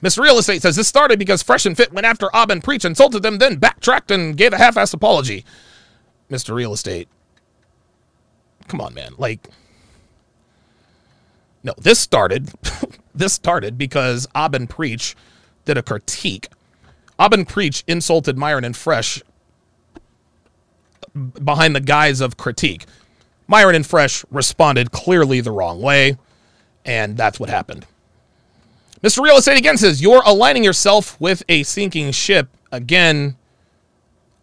[0.00, 0.20] Mr.
[0.22, 3.22] Real Estate says this started because Fresh and Fit went after Aba and Preach, insulted
[3.22, 5.44] them, then backtracked and gave a half-assed apology.
[6.30, 6.54] Mr.
[6.54, 7.08] Real Estate,
[8.66, 9.12] come on, man.
[9.18, 9.50] Like,
[11.62, 12.50] no, this started.
[13.14, 15.14] this started because Aba and Preach
[15.66, 16.48] did a critique.
[17.18, 19.22] Aba and Preach insulted Myron and Fresh
[21.44, 22.86] behind the guise of critique.
[23.46, 26.16] Myron and Fresh responded clearly the wrong way,
[26.84, 27.86] and that's what happened.
[29.02, 29.22] Mr.
[29.22, 32.48] Real Estate again says, You're aligning yourself with a sinking ship.
[32.72, 33.36] Again,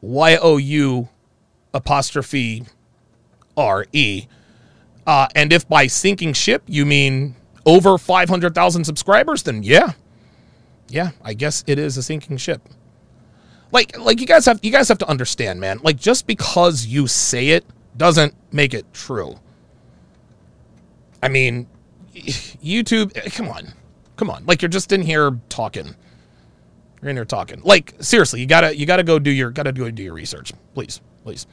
[0.02, 1.10] Y O U
[1.74, 2.66] apostrophe
[3.58, 4.28] R E.
[5.08, 9.94] Uh, and if by sinking ship you mean over 500,000 subscribers, then yeah.
[10.90, 12.62] Yeah, I guess it is a sinking ship.
[13.72, 15.80] Like like you guys have you guys have to understand, man.
[15.82, 17.66] Like just because you say it
[17.98, 19.40] doesn't make it true.
[21.24, 21.68] I mean,
[22.14, 23.74] YouTube, come on.
[24.16, 24.46] Come on.
[24.46, 25.96] Like you're just in here talking.
[27.02, 27.62] You're in here talking.
[27.64, 30.04] Like seriously, you got to you got to go do your got to go do
[30.04, 30.52] your research.
[30.74, 31.02] Please.
[31.24, 31.48] Please.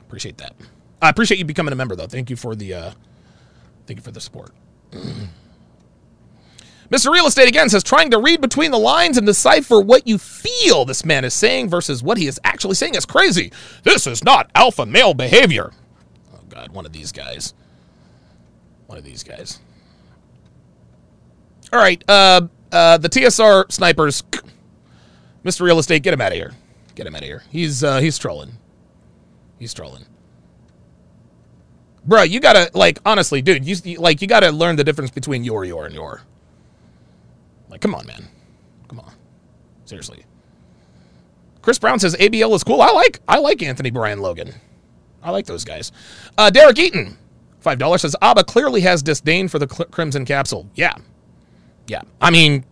[0.00, 0.54] Appreciate that.
[1.02, 2.06] I appreciate you becoming a member though.
[2.06, 2.90] Thank you for the uh
[3.86, 4.52] thank you for the support.
[6.90, 7.12] Mr.
[7.12, 10.84] Real Estate again says trying to read between the lines and decipher what you feel
[10.84, 13.52] this man is saying versus what he is actually saying is crazy.
[13.84, 15.72] This is not alpha male behavior.
[16.34, 17.54] Oh god, one of these guys.
[18.86, 19.60] One of these guys.
[21.72, 22.42] All right, uh
[22.72, 24.24] uh the TSR snipers
[25.44, 25.60] Mr.
[25.62, 26.52] Real Estate, get him out of here.
[26.96, 27.44] Get him out of here.
[27.50, 28.58] He's uh he's trolling.
[29.60, 30.06] He's trolling.
[32.04, 33.64] Bro, you gotta like honestly, dude.
[33.64, 36.22] You like you gotta learn the difference between your, your, and your.
[37.70, 38.28] Like, come on, man.
[38.88, 39.12] Come on.
[39.84, 40.24] Seriously.
[41.62, 42.80] Chris Brown says ABL is cool.
[42.80, 44.54] I like I like Anthony Brian Logan.
[45.22, 45.92] I like those guys.
[46.38, 47.18] Uh, Derek Eaton,
[47.60, 50.68] five dollars says Aba clearly has disdain for the Crimson Capsule.
[50.74, 50.94] Yeah,
[51.86, 52.02] yeah.
[52.20, 52.64] I mean,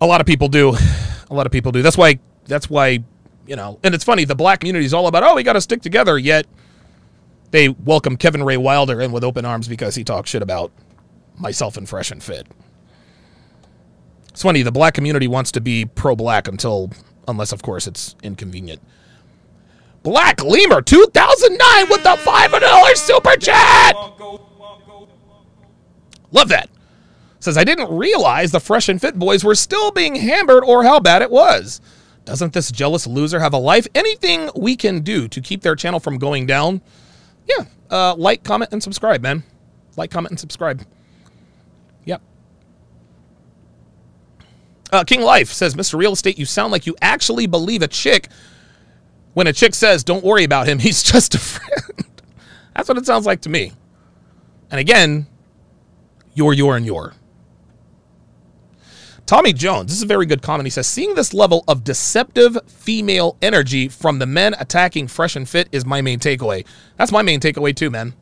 [0.00, 0.76] a lot of people do.
[1.30, 1.82] A lot of people do.
[1.82, 2.18] That's why.
[2.46, 3.04] That's why.
[3.46, 4.24] You know, and it's funny.
[4.24, 6.18] The black community is all about, oh, we got to stick together.
[6.18, 6.46] Yet
[7.50, 10.70] they welcome Kevin Ray Wilder in with open arms because he talks shit about
[11.38, 12.46] myself and Fresh and Fit.
[14.30, 16.90] It's funny, the black community wants to be pro black until,
[17.26, 18.80] unless, of course, it's inconvenient.
[20.02, 23.94] Black Lemur 2009 with the $500 super chat!
[26.30, 26.70] Love that.
[27.40, 31.00] Says, I didn't realize the Fresh and Fit boys were still being hammered or how
[31.00, 31.80] bad it was.
[32.24, 33.86] Doesn't this jealous loser have a life?
[33.94, 36.82] Anything we can do to keep their channel from going down?
[37.48, 39.44] Yeah, uh, like, comment, and subscribe, man.
[39.96, 40.84] Like, comment, and subscribe.
[42.08, 42.22] Yep.
[44.90, 45.98] Uh, King Life says, Mr.
[45.98, 48.28] Real Estate, you sound like you actually believe a chick
[49.34, 52.22] when a chick says, don't worry about him, he's just a friend.
[52.74, 53.72] That's what it sounds like to me.
[54.70, 55.26] And again,
[56.34, 57.14] your, your, and your.
[59.26, 60.66] Tommy Jones, this is a very good comment.
[60.66, 65.46] He says, seeing this level of deceptive female energy from the men attacking Fresh and
[65.46, 66.64] Fit is my main takeaway.
[66.96, 68.14] That's my main takeaway too, man.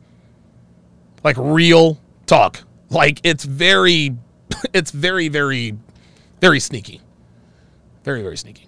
[1.23, 2.66] Like real talk.
[2.89, 4.15] Like it's very,
[4.73, 5.77] it's very, very,
[6.41, 7.01] very sneaky.
[8.03, 8.67] Very, very sneaky.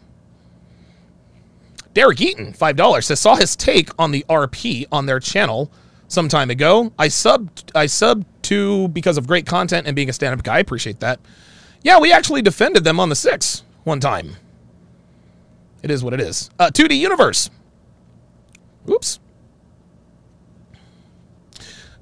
[1.94, 5.72] Derek Eaton, $5, says, saw his take on the RP on their channel
[6.08, 6.92] some time ago.
[7.00, 10.58] I subbed, I subbed to because of great content and being a stand-up guy.
[10.58, 11.20] I appreciate that.
[11.82, 14.36] Yeah, we actually defended them on the six one time.
[15.82, 16.50] It is what it is.
[16.60, 17.50] Uh, 2D Universe.
[18.90, 19.20] Oops.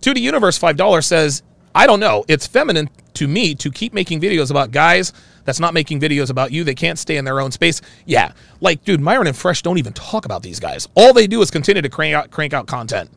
[0.02, 1.44] 2D Universe, $5 says,
[1.78, 2.26] I don't know.
[2.28, 5.14] It's feminine to me to keep making videos about guys
[5.46, 6.64] that's not making videos about you.
[6.64, 7.82] They can't stay in their own space.
[8.08, 8.32] Yeah.
[8.62, 10.88] Like, dude, Myron and Fresh don't even talk about these guys.
[10.96, 13.12] All they do is continue to crank out, crank out content.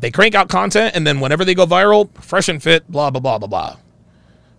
[0.00, 3.20] They crank out content, and then whenever they go viral, Fresh and Fit, blah, blah,
[3.20, 3.76] blah, blah, blah.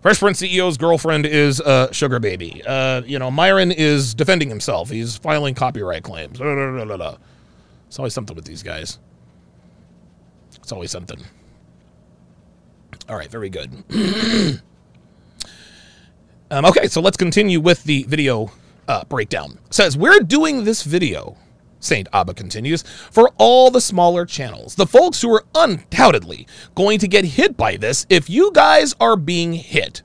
[0.01, 2.61] Fresh Prince CEO's girlfriend is uh, Sugar Baby.
[2.65, 4.89] Uh, you know, Myron is defending himself.
[4.89, 6.39] He's filing copyright claims.
[6.41, 8.99] It's always something with these guys.
[10.55, 11.19] It's always something.
[13.09, 13.71] All right, very good.
[16.51, 18.51] um, okay, so let's continue with the video
[18.87, 19.59] uh, breakdown.
[19.65, 21.35] It says, we're doing this video,
[21.79, 24.75] Saint Aba continues, for all the smaller channels.
[24.75, 29.17] The folks who are undoubtedly going to get hit by this if you guys are
[29.17, 30.01] being hit.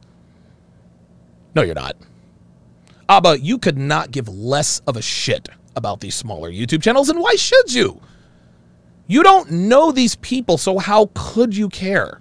[1.55, 1.97] No, you're not.
[3.09, 7.21] Aba, you could not give less of a shit about these smaller YouTube channels, and
[7.21, 8.01] why should you?
[9.07, 12.21] You don't know these people, so how could you care?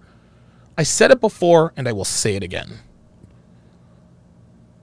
[0.78, 2.80] I said it before, and I will say it again.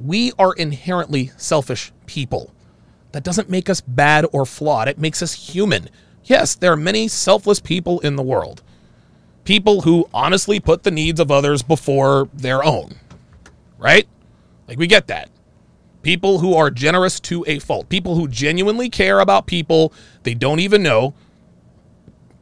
[0.01, 2.53] We are inherently selfish people.
[3.12, 4.89] That doesn't make us bad or flawed.
[4.89, 5.89] It makes us human.
[6.25, 8.62] Yes, there are many selfless people in the world.
[9.45, 12.97] People who honestly put the needs of others before their own.
[13.79, 14.09] Right?
[14.66, 15.31] Like, we get that.
[16.03, 17.89] People who are generous to a fault.
[17.89, 19.93] People who genuinely care about people
[20.25, 21.15] they don't even know,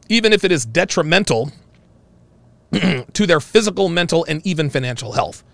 [0.08, 1.52] even if it is detrimental
[3.12, 5.44] to their physical, mental, and even financial health.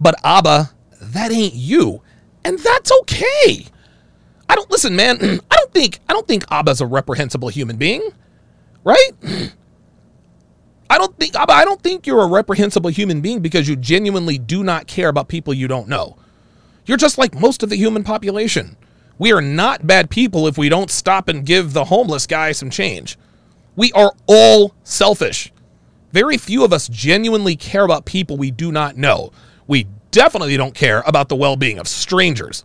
[0.00, 0.70] But Aba,
[1.00, 2.02] that ain't you.
[2.44, 3.66] And that's okay.
[4.48, 5.18] I don't listen, man.
[5.50, 8.02] I don't think I don't think Aba's a reprehensible human being.
[8.84, 9.10] Right?
[10.88, 14.38] I don't think Aba, I don't think you're a reprehensible human being because you genuinely
[14.38, 16.16] do not care about people you don't know.
[16.84, 18.76] You're just like most of the human population.
[19.18, 22.70] We are not bad people if we don't stop and give the homeless guy some
[22.70, 23.18] change.
[23.76, 25.52] We are all selfish.
[26.12, 29.32] Very few of us genuinely care about people we do not know.
[29.66, 32.64] We definitely don't care about the well being of strangers.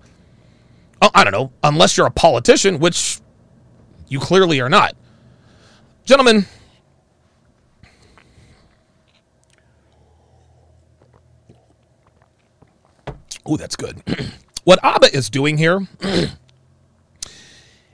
[1.01, 3.19] Oh, I don't know, unless you're a politician, which
[4.07, 4.95] you clearly are not.
[6.05, 6.45] Gentlemen,
[13.45, 14.01] oh, that's good.
[14.63, 15.85] what Aba is doing here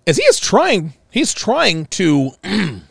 [0.05, 2.31] is he is trying, he's trying to.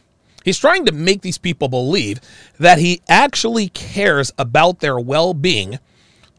[0.47, 2.20] He's trying to make these people believe
[2.60, 5.81] that he actually cares about their well being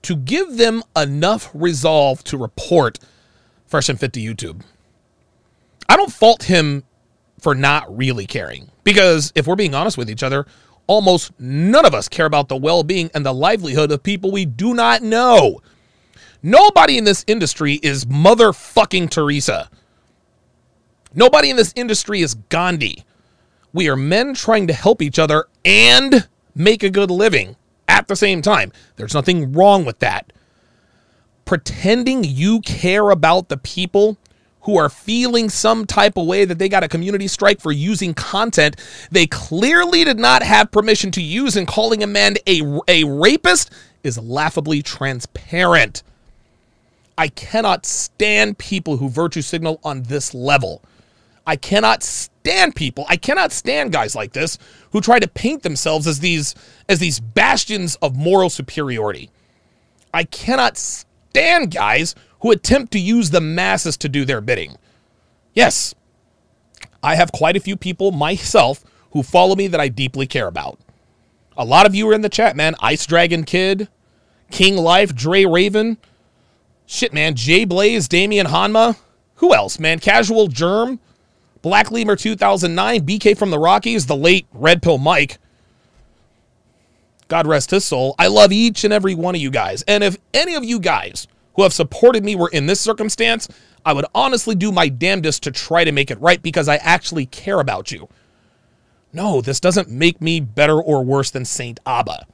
[0.04, 3.00] to give them enough resolve to report
[3.66, 4.62] Fresh and Fit to YouTube.
[5.90, 6.86] I don't fault him
[7.42, 10.46] for not really caring because if we're being honest with each other,
[10.88, 14.46] almost none of us care about the well being and the livelihood of people we
[14.46, 15.60] do not know.
[16.42, 19.70] Nobody in this industry is motherfucking Teresa.
[21.14, 23.04] Nobody in this industry is Gandhi.
[23.78, 28.16] We are men trying to help each other and make a good living at the
[28.16, 28.72] same time.
[28.96, 30.34] There's nothing wrong with that.
[31.46, 34.18] Pretending you care about the people
[34.62, 38.16] who are feeling some type of way that they got a community strike for using
[38.16, 38.78] content
[39.12, 43.70] they clearly did not have permission to use and calling a man a, a rapist
[44.02, 46.02] is laughably transparent.
[47.16, 50.82] I cannot stand people who virtue signal on this level.
[51.48, 53.06] I cannot stand people.
[53.08, 54.58] I cannot stand guys like this
[54.92, 56.54] who try to paint themselves as these
[56.90, 59.32] as these bastions of moral superiority.
[60.14, 64.78] I cannot stand guys who attempt to use the masses to do their bidding.
[65.54, 65.96] Yes,
[67.02, 70.80] I have quite a few people myself who follow me that I deeply care about.
[71.56, 72.76] A lot of you are in the chat, man.
[72.82, 73.88] Ice Dragon Kid,
[74.52, 75.98] King Life, Dre Raven,
[76.86, 77.36] shit, man.
[77.36, 78.98] Jay Blaze, Damian Hanma.
[79.36, 80.00] Who else, man?
[80.00, 81.00] Casual Germ,
[81.62, 85.38] Black Lemur 2009, BK from the Rockies, the late Red Pill Mike.
[87.28, 88.16] God rest his soul.
[88.18, 89.84] I love each and every one of you guys.
[89.84, 93.48] And if any of you guys who have supported me were in this circumstance,
[93.86, 97.26] I would honestly do my damnedest to try to make it right because I actually
[97.26, 98.08] care about you.
[99.14, 102.26] No, this doesn't make me better or worse than Saint Aba.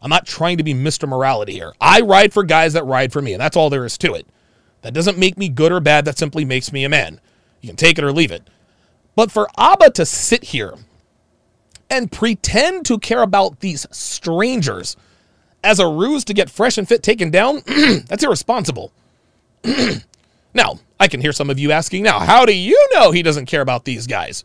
[0.00, 1.08] I'm not trying to be Mr.
[1.08, 1.72] Morality here.
[1.80, 4.26] I ride for guys that ride for me, and that's all there is to it.
[4.82, 7.20] That doesn't make me good or bad, that simply makes me a man.
[7.60, 8.48] You can take it or leave it.
[9.16, 10.74] But for Aba to sit here
[11.88, 14.96] and pretend to care about these strangers
[15.62, 17.62] as a ruse to get fresh and fit taken down,
[18.06, 18.92] that's irresponsible.
[20.54, 23.46] now, I can hear some of you asking now, how do you know he doesn't
[23.46, 24.44] care about these guys?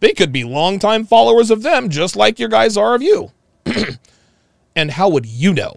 [0.00, 3.32] They could be longtime followers of them, just like your guys are of you.
[4.76, 5.76] and how would you know?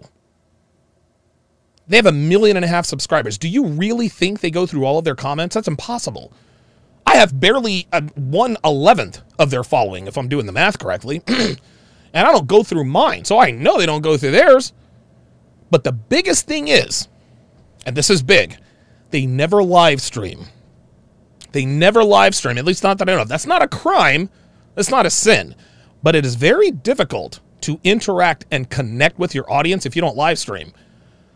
[1.88, 3.36] They have a million and a half subscribers.
[3.36, 5.54] Do you really think they go through all of their comments?
[5.54, 6.32] That's impossible.
[7.10, 11.22] I have barely a one eleventh of their following, if I'm doing the math correctly.
[11.26, 11.58] and
[12.14, 14.72] I don't go through mine, so I know they don't go through theirs.
[15.72, 17.08] But the biggest thing is,
[17.84, 18.58] and this is big,
[19.10, 20.44] they never live stream.
[21.50, 23.28] They never live stream, at least not that I know of.
[23.28, 24.30] That's not a crime,
[24.76, 25.56] that's not a sin.
[26.04, 30.16] But it is very difficult to interact and connect with your audience if you don't
[30.16, 30.72] live stream.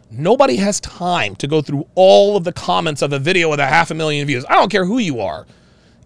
[0.08, 3.66] Nobody has time to go through all of the comments of a video with a
[3.66, 4.44] half a million views.
[4.48, 5.48] I don't care who you are.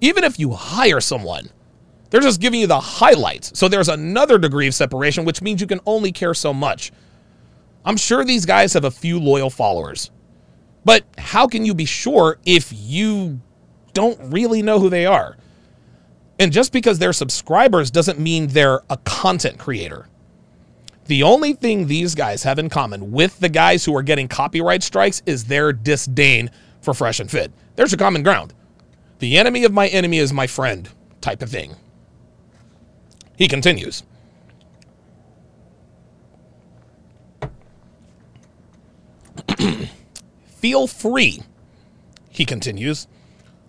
[0.01, 1.51] Even if you hire someone,
[2.11, 3.59] they're just giving you the highlights.
[3.59, 6.93] So there's another degree of separation, which means you can only care so much.
[7.85, 10.11] I'm sure these guys have a few loyal followers.
[10.85, 13.41] But how can you be sure if you
[13.93, 15.37] don't really know who they are?
[16.39, 20.09] And just because they're subscribers doesn't mean they're a content creator.
[21.07, 24.83] The only thing these guys have in common with the guys who are getting copyright
[24.83, 26.51] strikes is their disdain
[26.81, 27.51] for Fresh and Fit.
[27.77, 28.55] There's a common ground.
[29.19, 30.89] The enemy of my enemy is my friend,
[31.20, 31.74] type of thing.
[33.36, 34.05] He continues.
[40.47, 41.43] Feel free
[42.39, 43.09] he continues,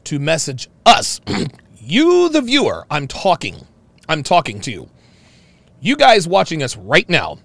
[0.04, 1.20] to message us.
[1.80, 3.66] you, the viewer, I'm talking.
[4.08, 4.90] I'm talking to you.
[5.82, 7.40] You guys watching us right now.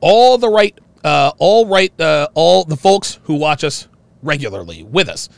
[0.00, 3.88] All the right, uh, all right, uh, all the folks who watch us
[4.22, 5.30] regularly with us.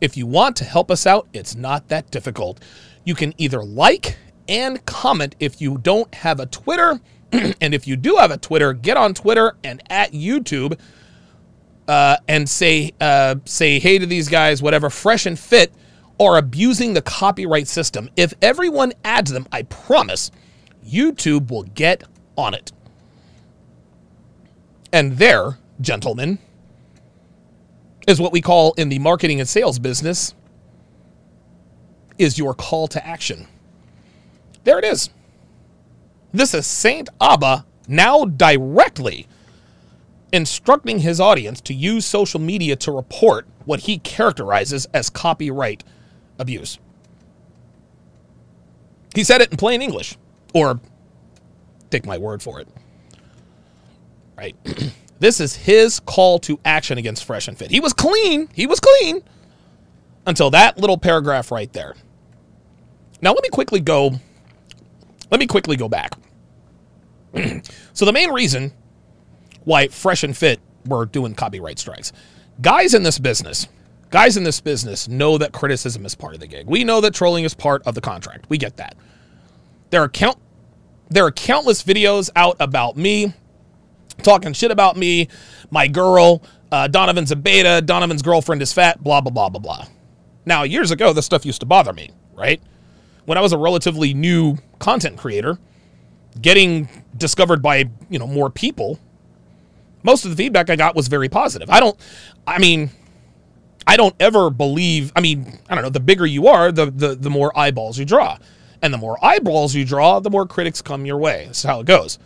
[0.00, 2.60] If you want to help us out, it's not that difficult.
[3.04, 4.16] You can either like
[4.48, 7.00] and comment if you don't have a Twitter.
[7.32, 10.78] and if you do have a Twitter, get on Twitter and at YouTube
[11.86, 15.72] uh, and say uh, say hey to these guys, whatever, fresh and fit,
[16.18, 18.10] are abusing the copyright system.
[18.16, 20.30] If everyone adds them, I promise
[20.86, 22.04] YouTube will get
[22.36, 22.72] on it.
[24.92, 26.38] And there, gentlemen,
[28.10, 30.34] is what we call in the marketing and sales business
[32.18, 33.46] is your call to action.
[34.64, 35.10] There it is.
[36.32, 39.26] This is Saint Aba now directly
[40.32, 45.84] instructing his audience to use social media to report what he characterizes as copyright
[46.38, 46.78] abuse.
[49.14, 50.16] He said it in plain English,
[50.54, 50.80] or
[51.90, 52.68] take my word for it.
[54.36, 54.56] Right?
[55.20, 57.70] this is his call to action against Fresh and Fit.
[57.70, 58.48] He was clean.
[58.54, 59.22] He was clean
[60.26, 61.94] until that little paragraph right there.
[63.22, 64.12] Now let me quickly go
[65.30, 66.14] let me quickly go back.
[67.92, 68.72] so the main reason
[69.64, 72.12] why Fresh and Fit were doing copyright strikes.
[72.62, 73.68] Guys in this business,
[74.08, 76.66] guys in this business know that criticism is part of the gig.
[76.66, 78.46] We know that trolling is part of the contract.
[78.48, 78.96] We get that.
[79.90, 80.38] There are count
[81.10, 83.34] there are countless videos out about me
[84.20, 85.28] talking shit about me,
[85.70, 86.42] my girl,
[86.72, 89.86] uh, Donovan's a beta, Donovan's girlfriend is fat, blah blah blah blah blah.
[90.46, 92.60] Now, years ago, this stuff used to bother me, right?
[93.26, 95.58] When I was a relatively new content creator,
[96.40, 98.98] getting discovered by you know more people
[100.02, 101.70] most of the feedback I got was very positive.
[101.70, 101.98] I don't,
[102.46, 102.90] I mean,
[103.86, 105.12] I don't ever believe.
[105.14, 105.90] I mean, I don't know.
[105.90, 108.38] The bigger you are, the the the more eyeballs you draw,
[108.82, 111.44] and the more eyeballs you draw, the more critics come your way.
[111.46, 112.18] That's how it goes.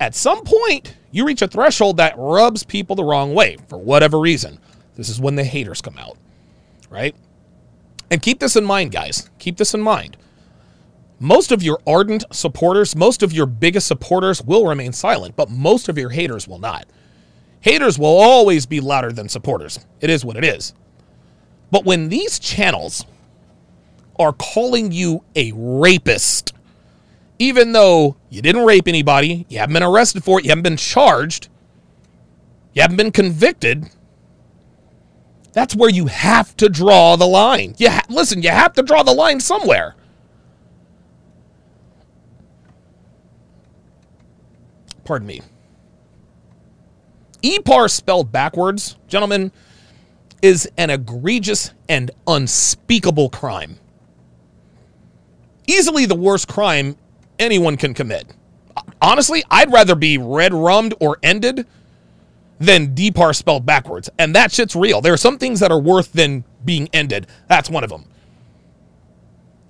[0.00, 4.18] At some point, you reach a threshold that rubs people the wrong way for whatever
[4.18, 4.58] reason.
[4.94, 6.16] This is when the haters come out,
[6.90, 7.14] right?
[8.10, 9.30] And keep this in mind, guys.
[9.38, 10.16] Keep this in mind.
[11.20, 15.88] Most of your ardent supporters, most of your biggest supporters will remain silent, but most
[15.88, 16.86] of your haters will not.
[17.60, 19.80] Haters will always be louder than supporters.
[20.00, 20.74] It is what it is.
[21.70, 23.04] But when these channels
[24.18, 26.52] are calling you a rapist,
[27.38, 30.76] even though you didn't rape anybody, you haven't been arrested for it, you haven't been
[30.76, 31.48] charged,
[32.72, 33.90] you haven't been convicted,
[35.52, 37.74] that's where you have to draw the line.
[37.78, 39.94] You ha- listen, you have to draw the line somewhere.
[45.04, 45.40] Pardon me.
[47.42, 49.52] EPAR spelled backwards, gentlemen,
[50.42, 53.78] is an egregious and unspeakable crime.
[55.66, 56.96] Easily the worst crime
[57.38, 58.26] anyone can commit.
[59.00, 61.66] Honestly, I'd rather be red rummed or ended
[62.58, 64.10] than DPAR spelled backwards.
[64.18, 65.00] And that shit's real.
[65.00, 67.26] There are some things that are worth than being ended.
[67.48, 68.04] That's one of them.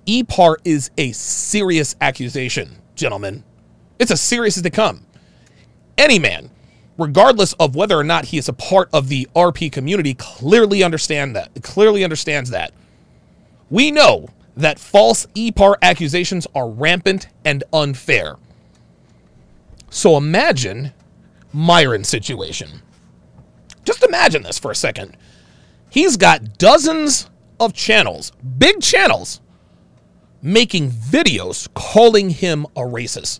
[0.07, 3.43] EPAR is a serious accusation, gentlemen.
[3.99, 5.05] It's as serious as they come.
[5.97, 6.49] Any man
[6.99, 11.35] regardless of whether or not he is a part of the RP community, clearly understand
[11.35, 11.49] that.
[11.63, 12.73] Clearly understands that.
[13.69, 18.37] We know that false EPAR accusations are rampant and unfair.
[19.89, 20.93] So imagine
[21.53, 22.81] Myron's situation.
[23.85, 25.17] Just imagine this for a second.
[25.89, 29.41] He's got dozens of channels, big channels,
[30.41, 33.39] making videos calling him a racist.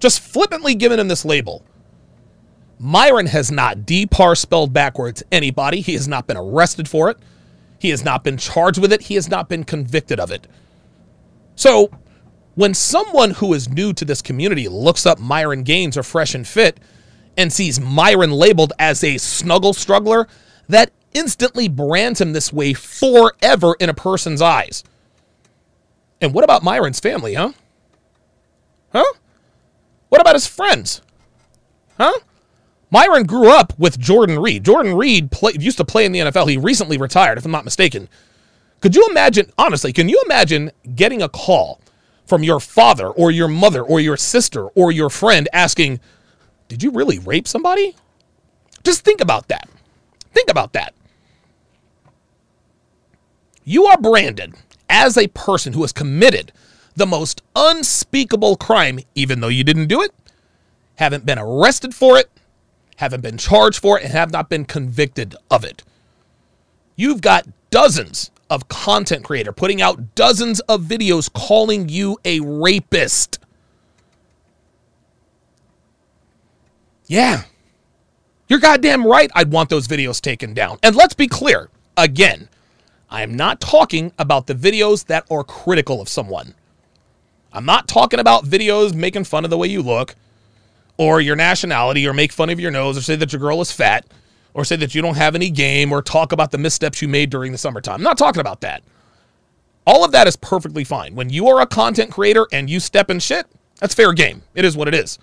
[0.00, 1.64] Just flippantly giving him this label.
[2.78, 5.80] Myron has not depar spelled backwards anybody.
[5.80, 7.18] He has not been arrested for it.
[7.78, 9.02] He has not been charged with it.
[9.02, 10.46] He has not been convicted of it.
[11.56, 11.90] So,
[12.54, 16.46] when someone who is new to this community looks up Myron Gaines or Fresh and
[16.46, 16.78] Fit
[17.36, 20.28] and sees Myron labeled as a snuggle struggler,
[20.68, 24.84] that instantly brands him this way forever in a person's eyes.
[26.20, 27.52] And what about Myron's family, huh?
[28.92, 29.12] Huh?
[30.08, 31.02] What about his friends?
[31.98, 32.14] Huh?
[32.94, 34.64] Myron grew up with Jordan Reed.
[34.64, 36.48] Jordan Reed play, used to play in the NFL.
[36.48, 38.08] He recently retired, if I'm not mistaken.
[38.80, 41.80] Could you imagine, honestly, can you imagine getting a call
[42.24, 45.98] from your father or your mother or your sister or your friend asking,
[46.68, 47.96] Did you really rape somebody?
[48.84, 49.68] Just think about that.
[50.32, 50.94] Think about that.
[53.64, 54.54] You are branded
[54.88, 56.52] as a person who has committed
[56.94, 60.12] the most unspeakable crime, even though you didn't do it,
[60.94, 62.30] haven't been arrested for it,
[62.96, 65.82] haven't been charged for it, and have not been convicted of it.
[66.96, 73.38] You've got dozens of content creator putting out dozens of videos calling you a rapist.
[77.06, 77.42] Yeah.
[78.48, 80.78] You're goddamn right I'd want those videos taken down.
[80.82, 82.48] And let's be clear again,
[83.10, 86.54] I am not talking about the videos that are critical of someone.
[87.52, 90.14] I'm not talking about videos making fun of the way you look
[90.96, 93.72] or your nationality or make fun of your nose or say that your girl is
[93.72, 94.06] fat
[94.52, 97.30] or say that you don't have any game or talk about the missteps you made
[97.30, 97.96] during the summertime.
[97.96, 98.82] I'm not talking about that.
[99.86, 101.14] All of that is perfectly fine.
[101.14, 103.46] When you are a content creator and you step in shit,
[103.80, 104.42] that's fair game.
[104.54, 105.18] It is what it is.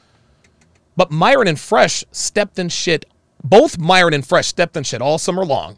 [0.96, 3.06] But Myron and Fresh stepped in shit.
[3.44, 5.78] Both Myron and Fresh stepped in shit all summer long.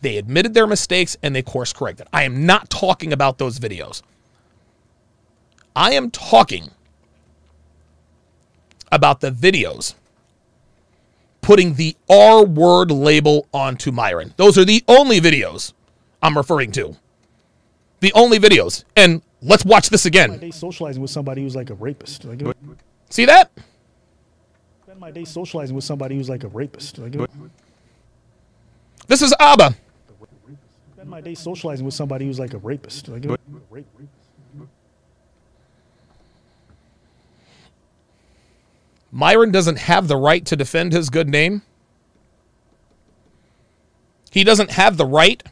[0.00, 2.06] They admitted their mistakes and they course corrected.
[2.12, 4.02] I am not talking about those videos.
[5.74, 6.70] I am talking
[8.90, 9.94] about the videos
[11.40, 14.34] putting the R word label onto Myron.
[14.36, 15.72] Those are the only videos
[16.22, 16.96] I'm referring to.
[18.00, 18.84] The only videos.
[18.96, 20.30] And let's watch this again.
[20.30, 20.50] my again.
[20.50, 22.24] day socializing with somebody who's like a rapist.
[22.24, 22.42] Like,
[23.10, 23.50] See that?
[24.82, 26.98] spend my day socializing with somebody who's like a rapist.
[26.98, 27.16] Like,
[29.06, 29.74] This is Aba.
[30.94, 33.08] spend my day socializing with somebody who's like a rapist.
[33.08, 33.24] Like,
[33.70, 33.86] rape.
[39.10, 41.62] Myron doesn't have the right to defend his good name.
[44.30, 45.42] He doesn't have the right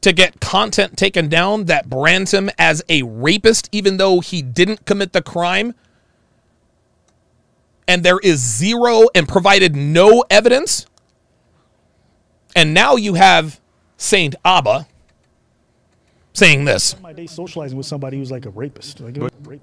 [0.00, 4.86] to get content taken down that brands him as a rapist, even though he didn't
[4.86, 5.74] commit the crime.
[7.86, 10.86] And there is zero and provided no evidence.
[12.54, 13.60] And now you have
[13.96, 14.86] Saint Aba
[16.32, 16.98] saying this.
[17.00, 19.00] My day socializing with somebody who's like a rapist.
[19.00, 19.60] Like, rape.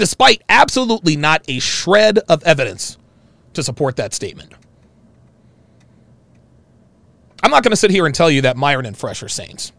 [0.00, 2.96] Despite absolutely not a shred of evidence
[3.52, 4.50] to support that statement.
[7.42, 9.72] I'm not going to sit here and tell you that Myron and Fresh are saints.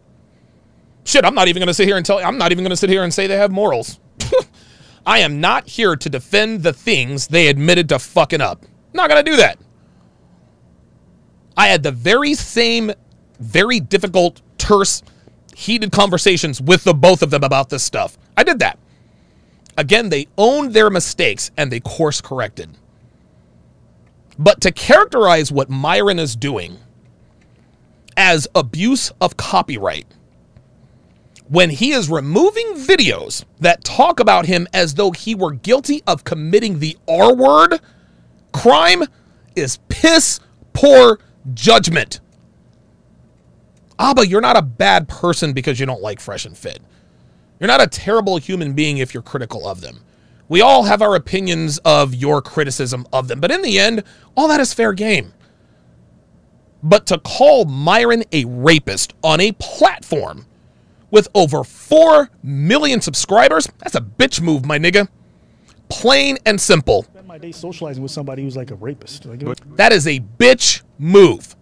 [1.02, 2.76] Shit, I'm not even going to sit here and tell I'm not even going to
[2.76, 3.98] sit here and say they have morals.
[5.06, 8.64] I am not here to defend the things they admitted to fucking up.
[8.94, 9.58] Not going to do that.
[11.56, 12.92] I had the very same
[13.40, 15.02] very difficult, terse,
[15.56, 18.16] heated conversations with the both of them about this stuff.
[18.36, 18.78] I did that
[19.76, 22.70] again, they owned their mistakes and they course corrected.
[24.38, 26.78] But to characterize what Myron is doing
[28.16, 30.06] as abuse of copyright,
[31.48, 36.24] when he is removing videos that talk about him as though he were guilty of
[36.24, 37.78] committing the R word
[38.52, 39.04] crime,
[39.54, 40.40] is piss
[40.72, 41.18] poor
[41.52, 42.20] judgment.
[43.98, 46.80] Aba, you're not a bad person because you don't like Fresh and Fit.
[47.62, 50.00] You're not a terrible human being if you're critical of them.
[50.48, 54.02] We all have our opinions of your criticism of them, but in the end,
[54.36, 55.32] all that is fair game.
[56.82, 60.46] But to call Myron a rapist on a platform
[61.12, 65.06] with over 4 million subscribers, that's a bitch move, my nigga.
[65.88, 67.04] Plain and simple.
[67.04, 69.24] Spend my day socializing with somebody who's like a rapist.
[69.24, 69.38] Like,
[69.76, 71.54] That is a bitch move.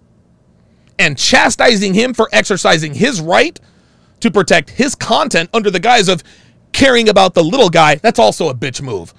[0.99, 3.61] And chastising him for exercising his right
[4.21, 6.23] to protect his content under the guise of
[6.73, 9.15] caring about the little guy, that's also a bitch move.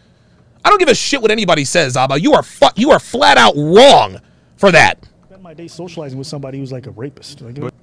[0.63, 2.19] I don't give a shit what anybody says, Aba.
[2.19, 4.19] You are fu- you are flat out wrong
[4.57, 5.03] for that.
[5.25, 7.41] spend my day socializing with somebody who's like a rapist.
[7.41, 7.73] Like,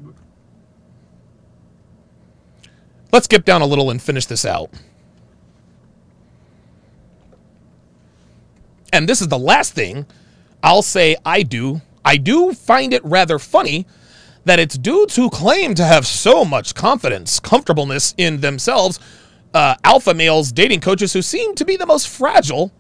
[3.11, 4.71] Let's skip down a little and finish this out.
[8.93, 10.07] And this is the last thing
[10.63, 11.81] I'll say I do.
[12.05, 13.87] I do find it rather funny
[14.45, 18.99] that it's dudes who claim to have so much confidence, comfortableness in themselves,
[19.55, 22.73] uh, alpha males, dating coaches who seem to be the most fragile,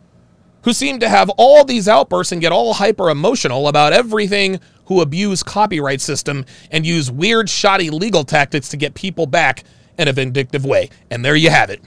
[0.63, 5.01] who seem to have all these outbursts and get all hyper emotional about everything, who
[5.01, 9.65] abuse copyright system and use weird, shoddy legal tactics to get people back
[9.99, 10.89] in a vindictive way.
[11.11, 11.83] And there you have it.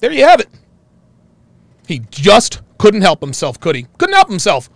[0.00, 0.48] There you have it.
[1.86, 3.86] He just couldn't help himself, could he?
[3.98, 4.68] Couldn't help himself.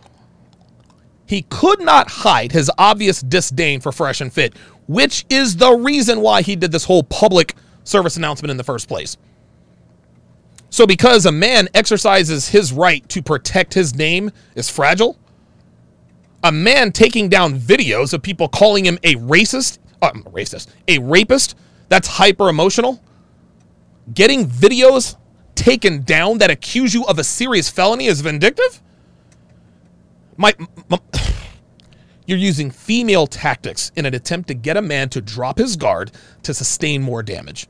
[1.27, 4.55] He could not hide his obvious disdain for Fresh and Fit,
[4.87, 7.55] which is the reason why he did this whole public
[7.85, 9.17] service announcement in the first place.
[10.71, 15.17] So, because a man exercises his right to protect his name is fragile,
[16.45, 21.57] a man taking down videos of people calling him a racist, uh, racist, a rapist,
[21.89, 23.03] that's hyper emotional.
[24.13, 25.17] Getting videos
[25.55, 28.83] taken down that accuse you of a serious felony is vindictive?
[30.37, 30.55] My,
[30.89, 30.99] my,
[32.27, 36.13] you're using female tactics in an attempt to get a man to drop his guard
[36.43, 37.69] to sustain more damage.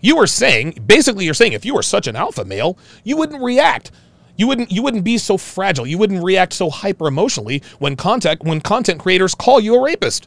[0.00, 3.42] You are saying, basically, you're saying if you were such an alpha male, you wouldn't
[3.42, 3.90] react.
[4.36, 5.86] You wouldn't you wouldn't be so fragile.
[5.86, 10.26] You wouldn't react so hyper emotionally when content when content creators call you a rapist.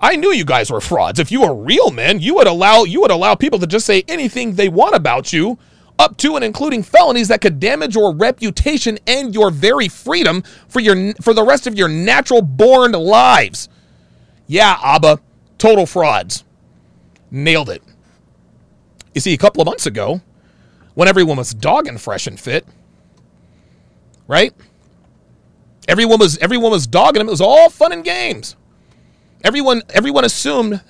[0.00, 1.18] I knew you guys were frauds.
[1.18, 4.04] If you were real men, you would allow you would allow people to just say
[4.08, 5.58] anything they want about you,
[5.98, 10.80] up to and including felonies that could damage your reputation and your very freedom for
[10.80, 13.68] your for the rest of your natural born lives.
[14.46, 15.20] Yeah, Aba,
[15.58, 16.44] total frauds.
[17.30, 17.82] Nailed it.
[19.14, 20.20] You see, a couple of months ago,
[20.94, 22.66] when everyone was dogging fresh and fit,
[24.26, 24.54] right?
[25.88, 27.28] Everyone was everyone was dogging him.
[27.28, 28.56] It was all fun and games.
[29.42, 30.80] Everyone everyone assumed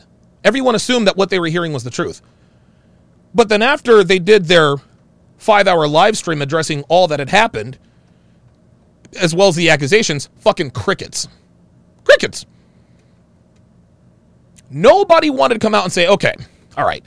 [0.44, 2.20] everyone assumed that what they were hearing was the truth.
[3.35, 4.76] But then after they did their
[5.39, 7.78] 5-hour live stream addressing all that had happened
[9.20, 11.28] as well as the accusations, fucking crickets.
[12.05, 12.47] Crickets.
[14.70, 16.35] Nobody wanted to come out and say, "Okay,
[16.77, 17.02] all right.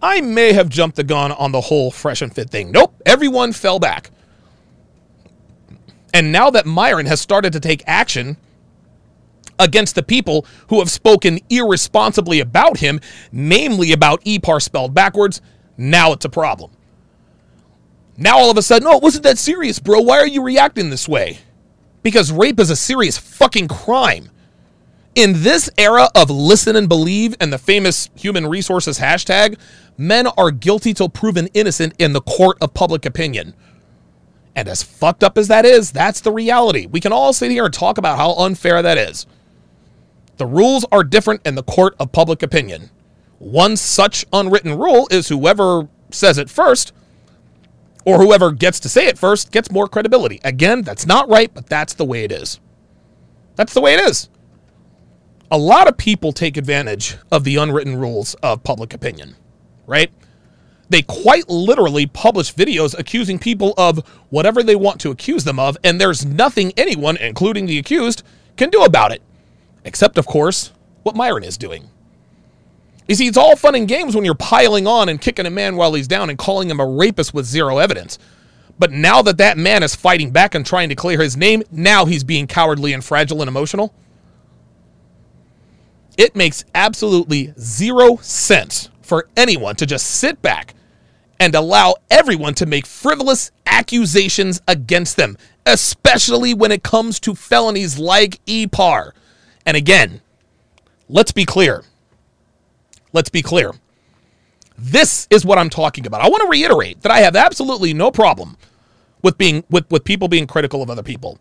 [0.00, 3.52] I may have jumped the gun on the whole fresh and fit thing." Nope, everyone
[3.52, 4.10] fell back.
[6.14, 8.36] And now that Myron has started to take action
[9.58, 13.00] against the people who have spoken irresponsibly about him,
[13.30, 15.40] namely about EPAR spelled backwards,
[15.76, 16.70] now it's a problem.
[18.16, 20.00] Now all of a sudden, oh, it wasn't that serious, bro.
[20.00, 21.38] Why are you reacting this way?
[22.02, 24.30] Because rape is a serious fucking crime.
[25.14, 29.58] In this era of listen and believe and the famous human resources hashtag,
[29.98, 33.54] men are guilty till proven innocent in the court of public opinion.
[34.54, 36.86] And as fucked up as that is, that's the reality.
[36.86, 39.26] We can all sit here and talk about how unfair that is.
[40.36, 42.90] The rules are different in the court of public opinion.
[43.38, 46.92] One such unwritten rule is whoever says it first,
[48.04, 50.40] or whoever gets to say it first, gets more credibility.
[50.44, 52.60] Again, that's not right, but that's the way it is.
[53.56, 54.28] That's the way it is.
[55.50, 59.36] A lot of people take advantage of the unwritten rules of public opinion,
[59.86, 60.10] right?
[60.88, 63.98] They quite literally publish videos accusing people of
[64.30, 68.22] whatever they want to accuse them of, and there's nothing anyone, including the accused,
[68.56, 69.22] can do about it.
[69.84, 70.72] Except, of course,
[71.02, 71.88] what Myron is doing.
[73.08, 75.76] You see, it's all fun and games when you're piling on and kicking a man
[75.76, 78.18] while he's down and calling him a rapist with zero evidence.
[78.78, 82.04] But now that that man is fighting back and trying to clear his name, now
[82.04, 83.92] he's being cowardly and fragile and emotional.
[86.16, 90.74] It makes absolutely zero sense for anyone to just sit back
[91.40, 97.98] and allow everyone to make frivolous accusations against them, especially when it comes to felonies
[97.98, 99.12] like EPAR.
[99.66, 100.20] And again,
[101.08, 101.82] let's be clear.
[103.12, 103.72] Let's be clear.
[104.78, 106.22] This is what I'm talking about.
[106.22, 108.56] I want to reiterate that I have absolutely no problem
[109.22, 111.38] with being with, with people being critical of other people.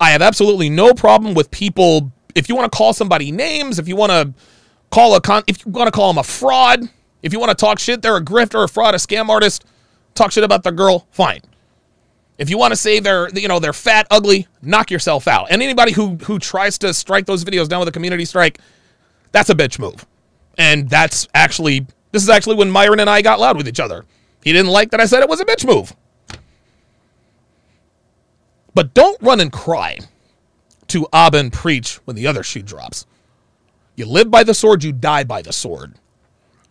[0.00, 3.88] I have absolutely no problem with people if you want to call somebody names, if
[3.88, 4.32] you want to
[4.90, 6.88] call a con if you want to call them a fraud,
[7.22, 9.64] if you want to talk shit, they're a grifter, a fraud, a scam artist,
[10.14, 11.40] talk shit about their girl, fine.
[12.38, 15.48] If you want to say they're you know they're fat, ugly, knock yourself out.
[15.50, 18.60] And anybody who who tries to strike those videos down with a community strike,
[19.32, 20.06] that's a bitch move.
[20.58, 24.04] And that's actually this is actually when Myron and I got loud with each other.
[24.42, 25.94] He didn't like that I said it was a bitch move.
[28.74, 29.98] But don't run and cry
[30.88, 33.06] to Aba and preach when the other shoe drops.
[33.96, 35.94] You live by the sword, you die by the sword.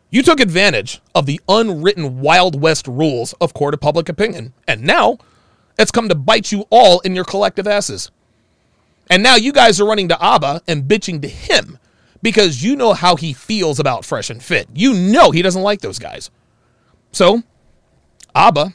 [0.09, 4.83] You took advantage of the unwritten Wild West rules of court of public opinion, and
[4.83, 5.17] now
[5.77, 8.09] it's come to bite you all in your collective asses.
[9.09, 11.77] And now you guys are running to Aba and bitching to him
[12.21, 14.67] because you know how he feels about Fresh and Fit.
[14.73, 16.29] You know he doesn't like those guys.
[17.11, 17.43] So,
[18.35, 18.73] Aba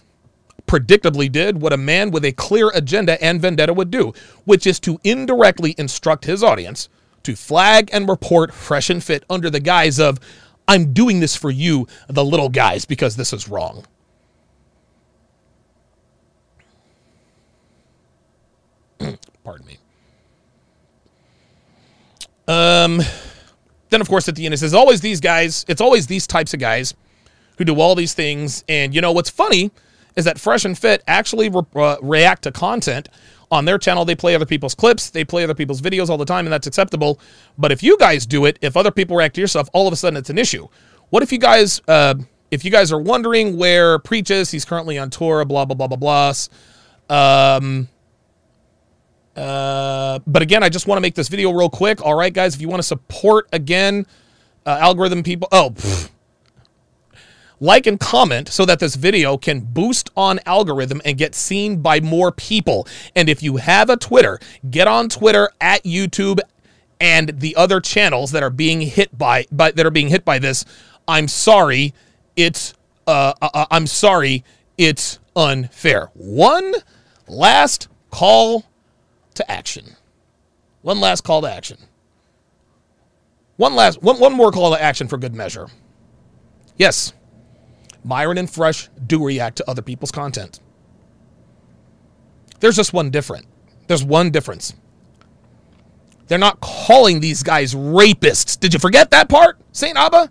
[0.66, 4.14] predictably did what a man with a clear agenda and vendetta would do,
[4.44, 6.88] which is to indirectly instruct his audience
[7.24, 10.18] to flag and report Fresh and Fit under the guise of,
[10.66, 13.84] I'm doing this for you, the little guys, because this is wrong.
[19.44, 19.78] Pardon me.
[22.48, 23.02] Um,
[23.92, 26.54] then, of course, at the end, it says, always these guys, it's always these types
[26.54, 26.94] of guys
[27.58, 28.64] who do all these things.
[28.68, 29.70] And, you know, what's funny
[30.16, 33.08] is that Fresh and Fit actually re- uh, react to content
[33.50, 34.06] on their channel.
[34.06, 36.66] They play other people's clips, they play other people's videos all the time, and that's
[36.66, 37.20] acceptable.
[37.58, 39.92] But if you guys do it, if other people react to your stuff, all of
[39.92, 40.68] a sudden it's an issue.
[41.10, 42.14] What if you guys, uh,
[42.50, 45.94] if you guys are wondering where Preach is, he's currently on tour, blah, blah, blah,
[45.94, 46.32] blah,
[47.08, 47.56] blah.
[47.56, 47.88] Um,
[49.36, 52.04] uh, but again, I just want to make this video real quick.
[52.04, 54.06] All right, guys, if you want to support again,
[54.66, 55.74] uh, algorithm people, oh,
[57.60, 62.00] like and comment so that this video can boost on algorithm and get seen by
[62.00, 62.86] more people.
[63.14, 66.40] And if you have a Twitter, get on Twitter at YouTube
[67.00, 70.38] and the other channels that are being hit by, by that are being hit by
[70.38, 70.64] this.
[71.06, 71.94] I'm sorry,
[72.36, 72.74] it's
[73.06, 74.44] uh, uh, uh I'm sorry
[74.76, 76.10] it's unfair.
[76.14, 76.74] One
[77.28, 78.64] last call
[79.34, 79.96] to action.
[80.82, 81.78] One last call to action.
[83.56, 85.68] One last one, one more call to action for good measure.
[86.76, 87.12] Yes,
[88.04, 90.60] Myron and Fresh do react to other people's content.
[92.60, 93.46] There's just one different.
[93.86, 94.74] There's one difference.
[96.28, 98.58] They're not calling these guys rapists.
[98.58, 99.96] Did you forget that part, St.
[99.96, 100.30] Aba?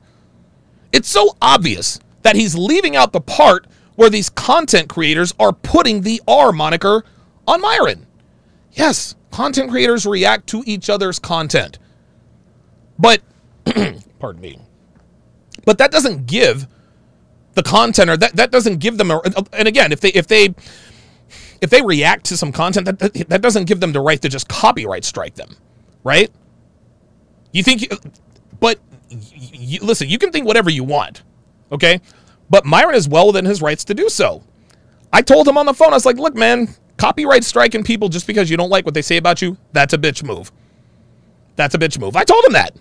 [0.91, 6.01] It's so obvious that he's leaving out the part where these content creators are putting
[6.01, 7.03] the R moniker
[7.47, 8.07] on Myron.
[8.73, 11.79] Yes, content creators react to each other's content.
[12.99, 13.21] But,
[14.19, 14.59] pardon me,
[15.65, 16.67] but that doesn't give
[17.53, 19.21] the content or that, that doesn't give them a,
[19.53, 20.53] and again if they if they
[21.61, 24.47] if they react to some content that that doesn't give them the right to just
[24.47, 25.55] copyright strike them
[26.03, 26.31] right?
[27.51, 27.89] You think you,
[28.59, 28.79] but
[29.09, 31.23] you, listen you can think whatever you want
[31.71, 32.01] okay?
[32.49, 34.43] But myron is well within his rights to do so.
[35.13, 36.69] I told him on the phone i was like look man
[37.01, 39.97] copyright striking people just because you don't like what they say about you that's a
[39.97, 40.51] bitch move.
[41.55, 42.15] That's a bitch move.
[42.15, 42.75] I told him that.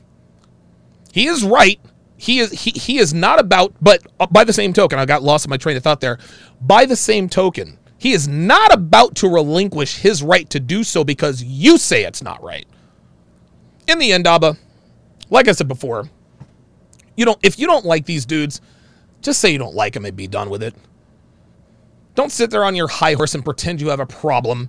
[1.13, 1.81] He is right.
[2.19, 5.23] He is he, he is not about but uh, by the same token i got
[5.23, 6.19] lost in my train of thought there.
[6.61, 11.03] By the same token he is not about to relinquish his right to do so
[11.03, 12.67] because you say it's not right.
[13.89, 14.57] In the end Aba
[15.31, 16.11] like i said before
[17.17, 18.61] you don't if you don't like these dudes
[19.23, 20.75] just say you don't like them and be done with it
[22.15, 24.69] don't sit there on your high horse and pretend you have a problem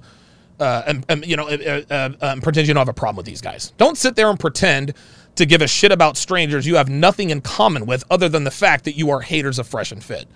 [0.59, 3.25] uh, and, and, you know uh, uh, uh pretend you don't have a problem with
[3.25, 4.93] these guys don't sit there and pretend
[5.35, 8.51] to give a shit about strangers you have nothing in common with other than the
[8.51, 10.27] fact that you are haters of Fresh and Fit.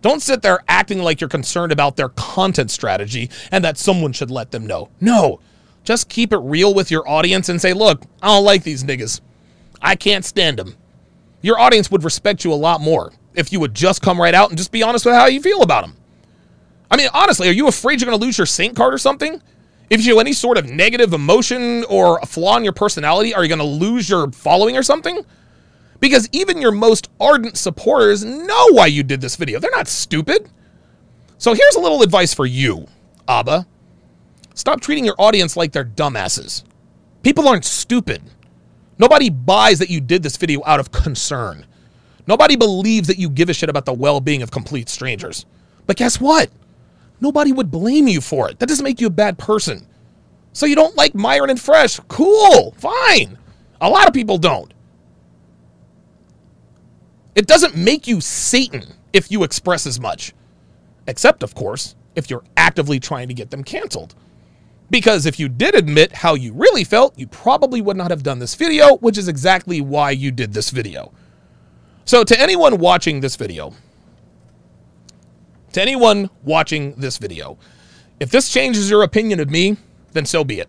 [0.00, 4.30] Don't sit there acting like you're concerned about their content strategy and that someone should
[4.30, 4.90] let them know.
[5.00, 5.40] No,
[5.82, 9.20] just keep it real with your audience and say, look, I don't like these niggas.
[9.82, 10.76] I can't stand them.
[11.42, 14.50] Your audience would respect you a lot more if you would just come right out
[14.50, 15.96] and just be honest with how you feel about them.
[16.90, 19.40] I mean, honestly, are you afraid you're going to lose your Saint card or something?
[19.90, 23.42] If you have any sort of negative emotion or a flaw in your personality, are
[23.42, 25.24] you going to lose your following or something?
[26.00, 29.58] Because even your most ardent supporters know why you did this video.
[29.58, 30.48] They're not stupid.
[31.38, 32.86] So here's a little advice for you,
[33.26, 33.66] Aba.
[34.54, 36.64] Stop treating your audience like they're dumbasses.
[37.22, 38.22] People aren't stupid.
[38.98, 41.64] Nobody buys that you did this video out of concern.
[42.26, 45.46] Nobody believes that you give a shit about the well being of complete strangers.
[45.86, 46.50] But guess what?
[47.20, 48.58] Nobody would blame you for it.
[48.58, 49.86] That doesn't make you a bad person.
[50.52, 52.00] So you don't like Myron and Fresh.
[52.08, 52.74] Cool.
[52.78, 53.38] Fine.
[53.80, 54.72] A lot of people don't.
[57.34, 60.32] It doesn't make you Satan if you express as much.
[61.06, 64.14] Except, of course, if you're actively trying to get them canceled.
[64.90, 68.38] Because if you did admit how you really felt, you probably would not have done
[68.38, 71.12] this video, which is exactly why you did this video.
[72.04, 73.74] So, to anyone watching this video,
[75.78, 77.56] to anyone watching this video,
[78.20, 79.76] if this changes your opinion of me,
[80.12, 80.68] then so be it.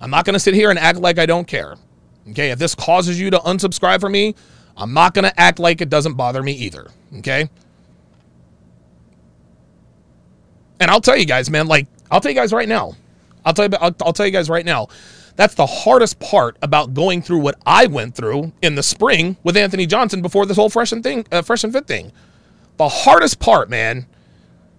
[0.00, 1.76] I'm not going to sit here and act like I don't care.
[2.30, 4.34] Okay, if this causes you to unsubscribe from me,
[4.76, 6.88] I'm not going to act like it doesn't bother me either.
[7.18, 7.48] Okay?
[10.80, 12.92] And I'll tell you guys, man, like, I'll tell you guys right now.
[13.44, 14.88] I'll tell you, I'll, I'll tell you guys right now.
[15.36, 19.56] That's the hardest part about going through what I went through in the spring with
[19.56, 22.12] Anthony Johnson before this whole fresh and thing, uh, fresh and fit thing.
[22.76, 24.06] The hardest part, man,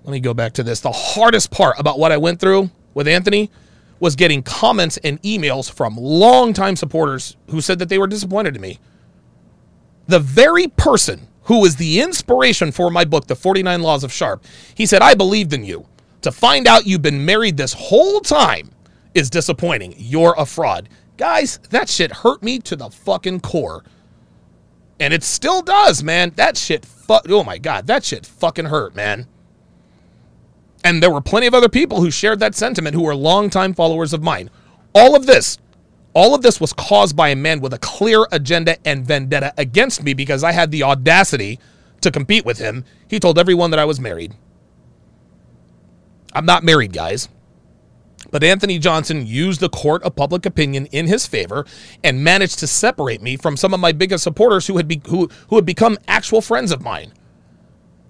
[0.07, 0.79] let me go back to this.
[0.79, 3.51] The hardest part about what I went through with Anthony
[3.99, 8.61] was getting comments and emails from longtime supporters who said that they were disappointed in
[8.61, 8.79] me.
[10.07, 14.45] The very person who was the inspiration for my book, The 49 Laws of Sharpe,
[14.75, 15.85] he said, I believed in you.
[16.21, 18.71] To find out you've been married this whole time
[19.13, 19.93] is disappointing.
[19.97, 20.88] You're a fraud.
[21.17, 23.84] Guys, that shit hurt me to the fucking core.
[25.01, 26.31] And it still does, man.
[26.38, 29.27] That shit, fu- oh my God, that shit fucking hurt, man.
[30.88, 34.14] And there were plenty of other people who shared that sentiment who were longtime followers
[34.14, 34.49] of mine.
[34.95, 35.57] All of this,
[36.14, 40.01] all of this was caused by a man with a clear agenda and vendetta against
[40.01, 41.59] me because I had the audacity
[41.99, 42.85] to compete with him.
[43.05, 44.34] He told everyone that I was married.
[46.31, 47.27] I'm not married, guys.
[48.31, 51.65] But Anthony Johnson used the court of public opinion in his favor
[52.01, 55.30] and managed to separate me from some of my biggest supporters who had, be, who,
[55.49, 57.11] who had become actual friends of mine.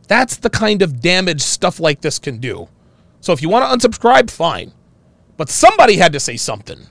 [0.08, 2.70] That's the kind of damage stuff like this can do.
[3.20, 4.74] So if you want to unsubscribe, fine.
[5.36, 6.88] But somebody had to say something.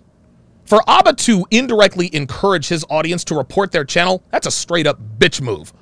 [0.64, 4.98] For Aba to indirectly encourage his audience to report their channel, that's a straight up
[5.18, 5.72] bitch move.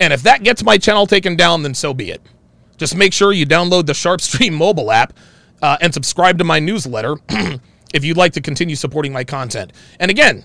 [0.00, 2.20] And if that gets my channel taken down, then so be it.
[2.76, 5.12] Just make sure you download the SharpeStream mobile app
[5.62, 7.16] uh, and subscribe to my newsletter
[7.94, 9.72] if you'd like to continue supporting my content.
[10.00, 10.44] And again,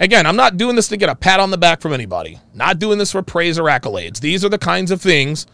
[0.00, 2.40] Again, I'm not doing this to get a pat on the back from anybody.
[2.54, 4.18] Not doing this for praise or accolades.
[4.18, 5.46] These are the kinds of things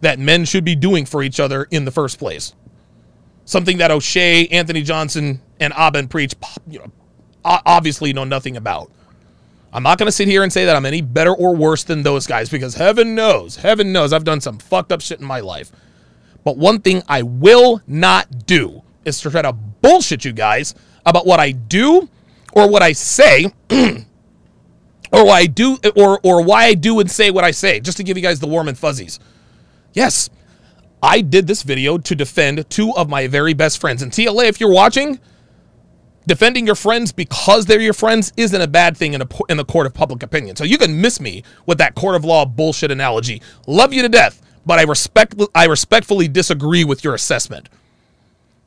[0.00, 2.54] that men should be doing for each other in the first place.
[3.44, 6.32] Something that O'Shea, Anthony Johnson, and Aben preach,
[6.68, 6.92] you know,
[7.44, 8.88] obviously know nothing about.
[9.72, 12.04] I'm not going to sit here and say that I'm any better or worse than
[12.04, 15.40] those guys because heaven knows, heaven knows I've done some fucked up shit in my
[15.40, 15.72] life.
[16.44, 21.26] But one thing I will not do is to try to bullshit you guys about
[21.26, 22.08] what I do
[22.52, 27.30] or what I say or why I do or or why I do and say
[27.30, 29.18] what I say just to give you guys the warm and fuzzies.
[29.92, 30.30] Yes,
[31.02, 34.02] I did this video to defend two of my very best friends.
[34.02, 35.18] And TLA, if you're watching,
[36.26, 39.64] defending your friends because they're your friends isn't a bad thing in, a, in the
[39.64, 40.56] court of public opinion.
[40.56, 43.42] So you can miss me with that court of law bullshit analogy.
[43.66, 47.68] Love you to death, but I respect I respectfully disagree with your assessment.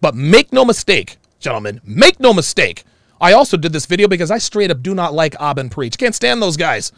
[0.02, 2.84] But make no mistake, gentlemen, make no mistake.
[3.20, 5.98] I also did this video because I straight up do not like Aben Preach.
[5.98, 6.92] Can't stand those guys.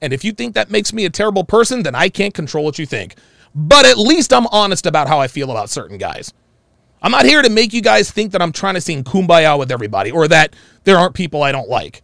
[0.00, 2.78] And if you think that makes me a terrible person, then I can't control what
[2.78, 3.16] you think
[3.56, 6.32] but at least I'm honest about how I feel about certain guys.
[7.00, 9.72] I'm not here to make you guys think that I'm trying to sing kumbaya with
[9.72, 12.02] everybody or that there aren't people I don't like.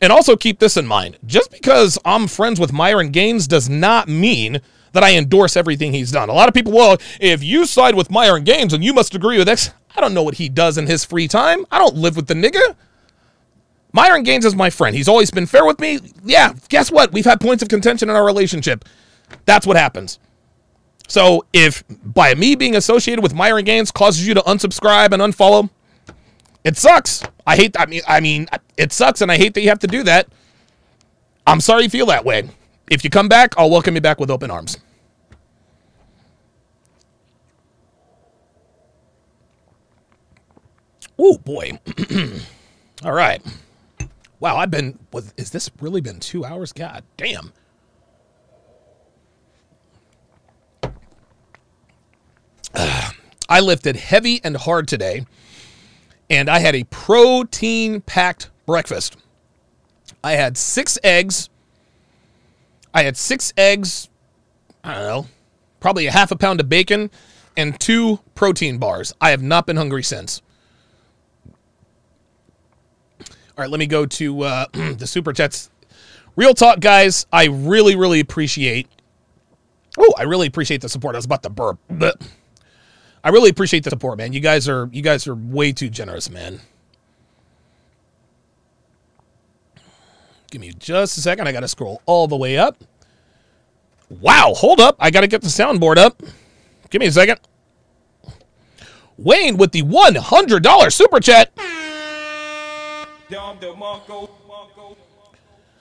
[0.00, 4.08] And also keep this in mind just because I'm friends with Myron Gaines does not
[4.08, 4.62] mean
[4.92, 6.30] that I endorse everything he's done.
[6.30, 9.36] A lot of people, well, if you side with Myron Gaines and you must agree
[9.36, 11.66] with X, I don't know what he does in his free time.
[11.72, 12.76] I don't live with the nigga.
[13.92, 14.94] Myron Gaines is my friend.
[14.94, 15.98] He's always been fair with me.
[16.24, 17.12] Yeah, guess what?
[17.12, 18.84] We've had points of contention in our relationship.
[19.44, 20.20] That's what happens.
[21.08, 25.68] So if by me being associated with Myron Gaines causes you to unsubscribe and unfollow,
[26.62, 27.24] it sucks.
[27.44, 28.46] I hate I mean I mean
[28.76, 30.28] it sucks and I hate that you have to do that.
[31.44, 32.48] I'm sorry you feel that way.
[32.88, 34.78] If you come back, I'll welcome you back with open arms.
[41.18, 41.78] Oh boy.
[43.04, 43.42] All right.
[44.40, 46.72] Wow, I've been was is this really been 2 hours?
[46.72, 47.52] God damn.
[53.48, 55.26] I lifted heavy and hard today,
[56.28, 59.16] and I had a protein packed breakfast.
[60.22, 61.48] I had six eggs.
[62.92, 64.08] I had six eggs,
[64.82, 65.26] I don't know,
[65.80, 67.10] probably a half a pound of bacon,
[67.56, 69.14] and two protein bars.
[69.20, 70.42] I have not been hungry since.
[73.58, 75.68] All right, let me go to uh, the super chats.
[76.36, 77.26] Real talk, guys.
[77.32, 78.86] I really, really appreciate.
[79.98, 81.16] Oh, I really appreciate the support.
[81.16, 81.80] I was about to burp.
[81.90, 82.22] But
[83.24, 84.32] I really appreciate the support, man.
[84.32, 86.60] You guys are you guys are way too generous, man.
[90.52, 91.48] Give me just a second.
[91.48, 92.84] I got to scroll all the way up.
[94.08, 94.94] Wow, hold up.
[95.00, 96.22] I got to get the soundboard up.
[96.90, 97.40] Give me a second.
[99.18, 101.50] Wayne with the $100 super chat.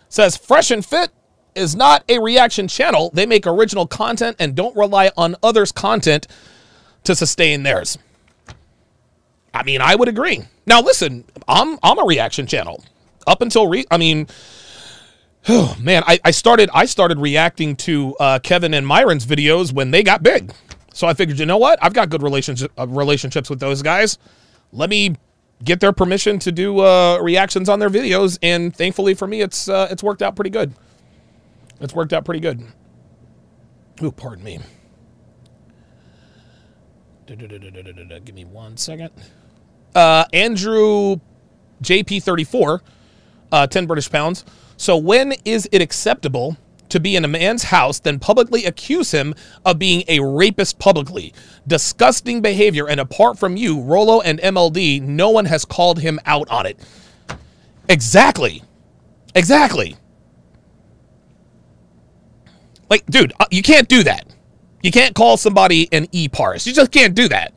[0.09, 1.11] Says Fresh and Fit
[1.55, 3.09] is not a reaction channel.
[3.13, 6.27] They make original content and don't rely on others' content
[7.03, 7.97] to sustain theirs.
[9.53, 10.43] I mean, I would agree.
[10.65, 12.83] Now, listen, I'm I'm a reaction channel.
[13.25, 14.27] Up until re, I mean,
[15.49, 19.91] oh man, I, I started I started reacting to uh, Kevin and Myron's videos when
[19.91, 20.53] they got big.
[20.93, 21.77] So I figured, you know what?
[21.81, 24.17] I've got good relationship uh, relationships with those guys.
[24.71, 25.15] Let me
[25.63, 29.67] get their permission to do uh, reactions on their videos, and thankfully for me, it's
[29.67, 30.73] uh, it's worked out pretty good.
[31.79, 32.63] It's worked out pretty good.
[34.01, 34.59] Oh, pardon me.
[37.27, 39.11] Give me one second.
[39.93, 41.17] Uh, Andrew
[41.83, 42.79] JP34,
[43.51, 44.45] uh, 10 British pounds.
[44.77, 46.57] So, when is it acceptable
[46.89, 49.33] to be in a man's house, then publicly accuse him
[49.65, 51.33] of being a rapist publicly?
[51.67, 52.87] Disgusting behavior.
[52.87, 56.79] And apart from you, Rolo and MLD, no one has called him out on it.
[57.89, 58.63] Exactly.
[59.35, 59.95] Exactly.
[62.89, 64.27] Like, dude, uh, you can't do that.
[64.81, 66.65] You can't call somebody an e-pars.
[66.65, 67.53] You just can't do that.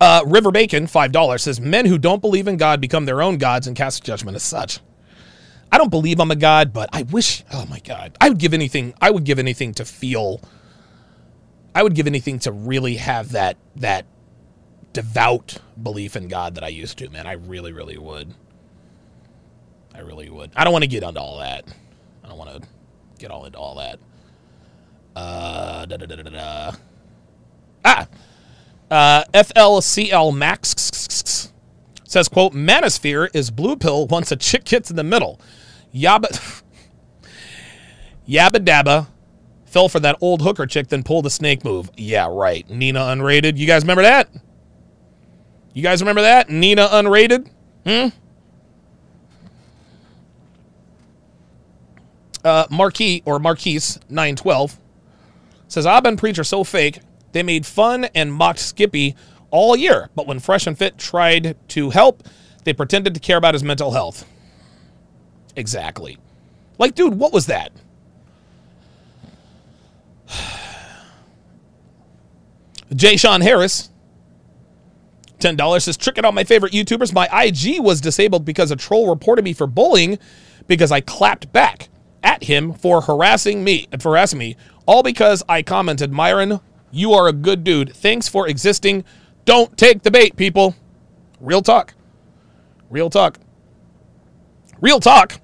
[0.00, 3.66] Uh, River Bacon, $5, says Men who don't believe in God become their own gods
[3.66, 4.80] and cast judgment as such.
[5.70, 8.54] I don't believe I'm a god, but I wish, oh my God, I would give
[8.54, 10.40] anything, I would give anything to feel,
[11.74, 14.06] I would give anything to really have that, that
[14.92, 17.26] devout belief in God that I used to, man.
[17.26, 18.34] I really, really would.
[19.94, 20.52] I really would.
[20.56, 21.64] I don't want to get into all that.
[22.24, 22.68] I don't want to
[23.18, 23.98] get all into all that.
[25.14, 26.72] Uh, da, da, da.
[27.84, 28.06] Ah,
[28.90, 31.50] uh, FLCL Max
[32.04, 35.40] says, quote, Manosphere is blue pill once a chick gets in the middle.
[35.94, 36.62] Yabba,
[38.28, 39.08] yabba dabba
[39.66, 41.90] fell for that old hooker chick, then pulled the snake move.
[41.96, 42.68] Yeah, right.
[42.70, 43.58] Nina unrated.
[43.58, 44.28] You guys remember that?
[45.74, 46.48] You guys remember that?
[46.50, 47.50] Nina unrated?
[47.84, 48.08] Hmm?
[52.44, 54.78] Uh, Marquis, or Marquise, 912,
[55.66, 57.00] says, Aba and Preach are so fake,
[57.32, 59.14] they made fun and mocked Skippy
[59.50, 62.22] all year, but when Fresh and Fit tried to help,
[62.64, 64.26] they pretended to care about his mental health.
[65.56, 66.18] Exactly.
[66.78, 67.72] Like, dude, what was that?
[72.94, 73.90] Jay Sean Harris,
[75.38, 77.12] $10 says, tricking out my favorite YouTubers.
[77.12, 80.18] My IG was disabled because a troll reported me for bullying
[80.66, 81.88] because I clapped back
[82.22, 84.56] at him for harassing me, for harassing me,
[84.86, 86.60] all because I commented, Myron,
[86.90, 87.94] you are a good dude.
[87.94, 89.04] Thanks for existing.
[89.44, 90.74] Don't take the bait, people.
[91.40, 91.94] Real talk.
[92.90, 93.38] Real talk.
[94.80, 95.40] Real talk.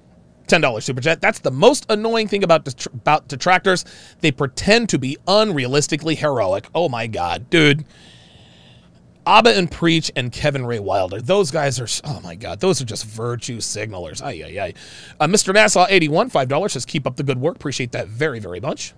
[0.47, 1.21] $10 super chat.
[1.21, 3.83] That's the most annoying thing about detr- about detractors.
[4.21, 6.67] They pretend to be unrealistically heroic.
[6.75, 7.85] Oh my god, dude.
[9.25, 11.19] Aba and Preach and Kevin Ray Wilder.
[11.19, 14.21] Those guys are, oh my God, those are just virtue signalers.
[14.21, 14.73] Ay, ay, ay.
[15.19, 15.51] Uh, Mr.
[15.51, 17.55] Nassau, 81, $5 says, keep up the good work.
[17.55, 18.93] Appreciate that very, very much.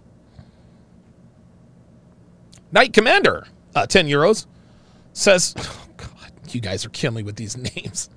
[2.72, 4.46] Knight Commander, uh, 10 euros,
[5.14, 8.10] says, oh God, you guys are killing me with these names.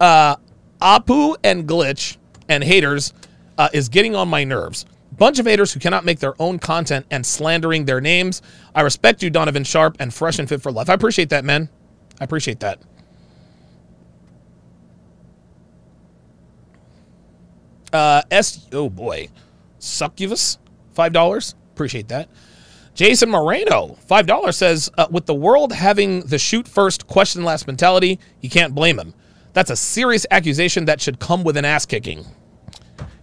[0.00, 0.36] Uh,
[0.80, 2.16] Apu and Glitch
[2.48, 3.12] and haters
[3.58, 4.86] uh, is getting on my nerves.
[5.16, 8.42] Bunch of haters who cannot make their own content and slandering their names.
[8.74, 10.90] I respect you, Donovan Sharpe, and Fresh and Fit for Life.
[10.90, 11.68] I appreciate that, man.
[12.20, 12.80] I appreciate that.
[17.92, 18.66] Uh, S.
[18.72, 19.28] Oh boy,
[19.78, 20.58] Succubus,
[20.94, 21.54] five dollars.
[21.74, 22.28] Appreciate that.
[22.94, 27.66] Jason Moreno, five dollars says, uh, with the world having the shoot first, question last
[27.66, 29.14] mentality, you can't blame him.
[29.52, 32.24] That's a serious accusation that should come with an ass kicking.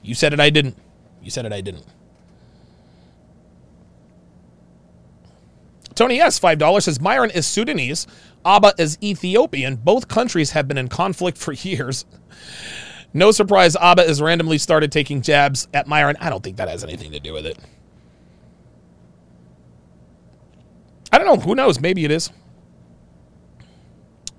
[0.01, 0.77] You said it, I didn't.
[1.21, 1.85] You said it, I didn't.
[5.95, 8.07] Tony S, $5 says Myron is Sudanese,
[8.43, 9.75] Aba is Ethiopian.
[9.75, 12.05] Both countries have been in conflict for years.
[13.13, 16.15] No surprise, Aba has randomly started taking jabs at Myron.
[16.19, 17.57] I don't think that has anything to do with it.
[21.11, 21.41] I don't know.
[21.43, 21.79] Who knows?
[21.79, 22.31] Maybe it is.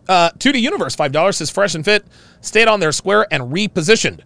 [0.09, 2.05] Uh, 2D Universe, $5 says fresh and fit,
[2.40, 4.20] stayed on their square and repositioned.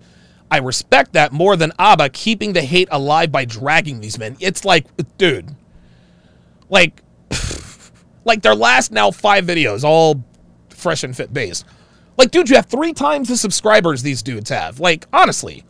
[0.50, 4.36] I respect that more than Aba keeping the hate alive by dragging these men.
[4.40, 4.86] It's like,
[5.18, 5.54] dude,
[6.68, 7.02] like,
[8.24, 10.24] like their last now five videos, all
[10.70, 11.64] fresh and fit based.
[12.16, 14.80] Like, dude, you have three times the subscribers these dudes have.
[14.80, 15.64] Like, honestly.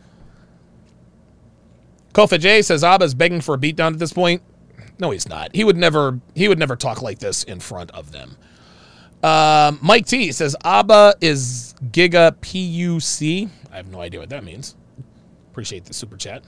[2.13, 4.41] Kofa J says Aba's begging for a beatdown at this point.
[4.99, 5.55] No, he's not.
[5.55, 6.19] He would never.
[6.35, 8.35] He would never talk like this in front of them.
[9.23, 13.49] Um, Mike T says Aba is Giga PUC.
[13.71, 14.75] I have no idea what that means.
[15.51, 16.43] Appreciate the super chat.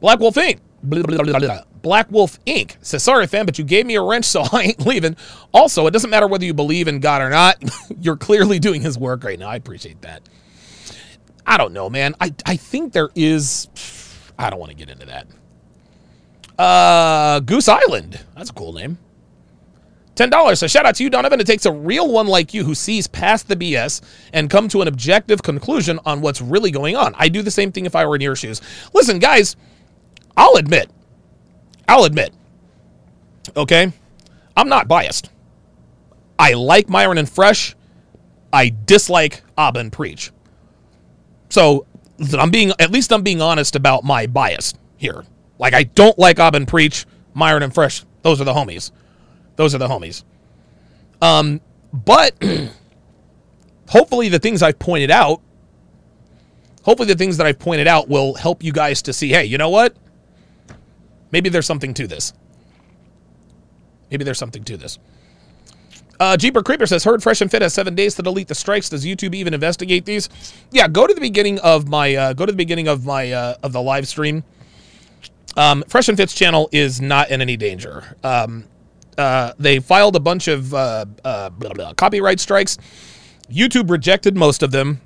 [0.00, 0.60] Black Wolf Inc.
[0.82, 2.76] Blah, blah, blah, Black Wolf Inc.
[2.82, 5.16] says, sorry, fam, but you gave me a wrench, so I ain't leaving.
[5.52, 7.56] Also, it doesn't matter whether you believe in God or not.
[8.00, 9.48] You're clearly doing his work right now.
[9.48, 10.22] I appreciate that.
[11.48, 12.14] I don't know, man.
[12.20, 13.68] I, I think there is.
[14.38, 15.26] I don't want to get into that.
[16.62, 18.20] Uh, Goose Island.
[18.36, 18.98] That's a cool name.
[20.14, 20.58] $10.
[20.58, 21.40] So shout out to you, Donovan.
[21.40, 24.02] It takes a real one like you who sees past the BS
[24.34, 27.14] and come to an objective conclusion on what's really going on.
[27.16, 28.60] I do the same thing if I were in your shoes.
[28.92, 29.56] Listen, guys,
[30.36, 30.90] I'll admit,
[31.88, 32.34] I'll admit,
[33.56, 33.92] okay,
[34.56, 35.30] I'm not biased.
[36.38, 37.74] I like Myron and Fresh.
[38.52, 40.32] I dislike Aba and Preach.
[41.48, 41.86] So
[42.38, 45.24] I'm being, at least I'm being honest about my bias here.
[45.58, 48.04] Like, I don't like and Preach, Myron and Fresh.
[48.22, 48.90] Those are the homies.
[49.56, 50.24] Those are the homies.
[51.20, 51.60] Um,
[51.92, 52.34] but
[53.88, 55.40] hopefully the things I've pointed out,
[56.82, 59.58] hopefully the things that I've pointed out will help you guys to see, hey, you
[59.58, 59.96] know what?
[61.30, 62.32] Maybe there's something to this.
[64.10, 64.98] Maybe there's something to this.
[66.20, 68.88] Uh, Jeeper Creeper says, heard Fresh and Fit has seven days to delete the strikes.
[68.88, 70.28] Does YouTube even investigate these?
[70.72, 73.54] Yeah, go to the beginning of my, uh, go to the beginning of my, uh,
[73.62, 74.42] of the live stream.
[75.56, 78.16] Um, Fresh and Fit's channel is not in any danger.
[78.24, 78.64] Um,
[79.16, 82.78] uh, they filed a bunch of uh, uh, blah, blah, copyright strikes.
[83.50, 85.00] YouTube rejected most of them.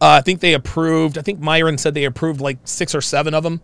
[0.00, 1.18] Uh, I think they approved.
[1.18, 3.60] I think Myron said they approved like six or seven of them.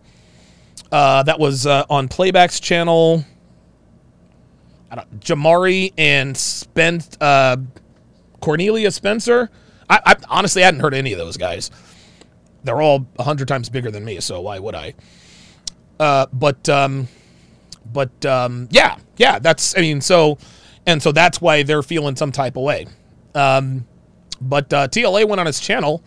[0.91, 3.25] Uh, that was uh, on Playback's channel.
[4.91, 7.17] I don't, Jamari and Spence,
[8.41, 9.49] Cornelia Spencer.
[9.89, 11.71] I, I honestly hadn't heard any of those guys.
[12.63, 14.93] They're all hundred times bigger than me, so why would I?
[16.33, 17.07] but um,
[17.91, 20.37] but um, yeah, yeah, that's I mean, so
[20.85, 22.87] and so that's why they're feeling some type of way.
[23.35, 23.85] Um,
[24.41, 26.03] but uh, TLA went on his channel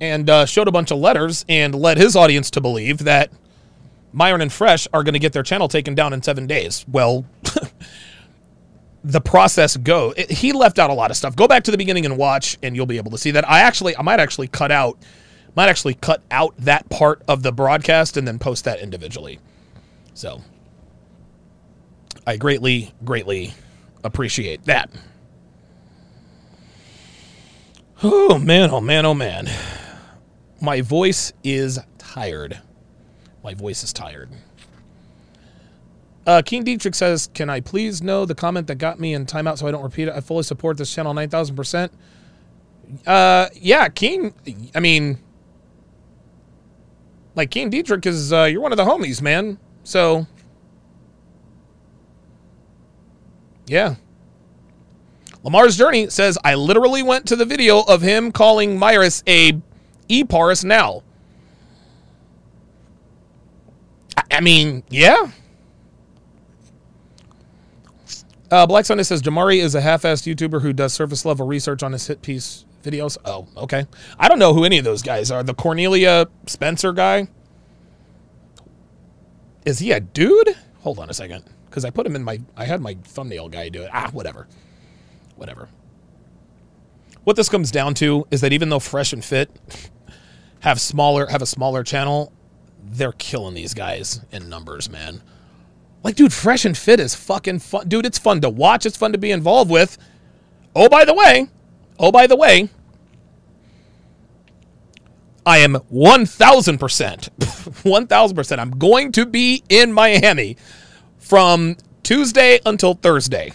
[0.00, 3.32] and uh, showed a bunch of letters and led his audience to believe that
[4.12, 6.84] Myron and Fresh are going to get their channel taken down in seven days.
[6.88, 7.24] Well,
[9.04, 10.12] the process go.
[10.16, 11.36] It, he left out a lot of stuff.
[11.36, 13.48] Go back to the beginning and watch, and you'll be able to see that.
[13.48, 14.98] I actually, I might actually cut out,
[15.54, 19.38] might actually cut out that part of the broadcast and then post that individually.
[20.14, 20.42] So,
[22.26, 23.54] I greatly, greatly
[24.04, 24.90] appreciate that.
[28.02, 29.48] Oh man, oh man, oh man.
[30.60, 32.60] My voice is tired.
[33.42, 34.30] My voice is tired.
[36.26, 39.58] Uh, King Dietrich says, "Can I please know the comment that got me in timeout
[39.58, 40.14] so I don't repeat it?
[40.14, 41.92] I fully support this channel, nine thousand percent."
[43.06, 44.34] Uh, yeah, King.
[44.74, 45.18] I mean,
[47.34, 49.58] like King Dietrich is uh, you're one of the homies, man.
[49.84, 50.26] So,
[53.66, 53.94] yeah.
[55.44, 59.58] Lamar's Journey says, I literally went to the video of him calling Myris a
[60.08, 61.02] E-Paris now.
[64.30, 65.30] I, mean, yeah.
[68.50, 72.06] Uh, Black Sunday says, Jamari is a half-assed YouTuber who does surface-level research on his
[72.06, 73.18] hit piece videos.
[73.24, 73.86] Oh, okay.
[74.18, 75.42] I don't know who any of those guys are.
[75.42, 77.28] The Cornelia Spencer guy?
[79.64, 80.56] Is he a dude?
[80.80, 81.44] Hold on a second.
[81.66, 82.40] Because I put him in my...
[82.56, 83.90] I had my thumbnail guy do it.
[83.92, 84.46] Ah, whatever
[85.38, 85.68] whatever.
[87.24, 89.50] What this comes down to is that even though Fresh and Fit
[90.60, 92.32] have smaller have a smaller channel,
[92.82, 95.22] they're killing these guys in numbers, man.
[96.02, 97.88] Like, dude, Fresh and Fit is fucking fun.
[97.88, 98.86] Dude, it's fun to watch.
[98.86, 99.98] It's fun to be involved with.
[100.74, 101.48] Oh, by the way,
[101.98, 102.68] oh, by the way,
[105.44, 108.58] I am 1,000%, 1,000%.
[108.58, 110.56] I'm going to be in Miami
[111.16, 113.52] from Tuesday until Thursday.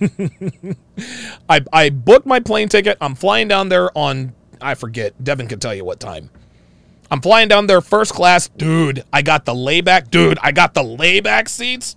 [1.48, 2.96] I, I booked my plane ticket.
[3.00, 6.30] I'm flying down there on, I forget, Devin can tell you what time.
[7.14, 8.48] I'm flying down there first class.
[8.48, 10.10] Dude, I got the layback.
[10.10, 11.94] Dude, I got the layback seats.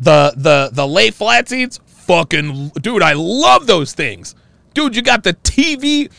[0.00, 1.78] The, the, the lay flat seats.
[1.84, 4.34] Fucking, dude, I love those things.
[4.72, 6.10] Dude, you got the TV.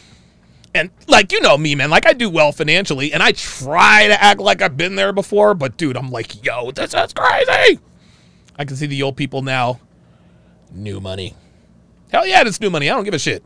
[0.75, 1.89] And like, you know me, man.
[1.89, 3.11] Like, I do well financially.
[3.13, 5.55] And I try to act like I've been there before.
[5.55, 7.79] But, dude, I'm like, yo, this is crazy.
[8.59, 9.79] I can see the old people now
[10.71, 11.33] new money.
[12.11, 12.91] Hell yeah, it's new money.
[12.91, 13.43] I don't give a shit.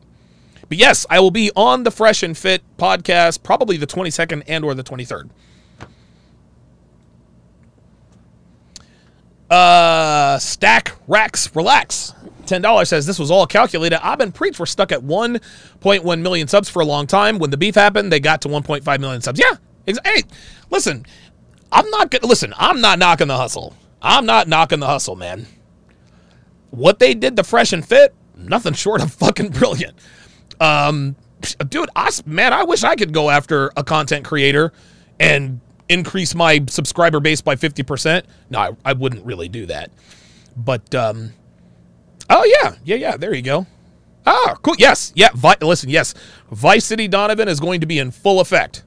[0.70, 4.66] But yes, I will be on the Fresh and Fit podcast probably the 22nd and
[4.66, 5.30] or the 23rd.
[9.50, 12.14] Uh, Stack Racks Relax.
[12.46, 14.06] $10 says this was all calculated.
[14.06, 14.60] I've been preached.
[14.60, 17.40] We're stuck at 1.1 million subs for a long time.
[17.40, 19.40] When the beef happened, they got to 1.5 million subs.
[19.40, 19.56] Yeah.
[20.04, 20.24] Hey,
[20.70, 21.06] listen,
[21.72, 22.54] I'm not going to listen.
[22.58, 23.74] I'm not knocking the hustle.
[24.02, 25.46] I'm not knocking the hustle, man
[26.72, 29.98] what they did to Fresh and Fit, nothing short of fucking brilliant.
[30.60, 31.16] Um,
[31.70, 34.74] dude, I, man, I wish I could go after a content creator
[35.20, 35.60] and
[35.90, 38.24] increase my subscriber base by 50%.
[38.50, 39.92] No, I, I wouldn't really do that.
[40.56, 41.34] But, um,
[42.30, 43.66] oh, yeah, yeah, yeah, there you go.
[44.26, 44.76] Ah, cool.
[44.78, 46.14] Yes, yeah, Vi- listen, yes,
[46.52, 48.84] Vice City Donovan is going to be in full effect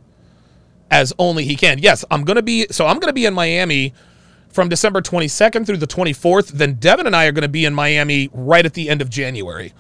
[0.91, 1.79] as only he can.
[1.79, 3.95] Yes, I'm to be, so I'm to be in Miami
[4.51, 6.49] from December 22nd through the 24th.
[6.49, 9.73] Then Devin and I are to be in Miami right at the end of January.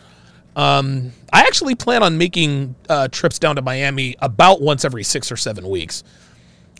[0.56, 5.30] Um, I actually plan on making uh, trips down to Miami about once every six
[5.30, 6.02] or seven weeks.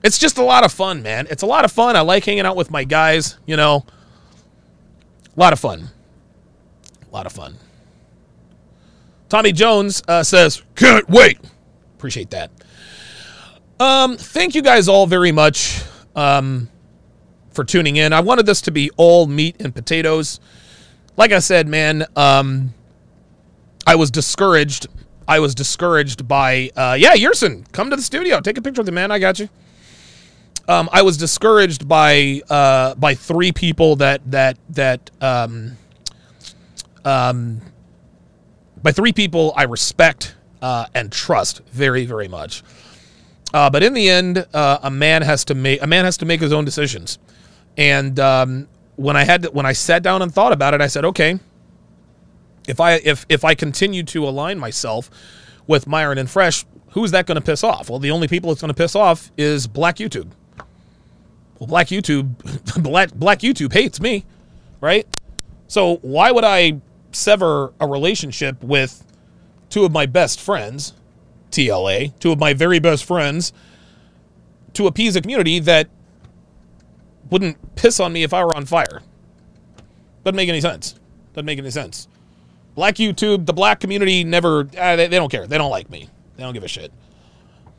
[0.03, 1.27] It's just a lot of fun, man.
[1.31, 1.97] It's a lot of fun.
[1.97, 3.85] I like hanging out with my guys, you know.
[5.37, 5.89] A lot of fun.
[7.11, 7.57] A lot of fun.
[9.29, 11.39] Tommy Jones uh, says, can't wait.
[11.97, 12.51] Appreciate that.
[13.79, 15.83] Um, thank you guys all very much.
[16.17, 16.69] Um,
[17.53, 18.13] for tuning in.
[18.13, 20.41] I wanted this to be all meat and potatoes.
[21.17, 22.75] Like I said, man, um,
[23.91, 24.87] I was discouraged.
[25.27, 28.87] I was discouraged by, uh, yeah, Yerson, come to the studio, take a picture with
[28.87, 29.11] the man.
[29.11, 29.49] I got you.
[30.69, 35.77] Um, I was discouraged by uh, by three people that that that um,
[37.05, 37.63] um,
[38.81, 42.63] by three people I respect uh, and trust very very much.
[43.53, 46.27] Uh, but in the end, uh, a man has to make a man has to
[46.27, 47.19] make his own decisions.
[47.77, 51.05] And um, when I had when I sat down and thought about it, I said,
[51.07, 51.41] okay,
[52.71, 55.11] if I if if I continue to align myself
[55.67, 57.91] with Myron and Fresh, who's that going to piss off?
[57.91, 60.31] Well, the only people it's going to piss off is Black YouTube.
[61.59, 64.25] Well, Black YouTube, Black Black YouTube hates me,
[64.81, 65.07] right?
[65.67, 66.81] So why would I
[67.13, 69.05] sever a relationship with
[69.69, 70.95] two of my best friends,
[71.51, 73.53] TLA, two of my very best friends,
[74.75, 75.89] to appease a community that
[77.31, 79.03] wouldn't piss on me if I were on fire.
[80.25, 80.95] Doesn't make any sense.
[81.33, 82.09] Doesn't make any sense.
[82.81, 85.47] Black YouTube, the black community never, uh, they, they don't care.
[85.47, 86.09] They don't like me.
[86.37, 86.91] They don't give a shit.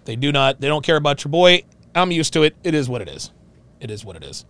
[0.06, 1.64] They do not, they don't care about your boy.
[1.96, 2.56] I'm used to it.
[2.64, 3.32] It is what it is.
[3.80, 4.46] It is what it is.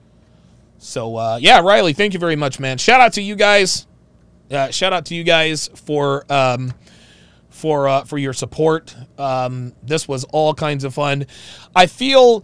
[0.77, 2.77] So uh, yeah, Riley, thank you very much, man.
[2.79, 3.87] Shout out to you guys.
[4.51, 6.73] Uh, shout out to you guys for um,
[7.47, 8.93] for uh, for your support.
[9.17, 11.27] Um, this was all kinds of fun.
[11.73, 12.43] I feel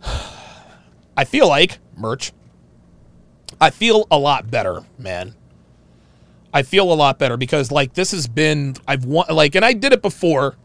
[1.16, 2.30] I feel like merch.
[3.60, 5.34] I feel a lot better, man.
[6.56, 9.74] I feel a lot better because like this has been I've won like and I
[9.74, 10.56] did it before.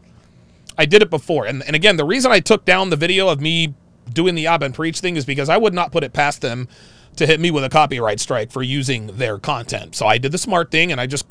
[0.78, 1.44] I did it before.
[1.44, 3.74] And and again, the reason I took down the video of me
[4.10, 6.66] doing the Ab and Preach thing is because I would not put it past them
[7.16, 9.94] to hit me with a copyright strike for using their content.
[9.94, 11.30] So I did the smart thing and I just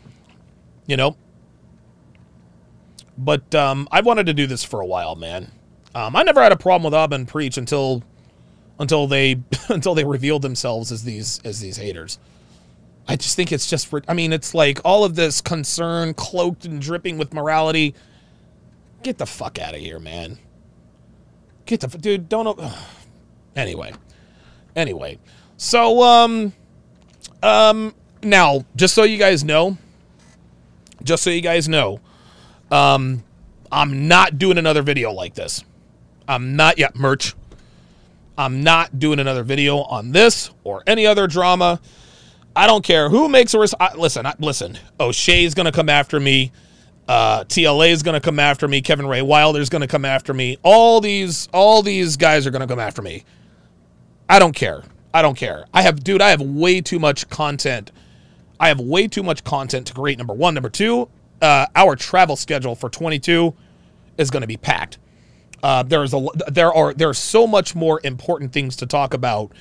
[0.86, 1.14] you know.
[3.18, 5.52] But um I've wanted to do this for a while, man.
[5.94, 8.02] Um, I never had a problem with Ab and Preach until
[8.78, 12.18] until they until they revealed themselves as these as these haters.
[13.08, 16.80] I just think it's just, I mean, it's like all of this concern cloaked and
[16.80, 17.94] dripping with morality.
[19.02, 20.38] Get the fuck out of here, man.
[21.66, 22.78] Get the, dude, don't, ugh.
[23.56, 23.92] anyway.
[24.76, 25.18] Anyway.
[25.56, 26.52] So, um,
[27.42, 29.76] um, now, just so you guys know,
[31.02, 32.00] just so you guys know,
[32.70, 33.24] um,
[33.70, 35.64] I'm not doing another video like this.
[36.28, 37.34] I'm not yet merch.
[38.38, 41.80] I'm not doing another video on this or any other drama.
[42.54, 43.74] I don't care who makes a risk.
[43.80, 44.78] I, listen, I, listen.
[45.00, 46.52] O'Shea's going to come after me.
[47.08, 48.80] Uh, TLA is going to come after me.
[48.80, 50.58] Kevin Ray Wilder is going to come after me.
[50.62, 53.24] All these, all these guys are going to come after me.
[54.28, 54.82] I don't care.
[55.12, 55.66] I don't care.
[55.74, 56.22] I have, dude.
[56.22, 57.90] I have way too much content.
[58.60, 60.18] I have way too much content to create.
[60.18, 60.54] Number one.
[60.54, 61.08] Number two.
[61.40, 63.52] Uh, our travel schedule for 22
[64.16, 64.98] is going to be packed.
[65.62, 69.52] Uh, there's a there are there are so much more important things to talk about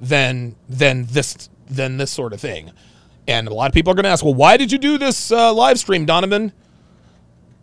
[0.00, 2.72] than than this than this sort of thing.
[3.26, 5.30] And a lot of people are going to ask, well, why did you do this
[5.30, 6.52] uh, live stream, Donovan?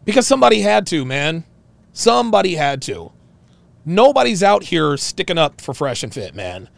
[0.05, 1.43] Because somebody had to, man.
[1.91, 3.11] Somebody had to.
[3.85, 6.69] Nobody's out here sticking up for fresh and fit, man.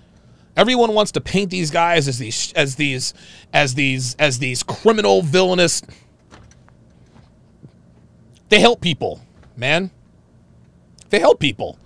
[0.56, 3.14] Everyone wants to paint these guys as these as these
[3.54, 5.82] as these as these criminal villainous.
[8.50, 9.22] They help people,
[9.56, 9.92] man.
[11.10, 11.78] They help people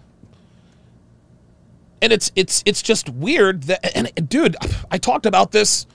[2.04, 4.56] and it's it's it's just weird that and dude
[4.92, 5.88] i talked about this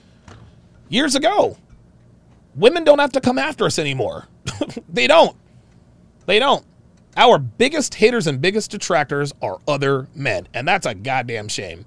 [0.89, 1.55] years ago.
[2.55, 4.27] Women don't have to come after us anymore.
[4.91, 5.37] They don't.
[6.25, 6.65] They don't.
[7.15, 11.85] Our biggest haters and biggest detractors are other men and that's a goddamn shame.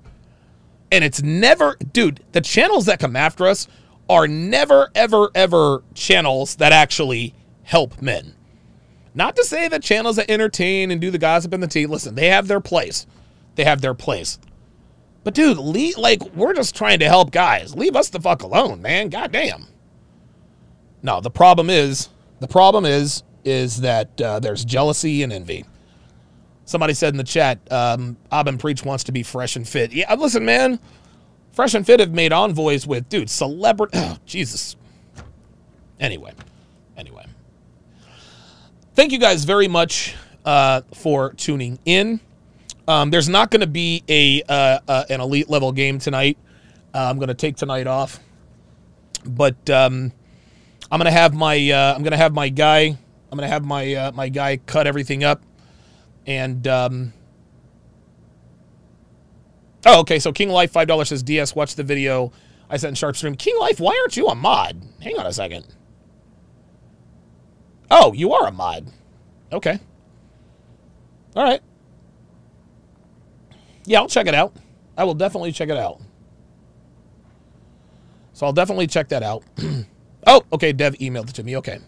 [0.91, 3.67] And it's never dude the channels that come after us
[4.09, 7.35] are never ever ever channels that actually
[7.65, 8.35] help men.
[9.15, 12.15] Not to say that channels that entertain and do the gossip and the tea listen
[12.15, 13.07] they have their place
[13.55, 14.39] they have their place.
[15.25, 17.75] But dude, leave, like we're just trying to help guys.
[17.75, 19.09] Leave us the fuck alone, man.
[19.09, 19.67] Goddamn.
[21.03, 22.09] No, the problem is
[22.41, 25.65] the problem is is that uh, there's jealousy and envy.
[26.65, 29.93] Somebody said in the chat, um, Abin Preach wants to be fresh and fit.
[29.93, 30.79] Yeah, listen, man.
[31.53, 33.99] Fresh and Fit have made envoys with, dude, celebrity.
[33.99, 34.77] Oh, Jesus.
[36.01, 36.33] Anyway,
[36.97, 37.27] anyway.
[38.95, 40.15] Thank you guys very much
[40.45, 42.21] uh, for tuning in.
[42.89, 46.37] Um, there's not going to be a uh, uh, an elite level game tonight.
[46.95, 48.21] Uh, I'm going to take tonight off,
[49.25, 50.13] but um,
[50.91, 52.99] I'm going to have my uh, I'm going to have my guy
[53.33, 55.43] I'm going to have my uh, my guy cut everything up,
[56.27, 57.15] and um,
[59.87, 60.19] oh okay.
[60.19, 62.31] So King Life five dollars says DS watch the video
[62.69, 63.39] I sent in SharpeStream.
[63.39, 64.83] King Life, why aren't you a mod?
[65.01, 65.65] Hang on a second.
[67.91, 68.87] Oh, you are a mod.
[69.51, 69.79] Okay.
[71.35, 71.63] All right.
[73.85, 74.55] Yeah, I'll check it out.
[74.97, 76.01] I will definitely check it out.
[78.33, 79.43] So I'll definitely check that out.
[80.27, 80.73] oh, okay.
[80.73, 81.57] Dev emailed it to me.
[81.57, 81.79] Okay.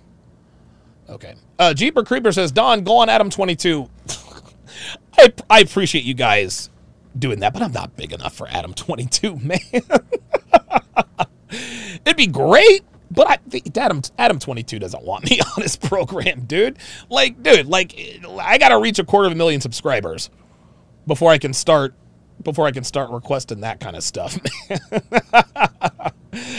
[1.08, 1.34] Okay.
[1.58, 3.88] Uh, Jeeper Creeper says, Don, go on Adam22.
[5.18, 6.70] I, I appreciate you guys
[7.18, 9.58] doing that, but I'm not big enough for Adam22, man.
[12.04, 13.38] It'd be great, but I,
[13.78, 16.78] Adam Adam 22 doesn't want me on his program, dude.
[17.08, 17.94] Like, dude, like
[18.40, 20.30] I got to reach a quarter of a million subscribers
[21.06, 21.94] before I can start
[22.42, 24.36] before I can start requesting that kind of stuff.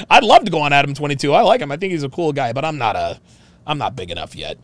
[0.09, 1.33] I'd love to go on Adam 22.
[1.33, 1.71] I like him.
[1.71, 3.19] I think he's a cool guy, but I'm not a
[3.67, 4.57] I'm not big enough yet.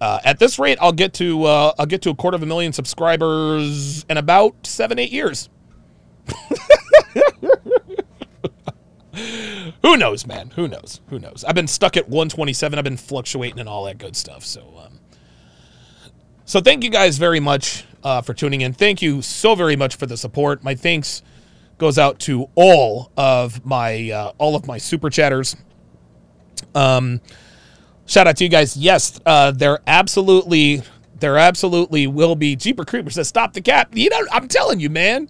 [0.00, 2.46] Uh, at this rate, I'll get to uh, I'll get to a quarter of a
[2.46, 5.48] million subscribers in about seven eight years.
[9.82, 10.50] Who knows, man?
[10.56, 11.00] Who knows?
[11.08, 11.44] Who knows?
[11.46, 12.78] I've been stuck at 127.
[12.78, 14.44] I've been fluctuating and all that good stuff.
[14.44, 14.89] So, um,
[16.50, 18.72] so thank you guys very much uh, for tuning in.
[18.72, 20.64] Thank you so very much for the support.
[20.64, 21.22] My thanks
[21.78, 25.54] goes out to all of my uh, all of my super chatters.
[26.74, 27.20] Um,
[28.04, 28.76] shout out to you guys.
[28.76, 30.82] Yes, uh, they're absolutely
[31.20, 32.56] There absolutely will be.
[32.56, 35.28] Jeeper Creeper says, "Stop the cap." You know, I'm telling you, man.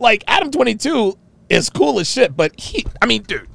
[0.00, 1.16] Like Adam 22
[1.50, 3.46] is cool as shit, but he, I mean, dude,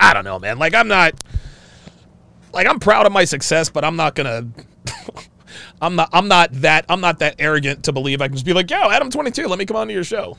[0.00, 0.58] I don't know, man.
[0.58, 1.22] Like I'm not,
[2.54, 4.46] like I'm proud of my success, but I'm not gonna.
[5.80, 6.10] I'm not.
[6.12, 6.84] I'm not that.
[6.88, 9.58] I'm not that arrogant to believe I can just be like, "Yo, Adam 22, let
[9.58, 10.38] me come on to your show."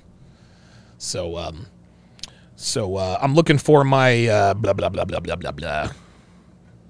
[0.98, 1.68] So, um,
[2.56, 5.92] so uh, I'm looking for my uh, blah blah blah blah blah blah blah.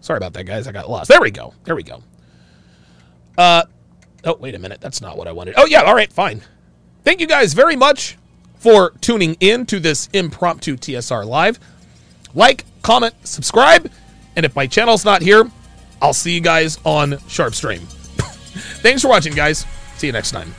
[0.01, 0.67] Sorry about that, guys.
[0.67, 1.09] I got lost.
[1.09, 1.53] There we go.
[1.65, 2.01] There we go.
[3.37, 3.63] Uh,
[4.25, 4.81] oh, wait a minute.
[4.81, 5.55] That's not what I wanted.
[5.57, 5.81] Oh, yeah.
[5.81, 6.11] All right.
[6.11, 6.41] Fine.
[7.03, 8.17] Thank you guys very much
[8.55, 11.59] for tuning in to this impromptu TSR live.
[12.35, 13.89] Like, comment, subscribe,
[14.35, 15.49] and if my channel's not here,
[16.01, 17.98] I'll see you guys on Sharpestream.
[18.59, 19.65] Thanks for watching, guys.
[19.97, 20.53] See you next time.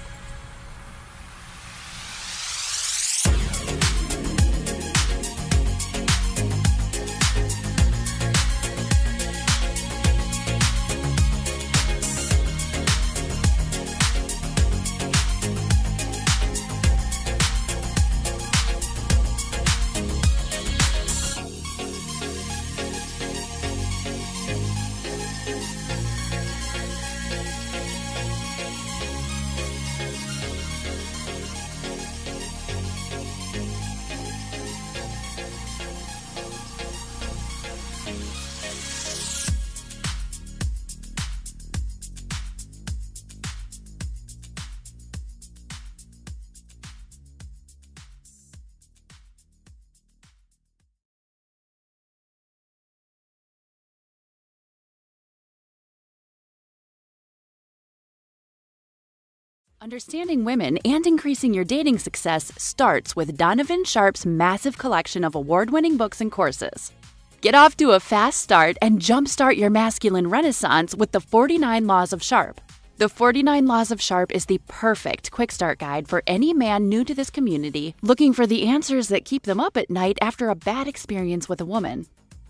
[59.82, 65.70] Understanding women and increasing your dating success starts with Donovan Sharpe's massive collection of award
[65.70, 66.92] winning books and courses.
[67.40, 72.12] Get off to a fast start and jumpstart your masculine renaissance with the 49 Laws
[72.12, 72.60] of Sharpe.
[72.98, 77.02] The 49 Laws of Sharpe is the perfect quick start guide for any man new
[77.02, 80.54] to this community looking for the answers that keep them up at night after a
[80.54, 82.06] bad experience with a woman.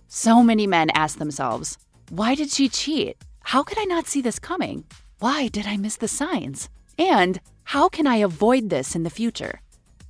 [0.08, 1.78] So many men ask themselves,
[2.08, 3.16] why did she cheat?
[3.44, 4.82] How could I not see this coming?
[5.20, 6.68] Why did I miss the signs?
[7.00, 9.62] And how can I avoid this in the future?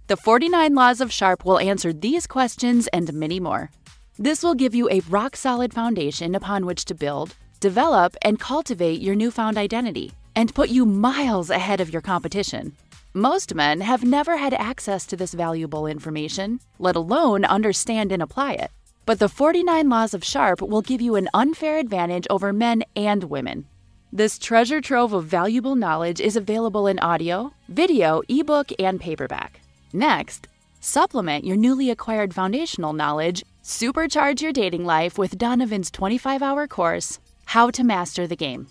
[0.08, 3.70] The 49 Laws of Sharpe will answer these questions and many more.
[4.18, 9.00] This will give you a rock solid foundation upon which to build, develop, and cultivate
[9.00, 12.74] your newfound identity, and put you miles ahead of your competition.
[13.14, 18.54] Most men have never had access to this valuable information, let alone understand and apply
[18.54, 18.72] it.
[19.06, 23.24] But the 49 Laws of Sharpe will give you an unfair advantage over men and
[23.24, 23.66] women.
[24.12, 29.60] This treasure trove of valuable knowledge is available in audio, video, ebook, and paperback.
[29.92, 30.48] Next,
[30.80, 37.20] supplement your newly acquired foundational knowledge, supercharge your dating life with Donovan's 25 hour course,
[37.44, 38.66] How to Master the Game.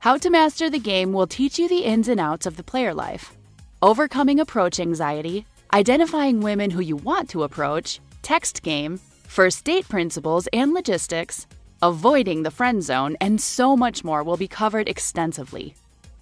[0.00, 2.92] How to Master the Game will teach you the ins and outs of the player
[2.92, 3.32] life,
[3.80, 10.48] overcoming approach anxiety, identifying women who you want to approach, text game, first date principles
[10.52, 11.46] and logistics,
[11.82, 15.74] avoiding the friend zone, and so much more will be covered extensively.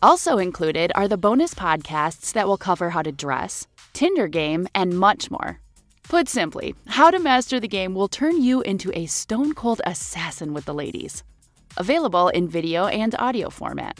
[0.02, 4.98] Also included are the bonus podcasts that will cover how to dress, Tinder game, and
[4.98, 5.60] much more.
[6.08, 10.52] Put simply, How to Master the Game will turn you into a stone cold assassin
[10.52, 11.22] with the ladies.
[11.76, 13.98] Available in video and audio format.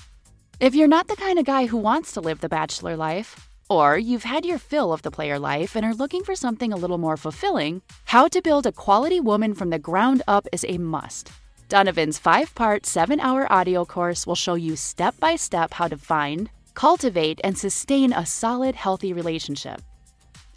[0.60, 3.96] If you're not the kind of guy who wants to live the bachelor life, or
[3.96, 6.98] you've had your fill of the player life and are looking for something a little
[6.98, 11.30] more fulfilling, How to Build a Quality Woman from the Ground Up is a must.
[11.72, 15.96] Donovan's five part, seven hour audio course will show you step by step how to
[15.96, 19.80] find, cultivate, and sustain a solid, healthy relationship.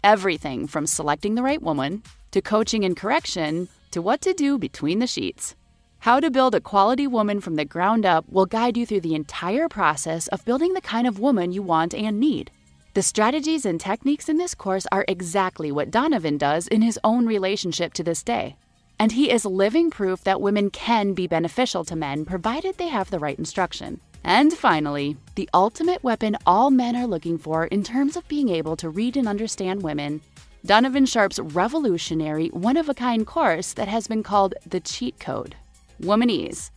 [0.04, 4.98] Everything from selecting the right woman, to coaching and correction, to what to do between
[4.98, 5.54] the sheets.
[6.00, 9.14] How to build a quality woman from the ground up will guide you through the
[9.14, 12.50] entire process of building the kind of woman you want and need.
[12.92, 17.24] The strategies and techniques in this course are exactly what Donovan does in his own
[17.24, 18.56] relationship to this day
[18.98, 23.10] and he is living proof that women can be beneficial to men provided they have
[23.10, 24.00] the right instruction.
[24.24, 28.76] And finally, the ultimate weapon all men are looking for in terms of being able
[28.76, 30.20] to read and understand women
[30.64, 35.54] Donovan Sharpe's revolutionary, one of a kind course that has been called the Cheat Code
[36.02, 36.70] Womanese.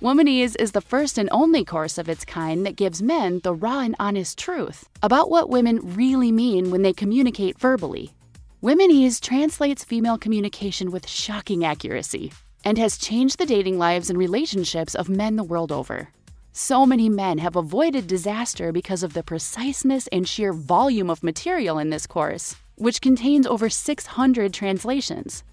[0.00, 3.80] Womanese is the first and only course of its kind that gives men the raw
[3.80, 8.14] and honest truth about what women really mean when they communicate verbally
[8.62, 12.32] Womanese translates female communication with shocking accuracy
[12.64, 16.08] and has changed the dating lives and relationships of men the world over.
[16.52, 21.78] So many men have avoided disaster because of the preciseness and sheer volume of material
[21.78, 25.44] in this course, which contains over 600 translations.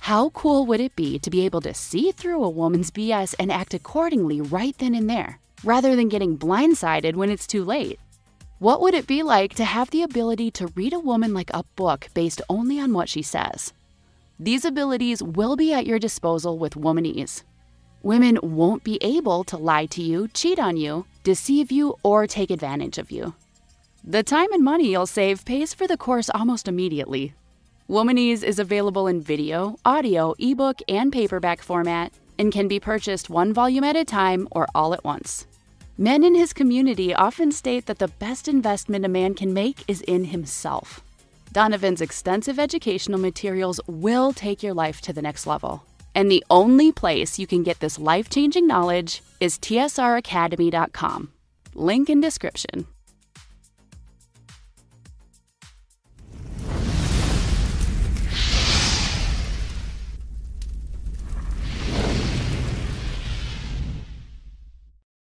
[0.00, 3.52] How cool would it be to be able to see through a woman's BS and
[3.52, 5.38] act accordingly right then and there?
[5.64, 7.98] rather than getting blindsided when it's too late.
[8.58, 11.62] What would it be like to have the ability to read a woman like a
[11.76, 13.72] book based only on what she says?
[14.40, 17.44] These abilities will be at your disposal with Womanese.
[18.02, 22.50] Women won't be able to lie to you, cheat on you, deceive you, or take
[22.50, 23.34] advantage of you.
[24.02, 27.34] The time and money you'll save pays for the course almost immediately.
[27.88, 33.52] Womanese is available in video, audio, ebook, and paperback format and can be purchased one
[33.52, 35.46] volume at a time or all at once.
[36.00, 40.00] Men in his community often state that the best investment a man can make is
[40.02, 41.02] in himself.
[41.52, 45.82] Donovan's extensive educational materials will take your life to the next level.
[46.14, 51.32] And the only place you can get this life changing knowledge is tsracademy.com.
[51.74, 52.86] Link in description.